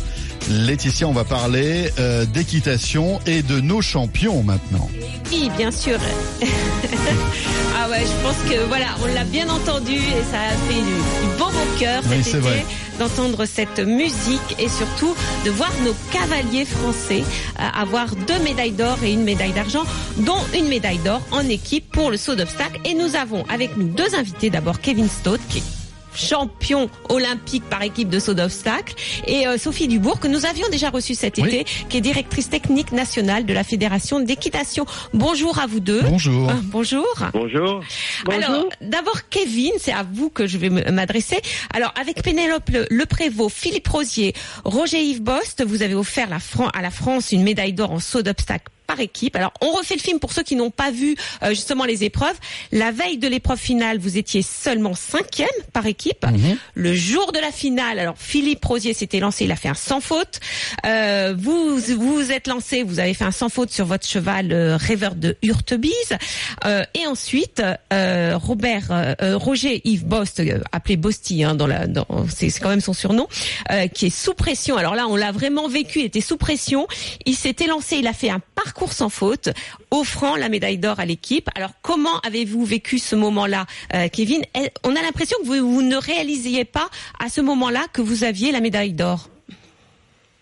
Laetitia, 0.50 1.06
on 1.06 1.12
va 1.12 1.24
parler 1.24 1.90
euh, 1.98 2.24
d'équitation 2.24 3.20
et 3.26 3.42
de 3.42 3.60
nos 3.60 3.82
champions 3.82 4.42
maintenant. 4.42 4.88
Oui, 5.30 5.50
bien 5.56 5.70
sûr. 5.70 5.98
ah 7.76 7.88
ouais, 7.90 8.00
je 8.00 8.22
pense 8.22 8.36
que 8.50 8.64
voilà, 8.66 8.86
on 9.02 9.14
l'a 9.14 9.24
bien 9.24 9.48
entendu 9.48 9.94
et 9.94 10.22
ça 10.30 10.40
a 10.40 10.56
fait 10.68 10.80
du, 10.80 11.38
bon 11.38 11.46
au 11.46 11.78
cœur 11.78 12.02
Oui, 12.10 12.22
cet 12.22 12.36
été 12.36 12.64
d'entendre 12.98 13.44
cette 13.44 13.78
musique 13.78 14.56
et 14.58 14.68
surtout 14.68 15.14
de 15.44 15.50
voir 15.50 15.72
nos 15.84 15.94
cavaliers 16.10 16.64
français 16.64 17.22
euh, 17.60 17.62
avoir 17.74 18.14
deux 18.16 18.38
médailles 18.40 18.72
d'or 18.72 18.98
et 19.04 19.12
une 19.12 19.22
médaille 19.22 19.52
d'argent, 19.52 19.84
dont 20.18 20.40
une 20.54 20.68
médaille 20.68 20.98
d'or 20.98 21.22
en 21.30 21.48
équipe 21.48 21.90
pour 21.92 22.10
le 22.10 22.16
saut 22.16 22.34
d'obstacle. 22.34 22.80
Et 22.84 22.94
nous 22.94 23.14
avons 23.14 23.44
avec 23.48 23.76
nous 23.76 23.88
deux 23.88 24.14
invités. 24.14 24.50
D'abord 24.50 24.80
Kevin 24.80 25.08
Stott 25.08 25.40
qui 25.48 25.58
est 25.58 25.77
champion 26.14 26.88
olympique 27.08 27.64
par 27.68 27.82
équipe 27.82 28.08
de 28.08 28.18
saut 28.18 28.34
d'obstacle 28.34 28.94
et 29.26 29.46
euh, 29.46 29.58
Sophie 29.58 29.88
Dubourg 29.88 30.20
que 30.20 30.28
nous 30.28 30.46
avions 30.46 30.68
déjà 30.70 30.90
reçue 30.90 31.14
cet 31.14 31.38
Oui. 31.38 31.48
été 31.48 31.64
qui 31.88 31.96
est 31.96 32.00
directrice 32.00 32.48
technique 32.50 32.92
nationale 32.92 33.46
de 33.46 33.52
la 33.52 33.64
Fédération 33.64 34.20
d'équitation. 34.20 34.86
Bonjour 35.14 35.58
à 35.58 35.66
vous 35.66 35.80
deux. 35.80 36.02
Bonjour. 36.02 36.48
Ah, 36.50 36.56
bonjour. 36.64 37.06
Bonjour. 37.32 37.82
Alors, 38.30 38.66
d'abord, 38.80 39.28
Kevin, 39.30 39.72
c'est 39.78 39.92
à 39.92 40.04
vous 40.10 40.28
que 40.30 40.46
je 40.46 40.58
vais 40.58 40.70
m'adresser. 40.70 41.38
Alors, 41.72 41.92
avec 42.00 42.22
Pénélope 42.22 42.68
Le, 42.70 42.86
Le 42.90 43.06
Prévost, 43.06 43.54
Philippe 43.56 43.88
Rosier, 43.88 44.34
Roger 44.64 45.00
Yves 45.02 45.22
Bost, 45.22 45.64
vous 45.66 45.82
avez 45.82 45.94
offert 45.94 46.28
la 46.28 46.38
Fran- 46.38 46.68
à 46.74 46.82
la 46.82 46.90
France 46.90 47.32
une 47.32 47.42
médaille 47.42 47.72
d'or 47.72 47.92
en 47.92 48.00
saut 48.00 48.22
d'obstacle 48.22 48.66
par 48.88 48.98
équipe. 49.00 49.36
Alors, 49.36 49.52
on 49.60 49.70
refait 49.70 49.94
le 49.94 50.00
film 50.00 50.18
pour 50.18 50.32
ceux 50.32 50.42
qui 50.42 50.56
n'ont 50.56 50.70
pas 50.70 50.90
vu 50.90 51.14
euh, 51.42 51.50
justement 51.50 51.84
les 51.84 52.04
épreuves. 52.04 52.34
La 52.72 52.90
veille 52.90 53.18
de 53.18 53.28
l'épreuve 53.28 53.58
finale, 53.58 53.98
vous 53.98 54.16
étiez 54.16 54.42
seulement 54.42 54.94
cinquième 54.94 55.48
par 55.72 55.86
équipe. 55.86 56.24
Le 56.74 56.94
jour 56.94 57.30
de 57.32 57.38
la 57.38 57.52
finale, 57.52 57.98
alors 57.98 58.16
Philippe 58.18 58.64
Rosier 58.64 58.94
s'était 58.94 59.20
lancé, 59.20 59.44
il 59.44 59.52
a 59.52 59.56
fait 59.56 59.68
un 59.68 59.74
sans 59.74 60.00
faute. 60.00 60.40
Euh, 60.86 61.34
vous 61.38 61.76
vous 61.76 62.32
êtes 62.32 62.46
lancé, 62.46 62.82
vous 62.82 62.98
avez 62.98 63.12
fait 63.12 63.24
un 63.24 63.30
sans 63.30 63.50
faute 63.50 63.70
sur 63.70 63.84
votre 63.84 64.08
cheval 64.08 64.52
euh, 64.52 64.76
rêveur 64.78 65.14
de 65.14 65.36
Hurtebise. 65.42 66.16
Euh, 66.64 66.82
et 66.94 67.06
ensuite, 67.06 67.62
euh, 67.92 68.38
Robert, 68.38 68.86
euh, 68.90 69.36
Roger 69.36 69.82
Yves 69.84 70.06
Bost, 70.06 70.40
euh, 70.40 70.60
appelé 70.72 70.96
Bosti, 70.96 71.44
hein, 71.44 71.54
dans 71.54 71.66
la, 71.66 71.86
dans, 71.86 72.06
c'est 72.34 72.48
c'est 72.48 72.60
quand 72.60 72.70
même 72.70 72.80
son 72.80 72.94
surnom, 72.94 73.28
euh, 73.70 73.86
qui 73.88 74.06
est 74.06 74.16
sous 74.24 74.32
pression. 74.32 74.78
Alors 74.78 74.94
là, 74.94 75.06
on 75.08 75.16
l'a 75.16 75.30
vraiment 75.30 75.68
vécu, 75.68 75.98
il 76.00 76.06
était 76.06 76.22
sous 76.22 76.38
pression. 76.38 76.86
Il 77.26 77.36
s'était 77.36 77.66
lancé, 77.66 77.96
il 77.96 78.06
a 78.06 78.14
fait 78.14 78.30
un 78.30 78.40
parcours 78.54 78.77
sans 78.86 79.08
faute, 79.08 79.50
offrant 79.90 80.36
la 80.36 80.48
médaille 80.48 80.78
d'or 80.78 81.00
à 81.00 81.04
l'équipe. 81.04 81.48
Alors 81.54 81.72
comment 81.82 82.18
avez-vous 82.20 82.64
vécu 82.64 82.98
ce 82.98 83.16
moment-là, 83.16 83.66
euh, 83.94 84.08
Kevin? 84.08 84.42
Eh, 84.54 84.70
On 84.84 84.94
a 84.96 85.02
l'impression 85.02 85.36
que 85.42 85.46
vous, 85.46 85.74
vous 85.74 85.82
ne 85.82 85.96
réalisiez 85.96 86.64
pas 86.64 86.88
à 87.18 87.28
ce 87.28 87.40
moment-là 87.40 87.86
que 87.92 88.00
vous 88.00 88.24
aviez 88.24 88.52
la 88.52 88.60
médaille 88.60 88.92
d'or. 88.92 89.28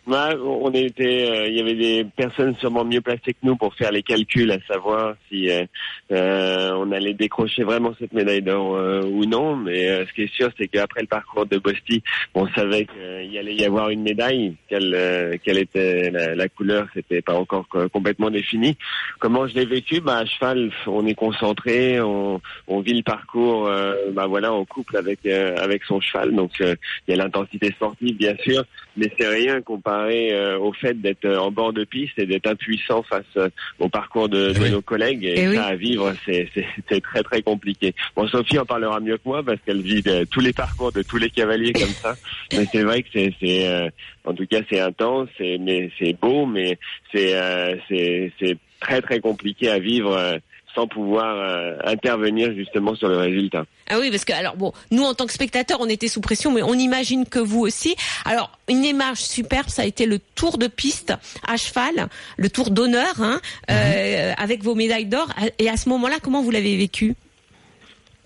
Ouais, 0.06 0.36
on 0.40 0.70
était, 0.70 1.28
euh, 1.28 1.48
il 1.48 1.56
y 1.56 1.60
avait 1.60 1.74
des 1.74 2.04
personnes 2.04 2.54
sûrement 2.60 2.84
mieux 2.84 3.00
placées 3.00 3.32
que 3.32 3.42
nous 3.42 3.56
pour 3.56 3.74
faire 3.74 3.90
les 3.90 4.04
calculs, 4.04 4.52
à 4.52 4.58
savoir 4.72 5.16
si 5.28 5.50
euh, 5.50 5.64
euh, 6.12 6.70
on 6.76 6.92
allait 6.92 7.12
décrocher 7.12 7.64
vraiment 7.64 7.92
cette 7.98 8.12
médaille 8.12 8.42
d'or 8.42 8.76
euh, 8.76 9.02
ou 9.02 9.24
non. 9.24 9.56
Mais 9.56 10.06
ce 10.06 10.12
qui 10.12 10.22
est 10.22 10.32
sûr, 10.32 10.50
c'est 10.56 10.68
qu'après 10.68 11.00
le 11.00 11.08
parcours 11.08 11.46
de 11.46 11.58
Bosti, 11.58 12.04
on 12.36 12.46
savait 12.50 12.86
qu'il 12.86 13.36
allait 13.36 13.56
y 13.56 13.64
avoir 13.64 13.90
une 13.90 14.02
médaille. 14.02 14.54
Quelle, 14.68 15.40
quelle 15.42 15.58
était 15.58 16.12
la, 16.12 16.48
couleur, 16.48 16.86
c'était 16.94 17.20
pas 17.20 17.34
encore 17.34 17.66
co- 17.66 17.88
complètement 17.88 18.30
défini. 18.30 18.76
Comment 19.18 19.48
je 19.48 19.54
l'ai 19.56 19.66
vécu? 19.66 20.00
Bah, 20.00 20.18
à 20.18 20.24
cheval, 20.24 20.70
on 20.86 21.04
est 21.04 21.14
concentré, 21.14 22.00
on, 22.00 22.40
on 22.68 22.80
vit 22.80 22.94
le 22.94 23.02
parcours, 23.02 23.68
bah 24.12 24.26
voilà, 24.28 24.52
en 24.52 24.64
couple 24.64 24.98
avec 24.98 25.26
avec 25.26 25.82
son 25.82 26.00
cheval. 26.00 26.32
Donc 26.32 26.60
il 26.60 26.76
y 27.08 27.12
a 27.12 27.16
l'intensité 27.16 27.72
sportive, 27.72 28.16
bien 28.16 28.36
sûr 28.44 28.62
mais 28.96 29.12
c'est 29.18 29.28
rien 29.28 29.60
comparé 29.60 29.95
euh, 30.04 30.58
au 30.58 30.72
fait 30.72 30.94
d'être 31.00 31.24
euh, 31.24 31.38
en 31.38 31.50
bord 31.50 31.72
de 31.72 31.84
piste 31.84 32.18
et 32.18 32.26
d'être 32.26 32.46
impuissant 32.46 33.02
face 33.02 33.24
euh, 33.36 33.48
au 33.78 33.88
parcours 33.88 34.28
de, 34.28 34.52
de 34.52 34.60
Oui. 34.60 34.70
nos 34.70 34.82
collègues. 34.82 35.24
Et, 35.24 35.34
Eh 35.36 35.44
ça 35.44 35.50
oui. 35.50 35.56
à 35.58 35.76
vivre, 35.76 36.12
c'est 36.24 37.00
très 37.02 37.22
très 37.22 37.42
compliqué. 37.42 37.94
Bon, 38.14 38.26
Sophie 38.28 38.58
en 38.58 38.64
parlera 38.66 39.00
mieux 39.00 39.16
que 39.16 39.22
moi 39.26 39.42
parce 39.42 39.58
qu'elle 39.64 39.80
vit 39.82 40.02
euh, 40.06 40.24
tous 40.30 40.40
les 40.40 40.52
parcours 40.52 40.92
de 40.92 41.02
tous 41.02 41.16
les 41.18 41.30
cavaliers 41.30 41.72
comme 41.72 41.88
ça. 42.02 42.14
Mais 42.52 42.66
c'est 42.72 42.82
vrai 42.82 43.02
que 43.02 43.08
c'est 43.12 43.32
euh, 43.68 43.88
en 44.24 44.34
tout 44.34 44.46
cas 44.46 44.60
c'est 44.70 44.80
intense, 44.80 45.28
c'est 45.38 45.58
mais 45.58 45.90
c'est 45.98 46.12
beau, 46.20 46.46
mais 46.46 46.78
c'est 47.12 47.34
euh, 47.34 47.76
c'est 47.88 48.32
c'est 48.40 48.56
très 48.80 49.00
très 49.00 49.20
compliqué 49.20 49.68
à 49.70 49.78
vivre. 49.78 50.38
Sans 50.76 50.86
pouvoir 50.86 51.36
euh, 51.36 51.76
intervenir 51.84 52.54
justement 52.54 52.94
sur 52.94 53.08
le 53.08 53.16
résultat. 53.16 53.64
Ah 53.88 53.98
oui, 53.98 54.10
parce 54.10 54.24
que 54.24 54.32
alors 54.32 54.56
bon, 54.56 54.72
nous 54.90 55.02
en 55.02 55.14
tant 55.14 55.26
que 55.26 55.32
spectateurs, 55.32 55.78
on 55.80 55.88
était 55.88 56.06
sous 56.06 56.20
pression, 56.20 56.52
mais 56.52 56.62
on 56.62 56.74
imagine 56.74 57.26
que 57.26 57.38
vous 57.38 57.60
aussi. 57.60 57.96
Alors 58.24 58.52
une 58.68 58.84
image 58.84 59.18
superbe, 59.18 59.68
ça 59.68 59.82
a 59.82 59.86
été 59.86 60.06
le 60.06 60.20
tour 60.34 60.58
de 60.58 60.66
piste 60.66 61.14
à 61.48 61.56
cheval, 61.56 62.08
le 62.36 62.50
tour 62.50 62.70
d'honneur, 62.70 63.20
hein, 63.20 63.40
euh, 63.70 64.32
avec 64.36 64.62
vos 64.62 64.74
médailles 64.74 65.06
d'or. 65.06 65.28
Et 65.58 65.68
à 65.68 65.76
ce 65.76 65.88
moment-là, 65.88 66.16
comment 66.22 66.42
vous 66.42 66.50
l'avez 66.50 66.76
vécu? 66.76 67.14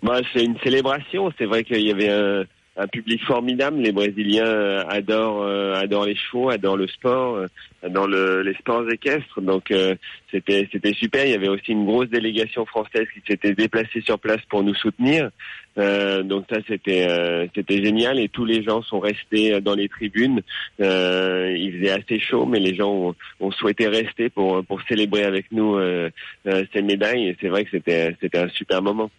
Bah, 0.02 0.20
c'est 0.32 0.44
une 0.44 0.58
célébration. 0.60 1.32
C'est 1.38 1.44
vrai 1.44 1.62
qu'il 1.62 1.82
y 1.82 1.90
avait 1.90 2.08
un, 2.08 2.44
un 2.80 2.86
public 2.88 3.22
formidable. 3.24 3.78
Les 3.78 3.92
Brésiliens 3.92 4.46
euh, 4.46 4.82
adorent, 4.88 5.42
euh, 5.42 5.74
adorent 5.74 6.06
les 6.06 6.16
chevaux, 6.16 6.48
adorent 6.48 6.78
le 6.78 6.88
sport, 6.88 7.36
euh, 7.36 7.46
adorent 7.82 8.08
le, 8.08 8.42
les 8.42 8.54
sports 8.54 8.90
équestres. 8.90 9.40
Donc 9.42 9.72
c'était, 10.30 10.68
c'était 10.72 10.94
super. 10.94 11.24
Il 11.26 11.32
y 11.32 11.34
avait 11.34 11.48
aussi 11.48 11.72
une 11.72 11.84
grosse 11.84 12.08
délégation 12.08 12.64
française 12.64 13.06
qui 13.12 13.20
s'était 13.28 13.54
déplacée 13.54 14.00
sur 14.00 14.18
place 14.18 14.40
pour 14.48 14.62
nous 14.62 14.74
soutenir. 14.74 15.30
Euh, 15.78 16.22
donc 16.22 16.46
ça 16.50 16.58
c'était, 16.66 17.06
euh, 17.08 17.46
c'était 17.54 17.84
génial. 17.84 18.18
Et 18.18 18.28
tous 18.28 18.44
les 18.46 18.62
gens 18.62 18.82
sont 18.82 19.00
restés 19.00 19.60
dans 19.60 19.74
les 19.74 19.88
tribunes. 19.88 20.40
Euh, 20.80 21.54
il 21.56 21.78
faisait 21.78 21.90
assez 21.90 22.18
chaud, 22.18 22.46
mais 22.46 22.60
les 22.60 22.74
gens 22.74 22.90
ont, 22.90 23.14
ont 23.40 23.50
souhaité 23.50 23.88
rester 23.88 24.30
pour 24.30 24.64
pour 24.64 24.80
célébrer 24.88 25.24
avec 25.24 25.52
nous 25.52 25.78
ces 26.72 26.82
médailles. 26.82 27.28
Et 27.28 27.36
c'est 27.40 27.48
vrai 27.48 27.64
que 27.64 27.70
c'était, 27.72 28.16
c'était 28.20 28.38
un 28.38 28.48
super 28.48 28.82
moment. 28.82 29.10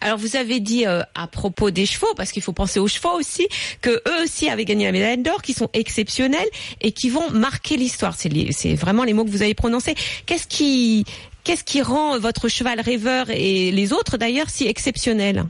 Alors 0.00 0.18
vous 0.18 0.36
avez 0.36 0.60
dit 0.60 0.86
euh, 0.86 1.02
à 1.14 1.26
propos 1.26 1.70
des 1.70 1.86
chevaux, 1.86 2.12
parce 2.16 2.32
qu'il 2.32 2.42
faut 2.42 2.52
penser 2.52 2.80
aux 2.80 2.88
chevaux 2.88 3.12
aussi, 3.18 3.46
que 3.80 3.90
eux 3.90 4.22
aussi 4.22 4.48
avaient 4.48 4.64
gagné 4.64 4.86
la 4.86 4.92
médaille 4.92 5.18
d'or, 5.18 5.42
qui 5.42 5.52
sont 5.52 5.68
exceptionnels 5.72 6.48
et 6.80 6.92
qui 6.92 7.10
vont 7.10 7.30
marquer 7.30 7.76
l'histoire. 7.76 8.14
C'est 8.14 8.74
vraiment 8.74 9.04
les 9.04 9.12
mots 9.12 9.24
que 9.24 9.30
vous 9.30 9.42
avez 9.42 9.54
prononcés. 9.54 9.94
Qu'est-ce 10.26 10.46
qui 10.46 11.82
rend 11.82 12.18
votre 12.18 12.48
cheval 12.48 12.80
rêveur 12.80 13.30
et 13.30 13.70
les 13.70 13.92
autres 13.92 14.16
d'ailleurs 14.16 14.50
si 14.50 14.66
exceptionnels? 14.66 15.44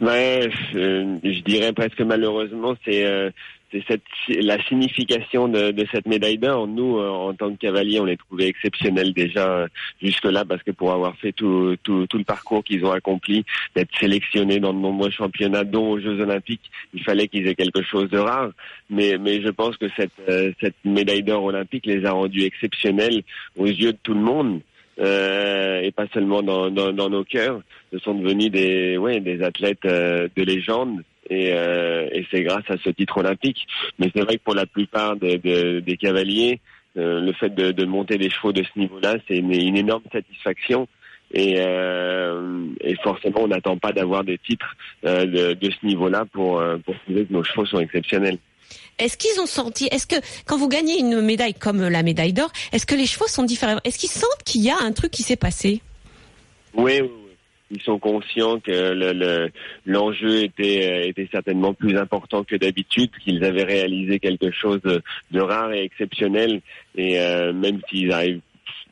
Ouais, 0.00 0.48
euh, 0.74 1.18
je 1.22 1.40
dirais 1.42 1.72
presque 1.72 2.00
malheureusement, 2.00 2.74
c'est 2.84 3.04
euh, 3.04 3.30
cette 3.88 4.02
la 4.28 4.62
signification 4.64 5.48
de, 5.48 5.70
de 5.70 5.86
cette 5.92 6.06
médaille 6.06 6.38
d'or. 6.38 6.66
Nous, 6.66 6.98
euh, 6.98 7.08
en 7.08 7.34
tant 7.34 7.50
que 7.52 7.58
cavaliers, 7.58 8.00
on 8.00 8.04
les 8.04 8.16
trouvait 8.16 8.48
exceptionnels 8.48 9.12
déjà 9.12 9.48
euh, 9.48 9.66
jusque-là 10.00 10.44
parce 10.44 10.62
que 10.62 10.70
pour 10.70 10.92
avoir 10.92 11.16
fait 11.16 11.32
tout, 11.32 11.76
tout, 11.82 12.06
tout 12.06 12.18
le 12.18 12.24
parcours 12.24 12.62
qu'ils 12.64 12.84
ont 12.84 12.92
accompli, 12.92 13.44
d'être 13.74 13.90
sélectionnés 13.98 14.60
dans 14.60 14.74
de 14.74 14.78
nombreux 14.78 15.10
championnats, 15.10 15.64
dont 15.64 15.92
aux 15.92 16.00
Jeux 16.00 16.20
Olympiques, 16.20 16.70
il 16.94 17.02
fallait 17.02 17.28
qu'ils 17.28 17.46
aient 17.48 17.54
quelque 17.54 17.82
chose 17.82 18.10
de 18.10 18.18
rare. 18.18 18.50
Mais, 18.90 19.16
mais 19.18 19.40
je 19.42 19.48
pense 19.48 19.76
que 19.76 19.86
cette, 19.96 20.12
euh, 20.28 20.52
cette 20.60 20.76
médaille 20.84 21.22
d'or 21.22 21.44
olympique 21.44 21.86
les 21.86 22.04
a 22.04 22.12
rendus 22.12 22.42
exceptionnels 22.44 23.22
aux 23.56 23.66
yeux 23.66 23.92
de 23.92 23.98
tout 24.02 24.14
le 24.14 24.20
monde. 24.20 24.60
euh, 24.98 25.80
et 25.80 25.90
pas 25.90 26.06
seulement 26.12 26.42
dans, 26.42 26.70
dans, 26.70 26.92
dans 26.92 27.08
nos 27.08 27.24
cœurs, 27.24 27.60
ce 27.92 27.98
sont 27.98 28.14
devenus 28.14 28.50
des, 28.50 28.96
ouais, 28.96 29.20
des 29.20 29.42
athlètes 29.42 29.84
euh, 29.84 30.28
de 30.36 30.42
légende. 30.42 31.02
Et, 31.30 31.52
euh, 31.52 32.08
et 32.12 32.26
c'est 32.30 32.42
grâce 32.42 32.64
à 32.68 32.76
ce 32.84 32.90
titre 32.90 33.18
olympique. 33.18 33.66
Mais 33.98 34.10
c'est 34.14 34.22
vrai 34.22 34.36
que 34.36 34.42
pour 34.42 34.54
la 34.54 34.66
plupart 34.66 35.16
de- 35.16 35.36
de- 35.36 35.80
des 35.80 35.96
cavaliers, 35.96 36.60
euh, 36.96 37.20
le 37.20 37.32
fait 37.32 37.54
de, 37.54 37.70
de 37.72 37.84
monter 37.84 38.18
des 38.18 38.28
chevaux 38.28 38.52
de 38.52 38.62
ce 38.62 38.78
niveau-là, 38.78 39.16
c'est 39.26 39.36
une, 39.36 39.52
une 39.52 39.76
énorme 39.76 40.02
satisfaction. 40.12 40.88
Et, 41.32 41.54
euh, 41.56 42.66
et 42.82 42.94
forcément, 42.96 43.42
on 43.42 43.48
n'attend 43.48 43.78
pas 43.78 43.92
d'avoir 43.92 44.22
des 44.24 44.36
titres 44.36 44.76
de, 45.02 45.56
ce 45.62 45.86
niveau-là 45.86 46.26
pour, 46.30 46.62
pour 46.84 46.94
prouver 46.96 47.24
que 47.24 47.32
nos 47.32 47.42
chevaux 47.42 47.64
sont 47.64 47.80
exceptionnels. 47.80 48.36
Est-ce 48.98 49.16
qu'ils 49.16 49.40
ont 49.40 49.46
senti, 49.46 49.88
est-ce 49.90 50.06
que 50.06 50.16
quand 50.46 50.58
vous 50.58 50.68
gagnez 50.68 51.00
une 51.00 51.22
médaille 51.22 51.54
comme 51.54 51.80
la 51.88 52.02
médaille 52.02 52.34
d'or, 52.34 52.50
est-ce 52.72 52.84
que 52.84 52.94
les 52.94 53.06
chevaux 53.06 53.26
sont 53.26 53.44
différents? 53.44 53.78
Est-ce 53.84 53.98
qu'ils 53.98 54.10
sentent 54.10 54.42
qu'il 54.44 54.62
y 54.62 54.70
a 54.70 54.76
un 54.78 54.92
truc 54.92 55.10
qui 55.10 55.22
s'est 55.22 55.36
passé? 55.36 55.80
Oui. 56.74 57.00
Ils 57.72 57.80
sont 57.82 57.98
conscients 57.98 58.60
que 58.60 58.70
le- 58.70 59.12
le- 59.12 59.50
l'enjeu 59.86 60.44
était, 60.44 60.90
euh, 60.90 61.08
était 61.08 61.28
certainement 61.32 61.72
plus 61.74 61.96
important 61.96 62.44
que 62.44 62.54
d'habitude, 62.56 63.10
qu'ils 63.24 63.42
avaient 63.44 63.64
réalisé 63.64 64.18
quelque 64.20 64.50
chose 64.52 64.80
de, 64.82 65.02
de 65.30 65.40
rare 65.40 65.72
et 65.72 65.82
exceptionnel. 65.82 66.60
Et 66.96 67.18
euh, 67.18 67.52
même 67.52 67.80
s'ils 67.88 68.12
arrivent 68.12 68.40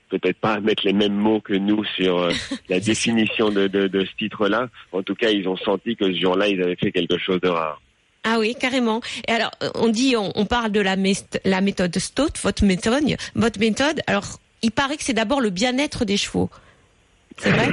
peut-être 0.08 0.38
pas 0.38 0.54
à 0.54 0.60
mettre 0.60 0.84
les 0.86 0.92
mêmes 0.92 1.14
mots 1.14 1.40
que 1.40 1.52
nous 1.54 1.84
sur 1.96 2.18
euh, 2.18 2.32
la 2.68 2.80
définition 2.80 3.50
de, 3.50 3.66
de, 3.68 3.86
de 3.86 4.04
ce 4.04 4.16
titre-là, 4.18 4.68
en 4.92 5.02
tout 5.02 5.14
cas, 5.14 5.30
ils 5.30 5.46
ont 5.46 5.56
senti 5.58 5.94
que 5.94 6.06
ce 6.12 6.18
jour-là, 6.18 6.48
ils 6.48 6.60
avaient 6.62 6.76
fait 6.76 6.90
quelque 6.90 7.18
chose 7.18 7.40
de 7.40 7.48
rare. 7.48 7.80
Ah 8.24 8.38
oui, 8.38 8.54
carrément. 8.58 9.00
Et 9.28 9.32
alors, 9.32 9.50
on 9.76 9.88
dit, 9.88 10.14
on, 10.16 10.30
on 10.34 10.44
parle 10.46 10.72
de 10.72 10.80
la, 10.80 10.96
méthode 10.96 11.98
Stott, 11.98 12.38
votre 12.42 12.64
méthode, 12.64 13.16
votre 13.34 13.58
méthode. 13.58 14.00
Alors, 14.06 14.26
il 14.62 14.72
paraît 14.72 14.96
que 14.96 15.04
c'est 15.04 15.14
d'abord 15.14 15.40
le 15.40 15.50
bien-être 15.50 16.04
des 16.04 16.18
chevaux. 16.18 16.50
C'est 17.40 17.50
vrai? 17.50 17.68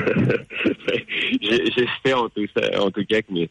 J'espère 1.76 2.20
en 2.22 2.26
en 2.26 2.92
tout 2.92 3.06
cas 3.06 3.22
que 3.22 3.32
mes, 3.34 3.42
Et, 3.42 3.50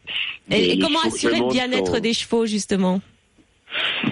mes- 0.49 0.69
et 0.73 0.79
comment 0.79 0.99
assurer 1.05 1.39
le 1.39 1.49
bien-être 1.51 1.95
sont- 1.95 1.99
des 1.99 2.13
chevaux, 2.13 2.45
justement? 2.45 3.01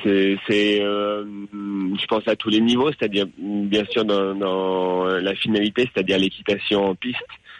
C'est, 0.04 0.38
c'est, 0.48 0.82
euh, 0.82 1.24
je 1.54 2.06
pense 2.08 2.28
à 2.28 2.36
tous 2.36 2.50
les 2.50 2.60
niveaux, 2.62 2.92
c'est-à-dire 2.92 3.26
bien 3.38 3.86
sûr 3.90 4.04
dans, 4.06 4.36
dans 4.36 5.06
la 5.06 5.34
finalité, 5.36 5.90
c'est-à-dire 5.94 6.20
l'équitation 6.20 6.86
en 6.90 6.96
piste. 6.96 7.18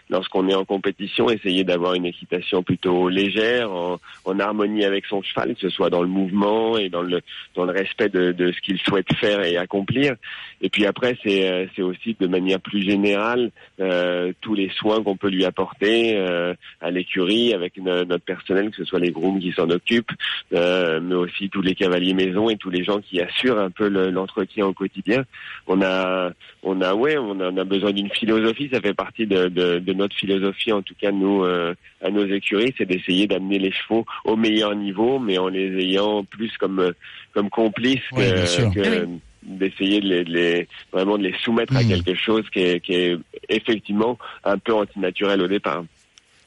Lorsqu'on 0.08 0.48
est 0.48 0.54
en 0.54 0.64
compétition, 0.64 1.28
essayer 1.30 1.64
d'avoir 1.64 1.94
une 1.94 2.06
équitation 2.06 2.62
plutôt 2.62 3.08
légère, 3.08 3.72
en, 3.72 3.98
harmonie 4.38 4.84
avec 4.84 5.04
son 5.06 5.20
cheval, 5.22 5.54
que 5.54 5.60
ce 5.62 5.68
soit 5.68 5.90
dans 5.90 6.02
le 6.02 6.08
mouvement 6.08 6.78
et 6.78 6.88
dans 6.88 7.02
le 7.02 7.20
dans 7.54 7.64
le 7.64 7.72
respect 7.72 8.08
de, 8.08 8.30
de 8.32 8.52
ce 8.52 8.60
qu'il 8.60 8.78
souhaite 8.78 9.12
faire 9.16 9.42
et 9.42 9.56
accomplir. 9.56 10.14
Et 10.60 10.68
puis 10.68 10.86
après, 10.86 11.16
c'est 11.24 11.50
euh, 11.50 11.66
c'est 11.74 11.82
aussi 11.82 12.16
de 12.20 12.26
manière 12.26 12.60
plus 12.60 12.82
générale 12.82 13.50
euh, 13.80 14.32
tous 14.42 14.54
les 14.54 14.70
soins 14.78 15.02
qu'on 15.02 15.16
peut 15.16 15.28
lui 15.30 15.44
apporter 15.44 16.16
euh, 16.16 16.54
à 16.80 16.90
l'écurie 16.90 17.52
avec 17.52 17.76
no- 17.78 18.04
notre 18.04 18.24
personnel, 18.24 18.70
que 18.70 18.76
ce 18.76 18.84
soit 18.84 19.00
les 19.00 19.10
grooms 19.10 19.40
qui 19.40 19.52
s'en 19.52 19.68
occupent, 19.70 20.12
euh, 20.52 21.00
mais 21.02 21.14
aussi 21.14 21.48
tous 21.48 21.62
les 21.62 21.74
cavaliers 21.74 22.14
maison 22.14 22.48
et 22.48 22.56
tous 22.56 22.70
les 22.70 22.84
gens 22.84 23.00
qui 23.00 23.20
assurent 23.20 23.58
un 23.58 23.70
peu 23.70 23.88
le- 23.88 24.10
l'entretien 24.10 24.66
au 24.66 24.72
quotidien. 24.72 25.24
On 25.66 25.82
a, 25.82 26.30
on 26.62 26.80
a, 26.80 26.94
ouais, 26.94 27.16
on 27.18 27.40
a, 27.40 27.50
on 27.50 27.56
a 27.56 27.64
besoin 27.64 27.92
d'une 27.92 28.10
philosophie. 28.10 28.68
Ça 28.72 28.80
fait 28.80 28.94
partie 28.94 29.26
de, 29.26 29.48
de, 29.48 29.78
de 29.78 29.92
notre 29.96 30.14
philosophie, 30.16 30.72
en 30.72 30.82
tout 30.82 30.94
cas 31.00 31.10
nous, 31.10 31.42
euh, 31.44 31.74
à 32.02 32.10
nos 32.10 32.26
écuries, 32.26 32.72
c'est 32.78 32.86
d'essayer 32.86 33.26
d'amener 33.26 33.58
les 33.58 33.72
chevaux 33.72 34.04
au 34.24 34.36
meilleur 34.36 34.74
niveau, 34.76 35.18
mais 35.18 35.38
en 35.38 35.48
les 35.48 35.68
ayant 35.82 36.22
plus 36.24 36.52
comme 36.58 36.78
euh, 36.80 36.92
comme 37.34 37.50
complices 37.50 38.00
que, 38.10 38.16
Ouais, 38.16 38.32
bien 38.32 38.46
sûr. 38.46 38.72
que 38.72 38.80
oui. 39.06 39.18
d'essayer 39.42 40.00
de 40.00 40.08
les, 40.08 40.24
de 40.24 40.32
les- 40.32 40.68
vraiment 40.92 41.18
de 41.18 41.24
les 41.24 41.34
soumettre 41.44 41.76
à 41.76 41.82
Mhm. 41.82 41.88
quelque 41.88 42.14
chose 42.14 42.44
qui 42.52 42.60
est, 42.60 42.80
qui 42.80 42.92
est 42.94 43.16
effectivement 43.48 44.18
un 44.44 44.58
peu 44.58 44.74
antinaturel 44.74 45.40
au 45.42 45.46
départ. 45.48 45.84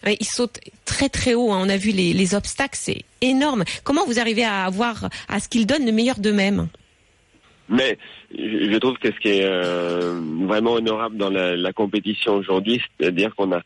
Ouais, 0.05 0.15
Ils 0.19 0.25
sautent 0.25 0.59
très 0.85 1.09
très 1.09 1.33
haut. 1.33 1.51
hein. 1.51 1.61
On 1.61 1.69
a 1.69 1.77
vu 1.77 1.91
les, 1.91 2.13
les 2.13 2.33
obstacles, 2.35 2.77
c'est 2.77 3.03
énorme. 3.21 3.63
Comment 3.83 4.05
vous 4.05 4.19
arrivez 4.19 4.43
à 4.45 4.63
avoir 4.65 5.09
à 5.27 5.39
ce 5.39 5.49
qu'ils 5.49 5.67
donnent 5.67 5.85
le 5.85 5.91
meilleur 5.91 6.19
d'eux-mêmes? 6.19 6.67
Mais 7.69 7.97
je 8.33 8.77
trouve 8.77 8.97
que 8.97 9.11
ce 9.11 9.19
qui 9.19 9.29
est 9.29 9.45
euh, 9.45 10.19
vraiment 10.47 10.73
honorable 10.73 11.17
dans 11.17 11.29
la, 11.29 11.55
la 11.55 11.73
compétition 11.73 12.35
aujourd'hui, 12.35 12.81
c'est-à-dire 12.99 13.35
qu'on 13.35 13.51
a 13.51 13.61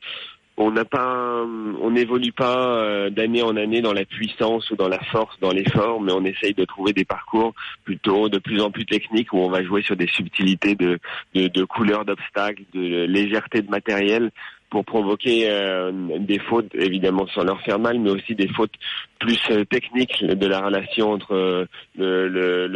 on 0.57 0.71
n'a 0.71 0.85
pas, 0.85 1.43
on 1.81 1.91
n'évolue 1.91 2.31
pas 2.31 2.77
euh, 2.77 3.09
d'année 3.09 3.41
en 3.41 3.55
année 3.57 3.81
dans 3.81 3.93
la 3.93 4.05
puissance 4.05 4.69
ou 4.69 4.75
dans 4.75 4.87
la 4.87 4.99
force, 5.05 5.35
dans 5.39 5.51
l'effort, 5.51 5.99
mais 5.99 6.11
on 6.11 6.23
essaye 6.25 6.53
de 6.53 6.63
trouver 6.65 6.93
des 6.93 7.05
parcours 7.05 7.53
plutôt 7.83 8.29
de 8.29 8.37
plus 8.37 8.61
en 8.61 8.69
plus 8.69 8.85
techniques 8.85 9.33
où 9.33 9.39
on 9.39 9.49
va 9.49 9.63
jouer 9.63 9.81
sur 9.81 9.95
des 9.95 10.07
subtilités 10.07 10.75
de, 10.75 10.99
de, 11.33 11.47
de 11.47 11.63
couleurs 11.63 12.05
d'obstacles, 12.05 12.63
de 12.73 13.05
légèreté 13.05 13.61
de 13.61 13.69
matériel 13.69 14.31
pour 14.73 14.85
provoquer 14.85 15.51
euh, 15.51 15.91
des 16.17 16.39
fautes, 16.39 16.73
évidemment 16.73 17.27
sans 17.27 17.43
leur 17.43 17.61
faire 17.61 17.77
mal, 17.77 17.99
mais 17.99 18.09
aussi 18.09 18.33
des 18.33 18.47
fautes 18.47 18.73
plus 19.19 19.39
euh, 19.51 19.63
techniques 19.65 20.25
de 20.25 20.47
la 20.47 20.61
relation 20.61 21.11
entre 21.11 21.35
euh, 21.35 21.65
le, 21.95 22.27
le, 22.27 22.67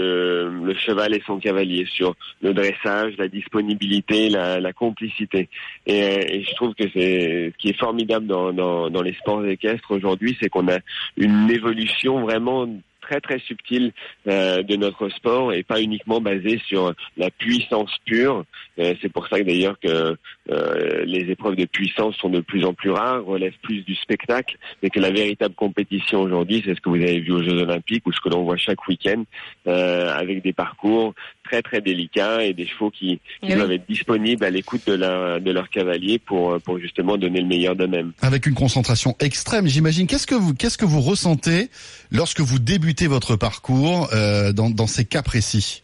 le, 0.63 0.73
cheval 0.75 1.15
et 1.15 1.23
son 1.25 1.39
cavalier 1.39 1.87
sur 1.91 2.13
le 2.43 2.53
dressage, 2.53 3.15
la 3.17 3.27
disponibilité, 3.27 4.29
la, 4.29 4.59
la 4.59 4.73
complicité. 4.73 5.49
Et, 5.87 6.03
euh, 6.03 6.19
et 6.29 6.43
je 6.43 6.53
trouve 6.53 6.75
que 6.75 6.83
c'est 6.93 7.51
ce 7.51 7.57
qui 7.57 7.69
est 7.69 7.79
formidable 7.79 8.27
dans, 8.27 8.53
dans, 8.53 8.91
dans 8.91 9.01
les 9.01 9.13
sports 9.13 9.43
équestres 9.47 9.89
aujourd'hui, 9.89 10.37
c'est 10.39 10.49
qu'on 10.49 10.67
a 10.67 10.77
une 11.17 11.49
évolution 11.49 12.21
vraiment 12.21 12.67
très 13.07 13.21
très 13.21 13.39
subtile 13.39 13.93
euh, 14.27 14.63
de 14.63 14.75
notre 14.75 15.09
sport 15.09 15.53
et 15.53 15.63
pas 15.63 15.81
uniquement 15.81 16.19
basée 16.21 16.59
sur 16.67 16.93
la 17.15 17.29
puissance 17.31 17.91
pure. 18.05 18.43
Euh, 18.79 18.93
c'est 19.01 19.11
pour 19.11 19.27
ça 19.27 19.39
que 19.39 19.43
d'ailleurs 19.45 19.77
que 19.79 20.15
euh, 20.51 21.05
les 21.05 21.31
épreuves 21.31 21.55
de 21.55 21.65
puissance 21.65 22.15
sont 22.17 22.29
de 22.29 22.41
plus 22.41 22.63
en 22.65 22.73
plus 22.73 22.91
rares, 22.91 23.23
relèvent 23.25 23.57
plus 23.61 23.81
du 23.83 23.95
spectacle, 23.95 24.57
mais 24.81 24.89
que 24.89 24.99
la 24.99 25.11
véritable 25.11 25.55
compétition 25.55 26.21
aujourd'hui, 26.21 26.61
c'est 26.65 26.75
ce 26.75 26.81
que 26.81 26.89
vous 26.89 26.95
avez 26.95 27.19
vu 27.19 27.31
aux 27.31 27.43
Jeux 27.43 27.61
Olympiques 27.61 28.05
ou 28.05 28.11
ce 28.11 28.19
que 28.19 28.29
l'on 28.29 28.43
voit 28.43 28.57
chaque 28.57 28.87
week-end, 28.87 29.23
euh, 29.67 30.13
avec 30.13 30.43
des 30.43 30.53
parcours 30.53 31.13
très 31.43 31.61
très 31.61 31.79
délicats 31.81 32.43
et 32.43 32.53
des 32.53 32.67
chevaux 32.67 32.89
qui, 32.91 33.19
qui 33.41 33.49
Oui. 33.49 33.55
doivent 33.55 33.71
être 33.71 33.87
disponibles 33.87 34.43
à 34.43 34.49
l'écoute 34.49 34.81
de 34.85 34.93
leur, 34.93 35.39
de 35.39 35.51
leur 35.51 35.69
cavalier 35.69 36.19
pour, 36.19 36.59
pour 36.61 36.77
justement 36.79 37.17
donner 37.17 37.39
le 37.39 37.47
meilleur 37.47 37.75
d'eux-mêmes. 37.75 38.11
Avec 38.21 38.45
une 38.47 38.53
concentration 38.53 39.15
extrême, 39.19 39.65
j'imagine. 39.67 40.07
Qu'est-ce 40.07 40.27
que 40.27 40.35
vous, 40.35 40.53
qu'est-ce 40.53 40.77
que 40.77 40.85
vous 40.85 41.01
ressentez 41.01 41.69
lorsque 42.11 42.41
vous 42.41 42.59
débutez 42.59 42.96
votre 43.05 43.35
parcours 43.35 44.09
euh, 44.13 44.51
dans, 44.51 44.71
dans 44.71 44.87
ces 44.87 45.05
cas 45.05 45.21
précis 45.21 45.83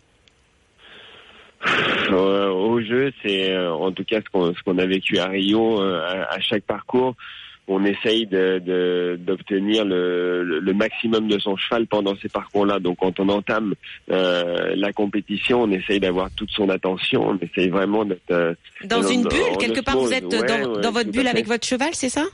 Euh, 2.11 2.49
au 2.49 2.81
jeu, 2.81 3.13
c'est 3.23 3.51
euh, 3.51 3.71
en 3.71 3.91
tout 3.91 4.03
cas 4.03 4.19
ce 4.21 4.63
qu'on 4.63 4.77
a 4.77 4.85
vécu 4.85 5.17
à 5.19 5.27
Rio 5.27 5.81
euh, 5.81 6.01
à, 6.27 6.33
à 6.33 6.39
chaque 6.41 6.63
parcours. 6.63 7.15
On 7.69 7.85
essaye 7.85 8.25
de- 8.27 8.59
de- 8.59 9.17
d'obtenir 9.25 9.85
le, 9.85 10.43
le, 10.43 10.59
le 10.59 10.73
maximum 10.73 11.29
de 11.29 11.39
son 11.39 11.55
cheval 11.55 11.87
pendant 11.87 12.13
ces 12.21 12.27
parcours-là. 12.27 12.79
Donc, 12.79 12.97
quand 12.99 13.17
on 13.21 13.29
entame 13.29 13.73
euh, 14.11 14.73
la 14.75 14.91
compétition, 14.91 15.61
on 15.61 15.71
essaye 15.71 16.01
d'avoir 16.01 16.29
toute 16.31 16.51
son 16.51 16.67
attention. 16.67 17.25
On 17.29 17.37
essaye 17.39 17.69
vraiment 17.69 18.03
d'être 18.03 18.19
euh, 18.31 18.53
Dans 18.83 18.99
Dans- 18.99 19.07
une 19.07 19.23
bulle, 19.23 19.57
quelque 19.59 19.79
part, 19.79 19.97
vous 19.97 20.11
êtes 20.11 20.25
ouais, 20.25 20.45
dans, 20.45 20.73
ouais, 20.73 20.81
dans 20.81 20.91
votre 20.91 21.09
bulle 21.09 21.27
avec 21.27 21.47
votre 21.47 21.65
cheval, 21.65 21.91
c'est 21.93 22.09
ça? 22.09 22.25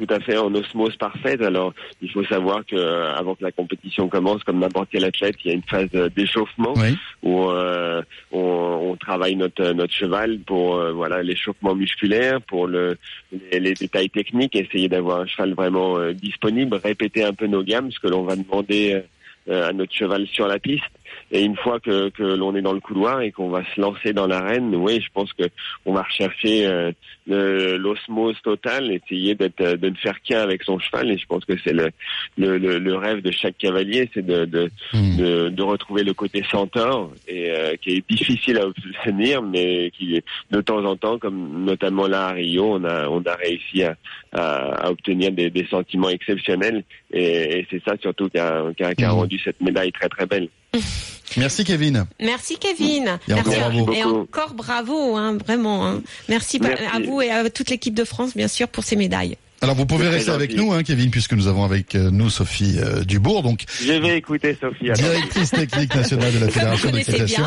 Tout 0.00 0.12
à 0.14 0.20
fait 0.20 0.36
en 0.38 0.54
osmose 0.54 0.96
parfaite. 0.96 1.42
Alors, 1.42 1.74
il 2.00 2.10
faut 2.10 2.24
savoir 2.24 2.64
que 2.64 2.76
euh, 2.76 3.12
avant 3.14 3.34
que 3.34 3.44
la 3.44 3.52
compétition 3.52 4.08
commence, 4.08 4.42
comme 4.44 4.58
n'importe 4.58 4.88
quel 4.92 5.04
athlète, 5.04 5.36
il 5.44 5.48
y 5.48 5.50
a 5.50 5.54
une 5.54 5.62
phase 5.62 5.88
euh, 5.94 6.08
d'échauffement 6.08 6.74
Oui. 6.76 6.96
où 7.22 7.50
euh, 7.50 8.02
on, 8.32 8.90
on 8.90 8.96
travaille 8.96 9.36
notre 9.36 9.72
notre 9.72 9.92
cheval 9.92 10.38
pour 10.40 10.76
euh, 10.76 10.92
voilà 10.92 11.22
l'échauffement 11.22 11.74
musculaire, 11.74 12.40
pour 12.40 12.66
le 12.66 12.96
les, 13.52 13.60
les 13.60 13.74
détails 13.74 14.10
techniques, 14.10 14.56
essayer 14.56 14.88
d'avoir 14.88 15.20
un 15.20 15.26
cheval 15.26 15.52
vraiment 15.54 15.98
euh, 15.98 16.12
disponible, 16.12 16.76
répéter 16.82 17.22
un 17.24 17.34
peu 17.34 17.46
nos 17.46 17.62
gammes, 17.62 17.90
ce 17.92 18.00
que 18.00 18.08
l'on 18.08 18.22
va 18.22 18.36
demander 18.36 19.02
euh, 19.48 19.68
à 19.68 19.72
notre 19.72 19.92
cheval 19.94 20.26
sur 20.26 20.46
la 20.46 20.58
piste. 20.58 20.84
Et 21.32 21.42
une 21.42 21.56
fois 21.56 21.78
que, 21.80 22.08
que 22.10 22.22
l'on 22.22 22.54
est 22.56 22.62
dans 22.62 22.72
le 22.72 22.80
couloir 22.80 23.20
et 23.20 23.30
qu'on 23.32 23.48
va 23.50 23.62
se 23.74 23.80
lancer 23.80 24.12
dans 24.12 24.26
l'arène, 24.26 24.74
oui, 24.74 25.00
je 25.00 25.08
pense 25.12 25.32
que 25.32 25.44
on 25.86 25.92
va 25.92 26.02
rechercher 26.02 26.66
euh, 26.66 26.92
l'osmose 27.78 28.36
totale, 28.42 28.90
essayer 28.92 29.34
d'être 29.34 29.60
euh, 29.60 29.76
de 29.76 29.90
ne 29.90 29.94
faire 29.94 30.20
qu'un 30.22 30.40
avec 30.40 30.62
son 30.64 30.78
cheval. 30.78 31.10
Et 31.10 31.18
je 31.18 31.26
pense 31.26 31.44
que 31.44 31.52
c'est 31.64 31.72
le, 31.72 31.90
le, 32.36 32.58
le, 32.58 32.78
le 32.78 32.94
rêve 32.96 33.22
de 33.22 33.30
chaque 33.30 33.56
cavalier, 33.58 34.10
c'est 34.14 34.24
de, 34.26 34.44
de, 34.44 34.70
Hmm. 34.92 35.16
de, 35.16 35.48
de 35.50 35.62
retrouver 35.62 36.02
le 36.02 36.14
côté 36.14 36.42
centaure 36.50 37.12
et 37.28 37.50
euh, 37.50 37.74
qui 37.80 37.90
est 37.96 38.04
difficile 38.10 38.58
à 38.58 38.66
obtenir, 38.66 39.40
mais 39.42 39.90
qui 39.96 40.20
de 40.50 40.60
temps 40.60 40.84
en 40.84 40.96
temps, 40.96 41.18
comme 41.18 41.64
notamment 41.64 42.06
là 42.08 42.28
à 42.28 42.32
Rio, 42.32 42.74
on 42.76 42.84
a 42.84 43.08
on 43.08 43.22
a 43.22 43.34
réussi 43.36 43.84
à, 43.84 43.94
à, 44.32 44.86
à 44.86 44.90
obtenir 44.90 45.30
des, 45.32 45.48
des 45.50 45.66
sentiments 45.66 46.08
exceptionnels 46.10 46.82
et, 47.12 47.58
et 47.60 47.66
c'est 47.70 47.82
ça 47.84 47.94
surtout 48.00 48.28
qui 48.28 48.38
a, 48.38 48.64
qui 48.76 48.82
a- 48.84 48.94
qui 48.94 49.04
a 49.04 49.08
Mhm. 49.12 49.14
rendu 49.14 49.38
cette 49.44 49.60
médaille 49.60 49.92
très 49.92 50.08
très 50.08 50.26
belle. 50.26 50.48
Merci 51.36 51.64
Kevin. 51.64 52.06
Merci 52.20 52.56
Kevin. 52.58 53.18
Et 53.28 53.34
encore 53.34 53.44
Merci. 53.46 53.60
bravo. 53.60 53.92
Et 53.92 54.02
encore 54.04 54.54
bravo, 54.54 55.16
hein, 55.16 55.36
vraiment. 55.44 55.86
hein. 55.86 56.02
Merci, 56.28 56.60
à 56.92 56.98
vous 57.00 57.22
et 57.22 57.30
à 57.30 57.48
toute 57.50 57.70
l'équipe 57.70 57.94
de 57.94 58.04
France, 58.04 58.36
bien 58.36 58.48
sûr, 58.48 58.68
pour 58.68 58.84
ces 58.84 58.96
médailles. 58.96 59.36
Alors 59.62 59.76
vous 59.76 59.84
pouvez 59.84 60.08
rester 60.08 60.30
avec 60.30 60.56
nous, 60.56 60.72
hein, 60.72 60.82
Kevin, 60.82 61.10
puisque 61.10 61.34
nous 61.34 61.46
avons 61.46 61.64
avec 61.64 61.94
euh, 61.94 62.08
nous 62.10 62.30
Sophie 62.30 62.76
euh, 62.78 63.04
Dubourg, 63.04 63.42
donc 63.42 63.64
Je 63.78 63.92
vais 63.92 64.16
écouter 64.16 64.56
Sophie. 64.58 64.86
alors. 64.86 64.96
directrice 64.96 65.50
technique 65.50 65.94
nationale 65.94 66.32
de 66.32 66.38
la 66.38 66.48
Fédération 66.50 66.90
d'équitation, 66.90 67.44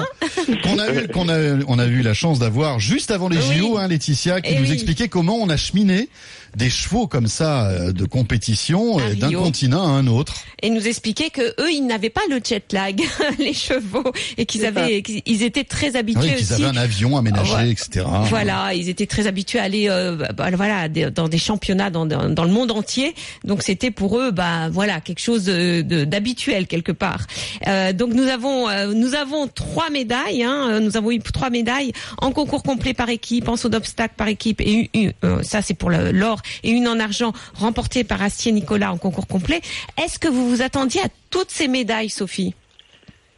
qu'on 0.64 0.78
a 0.78 0.94
eu, 0.94 1.08
qu'on 1.08 1.28
a, 1.28 1.38
on 1.68 1.80
a 1.80 1.86
eu 1.88 2.04
la 2.04 2.14
chance 2.14 2.38
d'avoir 2.38 2.80
juste 2.80 3.10
avant 3.10 3.30
les 3.30 3.38
Oui. 3.38 3.58
JO, 3.58 3.78
hein, 3.80 3.88
Laetitia, 3.88 4.42
qui 4.42 4.52
Eh 4.54 4.60
nous 4.60 4.68
oui. 4.68 4.74
expliquait 4.74 5.08
comment 5.08 5.38
on 5.42 5.50
a 5.50 5.58
cheminé 5.58 6.08
des 6.56 6.70
chevaux 6.70 7.08
comme 7.08 7.28
ça 7.28 7.68
euh, 7.68 7.92
de 7.92 8.06
compétition 8.06 9.00
euh, 9.00 9.14
d'un 9.16 9.32
continent 9.32 9.84
à 9.84 9.90
un 9.90 10.08
autre. 10.08 10.34
Et 10.62 10.70
nous 10.70 10.88
expliquer 10.88 11.30
que 11.30 11.42
eux, 11.62 11.72
ils 11.72 11.86
n'avaient 11.86 12.10
pas 12.10 12.22
le 12.30 12.40
jet 12.44 12.72
lag, 12.72 13.02
les 13.40 13.54
chevaux, 13.54 14.12
et 14.38 14.46
qu'ils 14.46 14.66
avaient, 14.66 15.02
qu'ils 15.02 15.44
étaient 15.44 15.64
très 15.64 15.96
habitués 15.96 16.22
oui, 16.32 16.36
qu'ils 16.36 16.54
avaient 16.54 16.66
un 16.66 16.78
avion 16.78 17.18
aménagé, 17.18 17.54
Ouais. 17.54 17.70
etc. 17.72 18.06
Voilà, 18.30 18.74
ils 18.74 18.88
étaient 18.90 19.06
très 19.06 19.28
habitués 19.28 19.60
à 19.60 19.64
aller, 19.64 19.90
euh, 19.90 20.16
bah, 20.36 20.50
voilà, 20.54 20.88
dans 20.88 21.28
des 21.28 21.38
championnats 21.38 21.90
dans, 21.90 22.06
dans, 22.06 22.30
dans 22.30 22.44
le 22.46 22.52
monde 22.52 22.72
entier. 22.72 23.14
Donc 23.44 23.62
c'était 23.64 23.92
pour 23.92 24.18
eux, 24.20 24.32
bah 24.32 24.70
voilà, 24.70 25.02
quelque 25.02 25.20
chose 25.22 25.46
d'habituel 25.46 26.68
quelque 26.68 26.92
part. 26.92 27.22
Euh, 27.68 27.94
donc 27.94 28.14
nous 28.14 28.28
avons, 28.28 28.70
euh, 28.70 28.94
nous 28.94 29.16
avons 29.16 29.48
trois 29.48 29.90
médailles. 29.90 30.44
Hein, 30.44 30.68
euh, 30.72 30.80
nous 30.80 30.98
avons 30.98 31.12
eu 31.12 31.20
trois 31.20 31.50
médailles 31.50 31.92
en 32.20 32.32
concours 32.32 32.64
complet 32.64 32.94
par 32.94 33.10
équipe, 33.10 33.48
en 33.50 33.56
saut 33.58 33.70
d'obstacle 33.70 34.14
par 34.18 34.28
équipe, 34.28 34.62
et 34.62 34.72
une- 34.72 34.88
une- 34.94 35.14
euh, 35.24 35.44
ça 35.44 35.62
c'est 35.62 35.74
pour 35.74 35.90
l'or 35.90 36.42
et 36.64 36.72
une 36.72 36.88
en 36.88 37.00
argent 37.00 37.34
remportée 37.56 38.04
par 38.04 38.22
Astier 38.22 38.52
Nicolas 38.52 38.92
en 38.92 38.98
concours 38.98 39.28
complet. 39.28 39.62
Est-ce 40.02 40.20
que 40.20 40.28
vous 40.28 40.50
vous 40.50 40.62
attendiez 40.62 41.02
à 41.02 41.08
toutes 41.30 41.52
ces 41.52 41.68
médailles, 41.68 42.10
Sophie? 42.10 42.54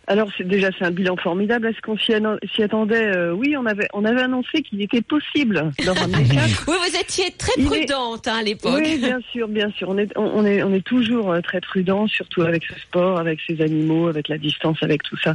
Alors 0.08 0.30
c'est 0.38 0.48
déjà 0.48 0.70
c'est 0.78 0.86
un 0.86 0.92
bilan 0.92 1.16
formidable. 1.18 1.68
Est-ce 1.68 1.82
qu'on 1.82 1.98
s'y 1.98 2.14
attendait 2.64 3.06
Euh, 3.16 3.32
Oui, 3.34 3.56
on 3.58 3.66
avait 3.66 3.88
on 3.94 4.06
avait 4.06 4.22
annoncé 4.22 4.62
qu'il 4.62 4.82
était 4.82 5.02
possible 5.02 5.72
d'en 5.86 5.94
ramener 5.94 6.24
quatre. 6.36 6.66
Oui, 6.68 6.76
vous 6.88 7.00
étiez 7.00 7.26
très 7.38 7.60
est- 7.60 7.66
prudente 7.66 8.28
hein, 8.28 8.38
à 8.40 8.44
l'époque. 8.44 8.74
Oui, 8.84 8.98
bien 9.00 9.20
sûr, 9.32 9.48
bien 9.48 9.72
sûr. 9.72 9.90
On 9.90 9.98
est, 9.98 10.16
on 10.16 10.46
est, 10.46 10.62
on 10.64 10.74
est 10.74 10.86
toujours 10.86 11.32
euh, 11.32 11.42
très 11.42 11.60
prudent, 11.60 12.06
surtout 12.08 12.44
avec 12.44 12.64
ce 12.66 12.80
sport, 12.80 13.18
avec 13.20 13.40
ces 13.48 13.62
animaux, 13.62 14.08
avec 14.08 14.28
la 14.28 14.38
distance, 14.38 14.78
avec 14.82 15.02
tout 15.04 15.18
ça. 15.18 15.34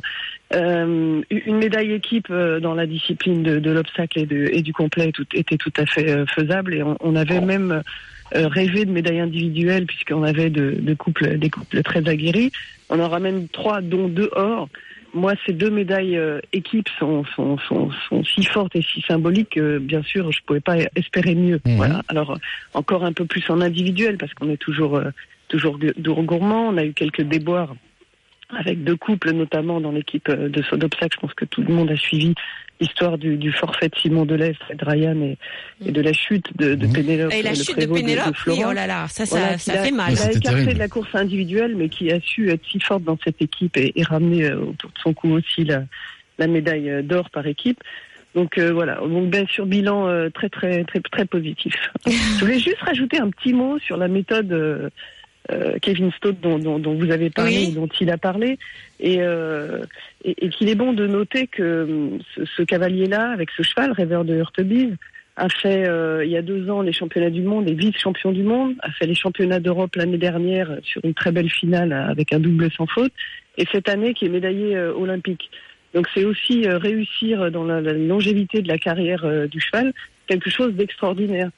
Euh, 0.54 1.20
une 1.30 1.56
médaille 1.58 1.92
équipe 1.92 2.32
dans 2.32 2.74
la 2.74 2.86
discipline 2.86 3.42
de, 3.42 3.58
de 3.58 3.70
l'obstacle 3.72 4.20
et, 4.20 4.26
de- 4.26 4.48
et 4.52 4.62
du 4.62 4.72
complet 4.72 5.10
tout- 5.12 5.26
était 5.34 5.56
tout 5.56 5.72
à 5.78 5.86
fait 5.86 6.24
faisable. 6.26 6.74
Et 6.74 6.82
on, 6.82 6.96
on 7.00 7.16
avait 7.16 7.40
même 7.40 7.72
euh, 7.72 7.80
rêvé 8.33 8.85
de 8.85 8.93
médailles 8.93 9.20
individuelles 9.20 9.87
puisqu'on 9.87 10.22
avait 10.22 10.51
de, 10.51 10.76
de 10.78 10.95
couples, 10.95 11.39
des 11.39 11.51
couples 11.51 11.83
très 11.83 12.09
aguerris. 12.09 12.53
On 12.89 13.01
en 13.01 13.09
ramène 13.09 13.49
trois, 13.49 13.81
dont 13.81 14.09
deux 14.09 14.31
or. 14.33 14.68
Moi, 15.12 15.35
ces 15.45 15.53
deux 15.53 15.70
médailles 15.70 16.16
euh, 16.16 16.41
équipes 16.53 16.89
sont, 16.99 17.24
sont, 17.35 17.59
sont, 17.59 17.91
sont 18.09 18.24
si 18.24 18.45
fortes 18.45 18.76
et 18.76 18.83
si 18.83 19.01
symboliques 19.03 19.51
que, 19.51 19.78
bien 19.78 20.03
sûr, 20.03 20.31
je 20.31 20.41
pouvais 20.47 20.61
pas 20.61 20.76
espérer 20.95 21.35
mieux. 21.35 21.61
Mhm. 21.66 21.76
Voilà. 21.76 22.03
Alors, 22.09 22.33
euh, 22.33 22.37
encore 22.74 23.05
un 23.05 23.12
peu 23.12 23.24
plus 23.24 23.49
en 23.51 23.61
individuel 23.61 24.18
parce 24.18 24.33
qu'on 24.35 24.51
est 24.51 24.57
toujours, 24.57 24.97
euh, 24.97 25.11
toujours 25.49 25.78
gourmand. 26.22 26.68
On 26.68 26.76
a 26.76 26.85
eu 26.85 26.93
quelques 26.93 27.22
déboires 27.22 27.74
avec 28.57 28.85
deux 28.85 28.97
couples, 28.97 29.33
notamment 29.33 29.81
dans 29.81 29.93
l'équipe 29.93 30.28
euh, 30.28 30.49
de 30.49 30.62
saut 30.62 30.76
d'obstacle. 30.76 31.16
Je 31.16 31.20
pense 31.20 31.35
que 31.35 31.45
tout 31.45 31.62
le 31.62 31.74
monde 31.74 31.91
a 31.91 31.97
suivi 31.97 32.35
l'histoire 32.81 33.18
du, 33.18 33.37
du 33.37 33.53
forfait 33.53 33.89
de 33.89 33.97
Simon 33.97 34.24
Deleuze, 34.24 34.57
Fred 34.64 34.83
Ryan 34.83 35.20
et, 35.22 35.37
et 35.87 35.93
de 35.93 36.01
la 36.01 36.12
chute 36.12 36.47
de, 36.59 36.74
de 36.74 36.87
Mhm. 36.87 36.93
Pénélope. 36.93 37.33
Et 37.35 37.43
la 37.43 37.51
le 37.51 37.57
chute 37.57 37.78
de 37.78 37.87
Pénélope, 37.87 38.35
oui, 38.47 38.62
oh 38.66 38.72
là 38.72 38.87
là, 38.87 39.07
ça, 39.09 39.26
ça, 39.26 39.39
Voilà, 39.39 39.59
ça 39.59 39.72
a- 39.81 39.85
fait 39.85 39.91
mal. 39.91 40.12
Il 40.12 40.14
a 40.14 40.16
C'était 40.22 40.39
écarté 40.39 40.57
terrible. 40.59 40.74
de 40.74 40.78
la 40.78 40.89
course 40.89 41.14
individuelle, 41.14 41.74
mais 41.76 41.89
qui 41.89 42.11
a 42.11 42.20
su 42.20 42.51
être 42.51 42.64
si 42.70 42.81
forte 42.81 43.05
dans 43.05 43.18
cette 43.24 43.41
équipe 43.43 43.76
et, 43.76 43.93
et 43.95 44.03
ramener 44.03 44.45
euh, 44.47 44.61
autour 44.61 44.91
de 44.91 44.99
son 45.03 45.12
cou 45.14 45.31
aussi 45.33 45.64
la, 45.64 45.85
la 46.39 46.47
médaille 46.47 46.89
euh, 46.91 47.03
d'or 47.03 47.28
par 47.31 47.47
équipe. 47.47 47.78
Donc 48.35 48.59
euh, 48.59 48.72
voilà, 48.72 48.95
donc 48.97 49.28
bien 49.28 49.45
sûr 49.47 49.66
bilan 49.66 50.07
euh, 50.09 50.31
très 50.31 50.49
très 50.49 50.85
très 50.85 51.01
très 51.01 51.24
positif. 51.24 51.74
Je 52.07 52.39
voulais 52.41 52.61
juste 52.61 52.81
rajouter 52.81 53.18
un 53.18 53.28
petit 53.28 53.53
mot 53.53 53.78
sur 53.81 53.97
la 53.97 54.07
méthode 54.07 54.53
euh, 54.53 54.89
euh, 55.51 55.78
Kevin 55.80 56.11
Stott 56.12 56.36
dont, 56.41 56.59
dont, 56.59 56.78
dont 56.78 56.95
vous 56.95 57.11
avez 57.11 57.30
parlé, 57.30 57.66
Oui. 57.68 57.72
dont 57.72 57.88
il 58.01 58.11
a 58.11 58.18
parlé, 58.18 58.59
et, 59.01 59.18
euh, 59.20 59.82
et, 60.24 60.47
et 60.47 60.49
qu'il 60.51 60.68
est 60.68 60.74
bon 60.74 60.93
de 60.93 61.07
noter 61.07 61.47
que 61.47 61.84
hum, 61.84 62.18
ce, 62.34 62.45
ce 62.45 62.62
cavalier-là, 62.62 63.30
avec 63.30 63.51
ce 63.57 63.62
cheval, 63.62 63.93
rêveur 63.93 64.24
de 64.24 64.34
Hurtebise, 64.36 64.95
a 65.36 65.49
fait 65.49 65.88
euh, 65.88 66.22
il 66.24 66.30
y 66.30 66.36
a 66.36 66.43
deux 66.43 66.68
ans 66.68 66.82
les 66.82 66.93
championnats 66.93 67.30
du 67.30 67.41
monde 67.43 67.68
et 67.70 67.72
vice-champion 67.74 68.32
du 68.32 68.43
monde, 68.43 68.74
a 68.80 68.91
fait 68.91 69.07
les 69.07 69.14
championnats 69.14 69.61
d'Europe 69.61 69.97
l'année 69.97 70.18
dernière 70.18 70.68
sur 70.82 71.03
une 71.05 71.14
très 71.14 71.32
belle 71.32 71.49
finale 71.51 71.93
avec 71.93 72.32
un 72.34 72.41
double 72.41 72.70
sans 72.72 72.86
faute, 72.86 73.12
et 73.57 73.64
cette 73.72 73.88
année 73.88 74.12
qui 74.12 74.26
est 74.26 74.28
médaillé 74.28 74.76
euh, 74.76 74.93
olympique. 74.93 75.51
Donc 75.95 76.07
c'est 76.14 76.24
aussi 76.24 76.68
euh, 76.68 76.78
réussir 76.78 77.51
dans 77.51 77.64
la, 77.64 77.80
la 77.80 77.95
longévité 77.95 78.61
de 78.61 78.68
la 78.68 78.78
carrière 78.78 79.24
euh, 79.24 79.47
du 79.47 79.61
cheval 79.61 79.93
quelque 80.26 80.51
chose 80.51 80.74
d'extraordinaire. 80.74 81.51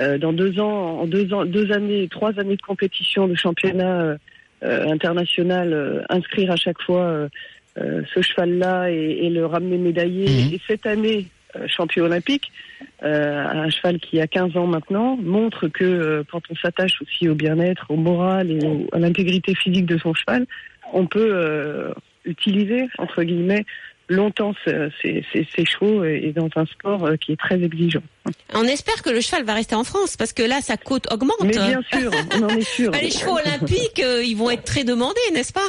Euh, 0.00 0.18
dans 0.18 0.32
deux 0.32 0.60
ans, 0.60 1.00
en 1.00 1.06
deux 1.06 1.32
ans, 1.32 1.44
deux 1.44 1.72
années, 1.72 2.08
trois 2.08 2.38
années 2.38 2.56
de 2.56 2.62
compétition, 2.62 3.26
de 3.28 3.34
championnat 3.34 4.00
euh, 4.02 4.16
euh, 4.64 4.88
international, 4.92 5.72
euh, 5.72 6.02
inscrire 6.08 6.50
à 6.52 6.56
chaque 6.56 6.80
fois 6.82 7.28
ce 7.76 8.20
cheval-là 8.22 8.90
et, 8.90 9.26
et 9.26 9.30
le 9.30 9.46
ramener 9.46 9.78
médaillé. 9.78 10.24
Mhm. 10.24 10.54
Et 10.54 10.60
cette 10.66 10.84
année, 10.84 11.26
euh, 11.54 11.66
champion 11.68 12.04
olympique, 12.06 12.50
euh, 13.04 13.44
un 13.46 13.70
cheval 13.70 14.00
qui 14.00 14.20
a 14.20 14.26
15 14.26 14.56
ans 14.56 14.66
maintenant, 14.66 15.16
montre 15.16 15.68
que 15.68 15.84
euh, 15.84 16.22
quand 16.30 16.42
on 16.50 16.56
s'attache 16.56 17.00
aussi 17.02 17.28
au 17.28 17.36
bien-être, 17.36 17.86
au 17.90 17.96
moral 17.96 18.50
et 18.50 18.58
au- 18.66 18.88
à 18.92 18.98
l'intégrité 18.98 19.54
physique 19.54 19.86
de 19.86 19.96
son 19.96 20.12
cheval, 20.12 20.46
on 20.92 21.06
peut 21.06 21.30
euh, 21.32 21.92
utiliser, 22.24 22.88
entre 22.98 23.22
guillemets, 23.22 23.64
longtemps 24.08 24.54
ces, 24.64 24.88
ces, 25.02 25.24
ces- 25.32 25.46
ces 25.54 25.64
chevaux 25.64 26.04
et, 26.04 26.32
dans 26.34 26.48
un 26.56 26.66
sport 26.66 27.04
euh, 27.06 27.16
qui 27.16 27.32
est 27.32 27.36
très 27.36 27.62
exigeant. 27.62 28.02
On 28.54 28.64
espère 28.64 29.02
que 29.02 29.10
le 29.10 29.20
cheval 29.20 29.44
va 29.44 29.54
rester 29.54 29.74
en 29.74 29.84
France 29.84 30.16
parce 30.16 30.32
que 30.32 30.42
là, 30.42 30.60
sa 30.60 30.76
cote 30.76 31.10
augmente. 31.12 31.36
Mais 31.44 31.50
bien 31.52 31.80
sûr, 31.92 32.10
on 32.38 32.42
en 32.42 32.48
est 32.48 32.60
sûr. 32.62 32.90
Bah, 32.90 32.98
les 33.02 33.10
chevaux 33.10 33.38
olympiques, 33.38 34.00
euh, 34.02 34.22
ils 34.24 34.34
vont 34.36 34.50
être 34.50 34.64
très 34.64 34.84
demandés, 34.84 35.20
n'est-ce 35.32 35.52
pas? 35.52 35.68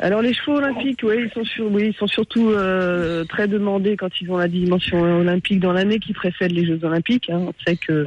Alors 0.00 0.22
les 0.22 0.32
chevaux 0.34 0.56
olympiques, 0.58 1.00
oui, 1.02 1.16
ils 1.26 1.30
sont 1.32 1.44
sur, 1.44 1.66
oui, 1.70 1.88
ils 1.88 1.94
sont 1.96 2.06
surtout 2.06 2.50
euh, 2.50 3.24
très 3.24 3.46
demandés 3.48 3.96
quand 3.96 4.10
ils 4.20 4.30
ont 4.30 4.36
la 4.36 4.48
dimension 4.48 5.00
olympique 5.00 5.60
dans 5.60 5.72
l'année 5.72 5.98
qui 5.98 6.12
précède 6.12 6.52
les 6.52 6.66
Jeux 6.66 6.80
olympiques. 6.84 7.30
hein. 7.30 7.38
On 7.46 7.52
sait 7.66 7.76
que, 7.76 8.04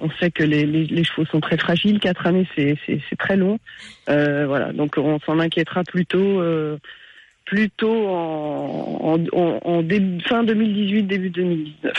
on 0.00 0.10
sait 0.20 0.30
que 0.30 0.42
les, 0.44 0.66
les, 0.66 0.84
les 0.86 1.04
chevaux 1.04 1.26
sont 1.26 1.40
très 1.40 1.56
fragiles. 1.58 2.00
Quatre 2.00 2.26
années, 2.26 2.46
c'est, 2.56 2.76
très 3.18 3.36
long. 3.36 3.58
Euh, 4.08 4.44
voilà, 4.46 4.72
donc 4.72 4.94
on 4.98 5.18
s'en 5.20 5.38
inquiétera 5.38 5.82
plutôt, 5.84 6.42
plutôt 7.54 8.08
en, 8.08 9.16
en, 9.32 9.60
en, 9.64 9.82
fin 10.26 10.42
2018, 10.42 11.04
début 11.04 11.30
2019. 11.30 11.92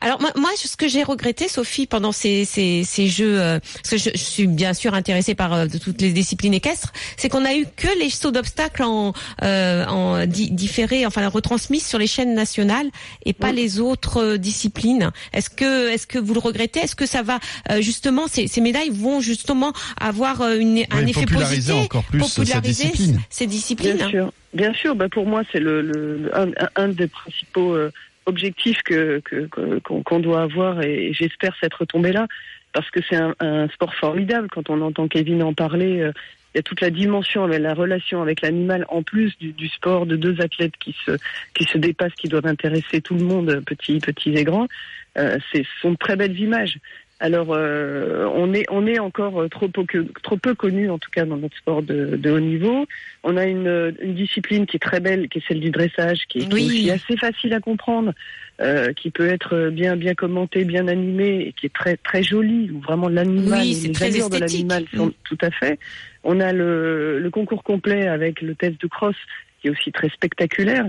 Alors 0.00 0.20
moi, 0.20 0.30
moi, 0.36 0.50
ce 0.56 0.76
que 0.76 0.88
j'ai 0.88 1.02
regretté, 1.02 1.48
Sophie, 1.48 1.86
pendant 1.86 2.12
ces, 2.12 2.44
ces, 2.44 2.84
ces 2.84 3.06
jeux, 3.08 3.40
euh, 3.40 3.58
parce 3.82 3.90
que 3.90 3.96
je, 3.98 4.10
je 4.14 4.22
suis 4.24 4.46
bien 4.46 4.72
sûr 4.74 4.94
intéressée 4.94 5.34
par 5.34 5.52
euh, 5.52 5.66
de 5.66 5.78
toutes 5.78 6.00
les 6.00 6.12
disciplines 6.12 6.54
équestres, 6.54 6.92
c'est 7.16 7.28
qu'on 7.28 7.44
a 7.44 7.54
eu 7.54 7.66
que 7.76 7.88
les 7.98 8.10
sauts 8.10 8.30
d'obstacles 8.30 8.82
en, 8.82 9.12
euh, 9.42 9.84
en 9.86 10.26
di- 10.26 10.50
différé, 10.50 11.06
enfin 11.06 11.26
retransmis 11.28 11.80
sur 11.80 11.98
les 11.98 12.06
chaînes 12.06 12.34
nationales 12.34 12.90
et 13.24 13.32
pas 13.32 13.50
Oui. 13.50 13.56
les 13.56 13.80
autres 13.80 14.16
euh, 14.22 14.36
disciplines. 14.38 15.10
Est-ce 15.32 15.50
que, 15.50 15.90
est-ce 15.90 16.06
que 16.06 16.18
vous 16.18 16.34
le 16.34 16.40
regrettez? 16.40 16.80
Est-ce 16.80 16.96
que 16.96 17.06
ça 17.06 17.22
va 17.22 17.38
euh, 17.70 17.80
justement, 17.80 18.26
ces, 18.26 18.46
ces 18.48 18.60
médailles 18.60 18.90
vont 18.90 19.20
justement 19.20 19.72
avoir 20.00 20.40
euh, 20.40 20.56
une, 20.58 20.84
un 20.90 21.06
effet 21.06 21.20
populariser 21.22 21.72
positif, 21.72 21.84
encore 21.84 22.04
plus 22.04 22.22
cette 22.24 22.36
populariser 22.36 22.84
discipline. 22.88 23.20
ces 23.28 23.46
disciplines? 23.46 23.96
Bien 23.96 24.08
sûr, 24.08 24.32
bien 24.54 24.72
sûr. 24.74 24.94
Bah 24.94 25.08
pour 25.10 25.26
moi, 25.26 25.42
c'est 25.52 25.60
le, 25.60 25.82
le, 25.82 26.16
le- 26.18 26.38
un, 26.38 26.48
un 26.76 26.88
des 26.88 27.06
principaux 27.06 27.74
objectifs 28.30 28.82
que 28.82 29.20
qu'on 29.84 30.20
doit 30.20 30.42
avoir 30.42 30.82
et 30.82 31.12
j'espère 31.12 31.54
cette 31.60 31.74
retombée 31.74 32.12
là 32.12 32.26
parce 32.72 32.90
que 32.90 33.00
c'est 33.08 33.16
un, 33.16 33.68
sport 33.68 33.94
formidable. 33.94 34.48
Quand 34.50 34.70
on 34.70 34.80
entend 34.80 35.08
Kevin 35.08 35.42
en 35.42 35.54
parler, 35.54 36.00
euh, 36.00 36.12
il 36.54 36.58
y 36.58 36.60
a 36.60 36.62
toute 36.62 36.80
la 36.80 36.90
dimension 36.90 37.46
la 37.46 37.74
relation 37.74 38.22
avec 38.22 38.40
l'animal 38.40 38.84
en 38.88 39.02
plus 39.02 39.36
du, 39.38 39.68
sport 39.68 40.06
de 40.06 40.16
deux 40.16 40.40
athlètes 40.40 40.76
qui 40.80 40.96
se 41.06 41.12
qui 41.54 41.64
se 41.64 41.78
dépassent, 41.78 42.14
qui 42.14 42.28
doivent 42.28 42.46
intéresser 42.46 43.00
tout 43.00 43.14
le 43.14 43.24
monde, 43.24 43.62
petits 43.64 43.98
petits 44.00 44.34
et 44.34 44.44
grands. 44.44 44.66
Euh, 45.16 45.38
c'est 45.52 45.62
ce 45.62 45.80
sont 45.82 45.92
de 45.92 45.96
très 45.96 46.16
belles 46.16 46.38
images. 46.38 46.78
Alors, 47.22 47.48
euh, 47.50 48.26
on 48.34 48.54
est 48.54 48.64
on 48.70 48.86
est 48.86 48.98
encore 48.98 49.44
trop 49.50 49.68
peu 49.68 49.84
trop 50.22 50.38
peu 50.38 50.54
connu 50.54 50.88
en 50.88 50.98
tout 50.98 51.10
cas 51.10 51.26
dans 51.26 51.36
notre 51.36 51.56
sport 51.58 51.82
de, 51.82 52.16
de 52.16 52.30
haut 52.30 52.40
niveau. 52.40 52.86
On 53.24 53.36
a 53.36 53.44
une, 53.44 53.94
une 54.00 54.14
discipline 54.14 54.64
qui 54.64 54.76
est 54.76 54.80
très 54.80 55.00
belle, 55.00 55.28
qui 55.28 55.38
est 55.38 55.42
celle 55.46 55.60
du 55.60 55.70
dressage, 55.70 56.20
qui 56.30 56.38
est, 56.38 56.46
qui 56.48 56.48
est 56.48 56.54
Oui. 56.54 56.90
assez 56.90 57.18
facile 57.18 57.52
à 57.52 57.60
comprendre, 57.60 58.14
euh, 58.62 58.94
qui 58.94 59.10
peut 59.10 59.28
être 59.28 59.68
bien 59.68 59.96
bien 59.96 60.14
commenté, 60.14 60.64
bien 60.64 60.88
animé, 60.88 61.48
et 61.48 61.52
qui 61.52 61.66
est 61.66 61.74
très 61.74 61.98
très 61.98 62.22
jolie. 62.22 62.70
Où 62.72 62.80
vraiment 62.80 63.10
l'animal, 63.10 63.60
Oui, 63.60 63.80
les 63.84 63.92
très 63.92 64.06
allures 64.06 64.30
de 64.30 64.38
l'animal 64.38 64.84
sont 64.96 65.08
Mm. 65.08 65.12
tout 65.24 65.38
à 65.42 65.50
fait. 65.50 65.78
On 66.24 66.40
a 66.40 66.52
le, 66.54 67.18
le 67.18 67.30
concours 67.30 67.62
complet 67.62 68.06
avec 68.08 68.40
le 68.40 68.54
test 68.54 68.80
de 68.80 68.86
cross 68.86 69.16
qui 69.60 69.68
est 69.68 69.70
aussi 69.70 69.92
très 69.92 70.08
spectaculaire. 70.08 70.86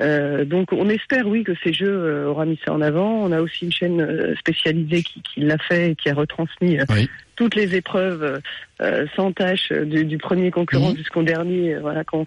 Euh, 0.00 0.44
donc 0.44 0.72
on 0.72 0.88
espère 0.88 1.26
oui 1.26 1.44
que 1.44 1.52
ces 1.62 1.72
jeux 1.72 1.88
euh, 1.92 2.26
aura 2.26 2.44
mis 2.46 2.58
ça 2.64 2.72
en 2.72 2.80
avant. 2.80 3.10
On 3.24 3.32
a 3.32 3.40
aussi 3.40 3.66
une 3.66 3.72
chaîne 3.72 4.00
euh, 4.00 4.34
spécialisée 4.36 5.02
qui, 5.02 5.22
qui 5.22 5.40
l'a 5.40 5.58
fait 5.58 5.90
et 5.90 5.94
qui 5.96 6.08
a 6.08 6.14
retransmis 6.14 6.78
euh, 6.78 6.84
Oui. 6.90 7.08
toutes 7.36 7.54
les 7.54 7.74
épreuves 7.76 8.40
euh, 8.82 9.06
sans 9.16 9.32
tâche 9.32 9.70
du, 9.72 10.04
du 10.04 10.18
premier 10.18 10.50
concurrent 10.50 10.90
Mhm. 10.90 10.96
jusqu'au 10.96 11.22
dernier, 11.22 11.74
euh, 11.74 11.80
voilà 11.80 12.02
qu'on 12.04 12.26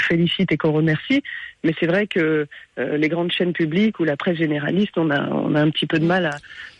félicite 0.00 0.52
et 0.52 0.56
qu'on 0.56 0.72
remercie. 0.72 1.22
Mais 1.64 1.72
c'est 1.80 1.86
vrai 1.86 2.06
que 2.06 2.46
euh, 2.78 2.96
les 2.98 3.08
grandes 3.08 3.32
chaînes 3.32 3.52
publiques 3.52 3.98
ou 4.00 4.04
la 4.04 4.16
presse 4.16 4.36
généraliste, 4.38 4.92
on 4.96 5.10
a 5.10 5.28
on 5.30 5.54
a 5.54 5.60
un 5.60 5.70
petit 5.70 5.86
peu 5.86 5.98
de 5.98 6.04
mal 6.04 6.30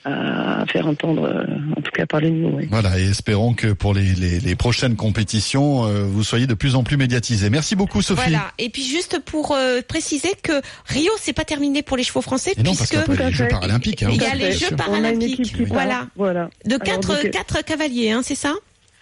à, 0.05 0.61
à 0.63 0.67
faire 0.67 0.87
entendre, 0.87 1.45
en 1.77 1.81
tout 1.81 1.91
cas 1.93 2.07
parler 2.07 2.31
de 2.31 2.37
nous. 2.37 2.57
oui. 2.57 2.69
Voilà, 2.71 2.97
et 2.99 3.05
espérons 3.09 3.55
que 3.55 3.73
pour 3.73 3.95
les, 3.95 4.03
les, 4.15 4.39
les 4.39 4.55
prochaines 4.55 4.95
compétitions, 4.95 5.87
euh, 5.87 6.03
vous 6.05 6.23
soyez 6.23 6.47
de 6.47 6.55
plus 6.55 6.77
en 6.77 6.85
plus 6.85 6.97
médiatisés. 6.97 7.51
Merci 7.51 7.75
beaucoup, 7.75 8.03
Sophie. 8.03 8.31
Voilà. 8.31 8.53
Et 8.59 8.69
puis 8.69 8.85
juste 8.85 9.21
pour 9.25 9.53
euh, 9.53 9.81
préciser 9.87 10.31
que 10.43 10.53
Rio, 10.87 11.11
c'est 11.19 11.33
pas 11.33 11.45
terminé 11.45 11.83
pour 11.83 11.97
les 11.97 12.05
chevaux 12.05 12.23
français 12.23 12.53
Et 12.57 12.63
non, 12.63 12.75
parce 12.75 12.89
puisque 12.91 12.95
qu'après 13.05 13.17
Tout 13.17 13.23
à 13.23 13.27
les 13.27 13.33
Jeux 13.33 13.49
paralympiques. 13.49 14.03
hein, 14.05 14.11
Il 14.13 14.23
y 14.23 14.25
a 14.25 14.35
les. 14.35 14.53
Jeux 14.53 14.73
a 14.73 14.77
paralympiques. 14.77 15.57
Voilà. 15.67 16.07
Voilà. 16.17 16.51
de 16.65 16.77
quatre 16.77 17.29
quatre 17.31 17.65
cavaliers, 17.65 18.11
hein, 18.13 18.21
c'est 18.23 18.35
ça? 18.37 18.55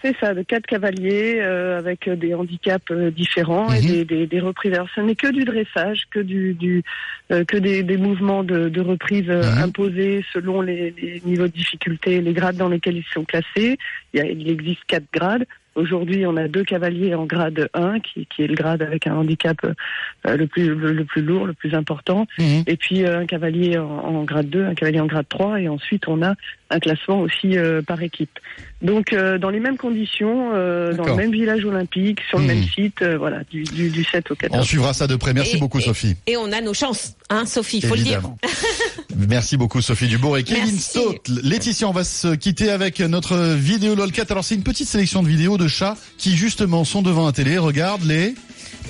C'est 0.04 0.14
ça, 0.20 0.34
de 0.34 0.42
quatre 0.42 0.66
cavaliers 0.66 1.40
euh, 1.40 1.78
avec 1.78 2.08
euh, 2.08 2.14
des 2.14 2.34
handicaps 2.34 2.90
euh, 2.90 3.10
différents 3.10 3.72
et 3.72 3.80
Mhm. 3.80 3.86
des, 3.86 4.04
des, 4.04 4.26
des 4.26 4.40
reprises. 4.40 4.74
Alors, 4.74 4.90
ce 4.94 5.00
n'est 5.00 5.14
que 5.14 5.28
du 5.32 5.44
dressage, 5.44 6.02
que 6.10 6.20
du, 6.20 6.52
du 6.52 6.82
euh, 7.32 7.42
que 7.46 7.56
des, 7.56 7.82
des 7.82 7.96
mouvements 7.96 8.44
de, 8.44 8.68
de 8.68 8.80
reprise 8.82 9.26
Mhm. 9.28 9.62
imposés 9.62 10.22
selon 10.34 10.60
les, 10.60 10.90
les 10.90 11.22
niveaux 11.24 11.46
de 11.46 11.52
difficulté, 11.52 12.20
les 12.20 12.34
grades 12.34 12.56
dans 12.56 12.68
lesquels 12.68 12.98
ils 12.98 13.12
sont 13.14 13.24
classés. 13.24 13.78
Il, 14.12 14.18
y 14.18 14.20
a, 14.20 14.26
il 14.26 14.50
existe 14.50 14.84
quatre 14.86 15.06
grades. 15.10 15.46
Aujourd'hui, 15.74 16.24
on 16.26 16.36
a 16.36 16.46
deux 16.48 16.64
cavaliers 16.64 17.14
en 17.14 17.24
grade 17.26 17.68
1, 17.74 18.00
qui, 18.00 18.26
qui 18.26 18.42
est 18.42 18.46
le 18.46 18.54
grade 18.54 18.82
avec 18.82 19.06
un 19.06 19.14
handicap 19.16 19.56
euh, 19.64 20.36
le 20.36 20.46
plus 20.46 20.68
le, 20.68 20.92
le 20.92 21.04
plus 21.04 21.22
lourd, 21.22 21.46
le 21.46 21.52
plus 21.52 21.74
important, 21.74 22.26
Mhm. 22.38 22.62
et 22.66 22.76
puis 22.76 23.04
euh, 23.04 23.20
un 23.20 23.26
cavalier 23.26 23.76
en, 23.78 23.84
en 23.88 24.24
grade 24.24 24.48
2, 24.50 24.64
un 24.66 24.74
cavalier 24.74 25.00
en 25.00 25.06
grade 25.06 25.26
3, 25.28 25.60
et 25.60 25.68
ensuite 25.68 26.06
on 26.08 26.22
a 26.22 26.34
un 26.70 26.78
classement 26.80 27.20
aussi 27.20 27.56
euh, 27.58 27.82
par 27.82 28.02
équipe. 28.02 28.38
Donc 28.82 29.12
euh, 29.12 29.38
dans 29.38 29.50
les 29.50 29.60
mêmes 29.60 29.76
conditions, 29.76 30.50
euh, 30.54 30.92
dans 30.94 31.04
le 31.04 31.14
même 31.14 31.32
village 31.32 31.64
olympique, 31.64 32.20
sur 32.28 32.38
le 32.38 32.44
Mhm. 32.44 32.48
même 32.54 32.62
site, 32.64 33.02
euh, 33.02 33.16
voilà, 33.18 33.40
du, 33.50 33.64
du, 33.64 33.90
du 33.90 34.04
7 34.04 34.30
au 34.30 34.34
On 34.34 34.36
14. 34.36 34.66
suivra 34.66 34.92
ça 34.92 35.06
de 35.06 35.16
près. 35.16 35.32
Merci 35.34 35.56
Et- 35.56 35.60
beaucoup, 35.60 35.78
et- 35.78 35.82
Sophie. 35.82 36.16
Et 36.26 36.36
on 36.36 36.50
a 36.52 36.60
nos 36.60 36.74
chances, 36.74 37.16
hein, 37.30 37.46
Sophie, 37.46 37.80
faut 37.82 37.94
Évidemment. 37.94 38.38
Merci 39.16 39.56
beaucoup 39.56 39.80
Sophie 39.80 40.08
Dubourg 40.08 40.38
et 40.38 40.44
Kevin. 40.44 40.78
Stott. 40.78 41.28
Laetitia, 41.28 41.88
on 41.88 41.92
va 41.92 42.04
se 42.04 42.34
quitter 42.34 42.70
avec 42.70 43.00
notre 43.00 43.36
vidéo 43.54 43.94
LOLCAT. 43.94 44.26
Alors 44.30 44.44
c'est 44.44 44.54
une 44.54 44.62
petite 44.62 44.88
sélection 44.88 45.22
de 45.22 45.28
vidéos 45.28 45.58
de 45.58 45.68
chats 45.68 45.96
qui 46.18 46.36
justement 46.36 46.84
sont 46.84 47.02
devant 47.02 47.26
la 47.26 47.32
télé, 47.32 47.58
regardent 47.58 48.04
les. 48.04 48.34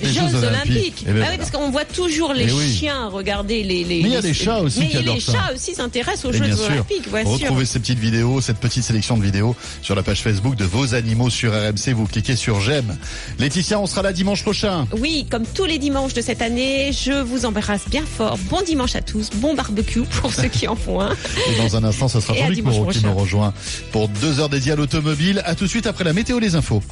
Les 0.01 0.11
Jeux 0.11 0.21
Olympiques. 0.43 1.05
Eh 1.07 1.11
ben 1.11 1.23
ah 1.25 1.29
oui, 1.31 1.37
parce 1.37 1.51
qu'on 1.51 1.69
voit 1.71 1.85
toujours 1.85 2.33
les 2.33 2.47
Eh 2.49 2.51
oui. 2.53 2.73
chiens 2.73 3.07
regarder 3.07 3.63
les, 3.63 3.83
les. 3.83 4.01
Mais 4.03 4.09
il 4.09 4.13
y 4.13 4.15
a 4.15 4.21
les- 4.21 4.27
des 4.29 4.33
chats 4.33 4.59
aussi 4.61 4.79
Mais 4.81 4.89
qui 4.89 4.97
adorent 4.97 5.15
les 5.15 5.21
ça. 5.21 5.31
chats 5.33 5.53
aussi 5.53 5.73
s'intéressent 5.75 6.25
aux 6.25 6.31
Et 6.33 6.37
Jeux 6.37 6.45
bien 6.45 6.57
Olympiques, 6.57 7.09
bien 7.11 7.21
sûr. 7.23 7.31
Retrouvez 7.31 7.65
ces 7.65 7.79
petites 7.79 7.99
vidéos, 7.99 8.41
cette 8.41 8.57
petite 8.57 8.83
sélection 8.83 9.17
de 9.17 9.23
vidéos 9.23 9.55
sur 9.81 9.95
la 9.95 10.03
page 10.03 10.21
Facebook 10.21 10.55
de 10.55 10.65
vos 10.65 10.93
animaux 10.95 11.29
sur 11.29 11.51
RMC. 11.53 11.93
Vous 11.93 12.05
cliquez 12.07 12.35
sur 12.35 12.59
j'aime. 12.59 12.97
Laetitia, 13.39 13.79
on 13.79 13.85
sera 13.87 14.01
là 14.01 14.13
dimanche 14.13 14.43
prochain. 14.43 14.87
Oui, 14.97 15.25
comme 15.29 15.45
tous 15.45 15.65
les 15.65 15.77
dimanches 15.77 16.13
de 16.13 16.21
cette 16.21 16.41
année, 16.41 16.91
je 16.91 17.21
vous 17.21 17.45
embrasse 17.45 17.87
bien 17.89 18.03
fort. 18.05 18.37
Bon 18.49 18.61
dimanche 18.65 18.95
à 18.95 19.01
tous, 19.01 19.29
bon 19.35 19.53
barbecue 19.55 20.01
pour 20.21 20.33
ceux 20.33 20.47
qui 20.47 20.67
en 20.67 20.75
font 20.75 21.01
un. 21.01 21.11
Et 21.11 21.57
dans 21.57 21.75
un 21.77 21.83
instant, 21.83 22.07
ce 22.07 22.19
sera 22.19 22.33
Jean-Luc 22.35 22.63
Moreau 22.63 22.85
qui 22.87 23.03
nous 23.03 23.13
rejoint 23.15 23.53
pour 23.91 24.07
deux 24.09 24.39
heures 24.39 24.49
dédiées 24.49 24.73
à 24.73 24.75
l'automobile. 24.75 25.41
À 25.45 25.55
tout 25.55 25.65
de 25.65 25.69
suite 25.69 25.87
après 25.87 26.03
la 26.03 26.13
météo, 26.13 26.39
les 26.39 26.55
infos. 26.55 26.81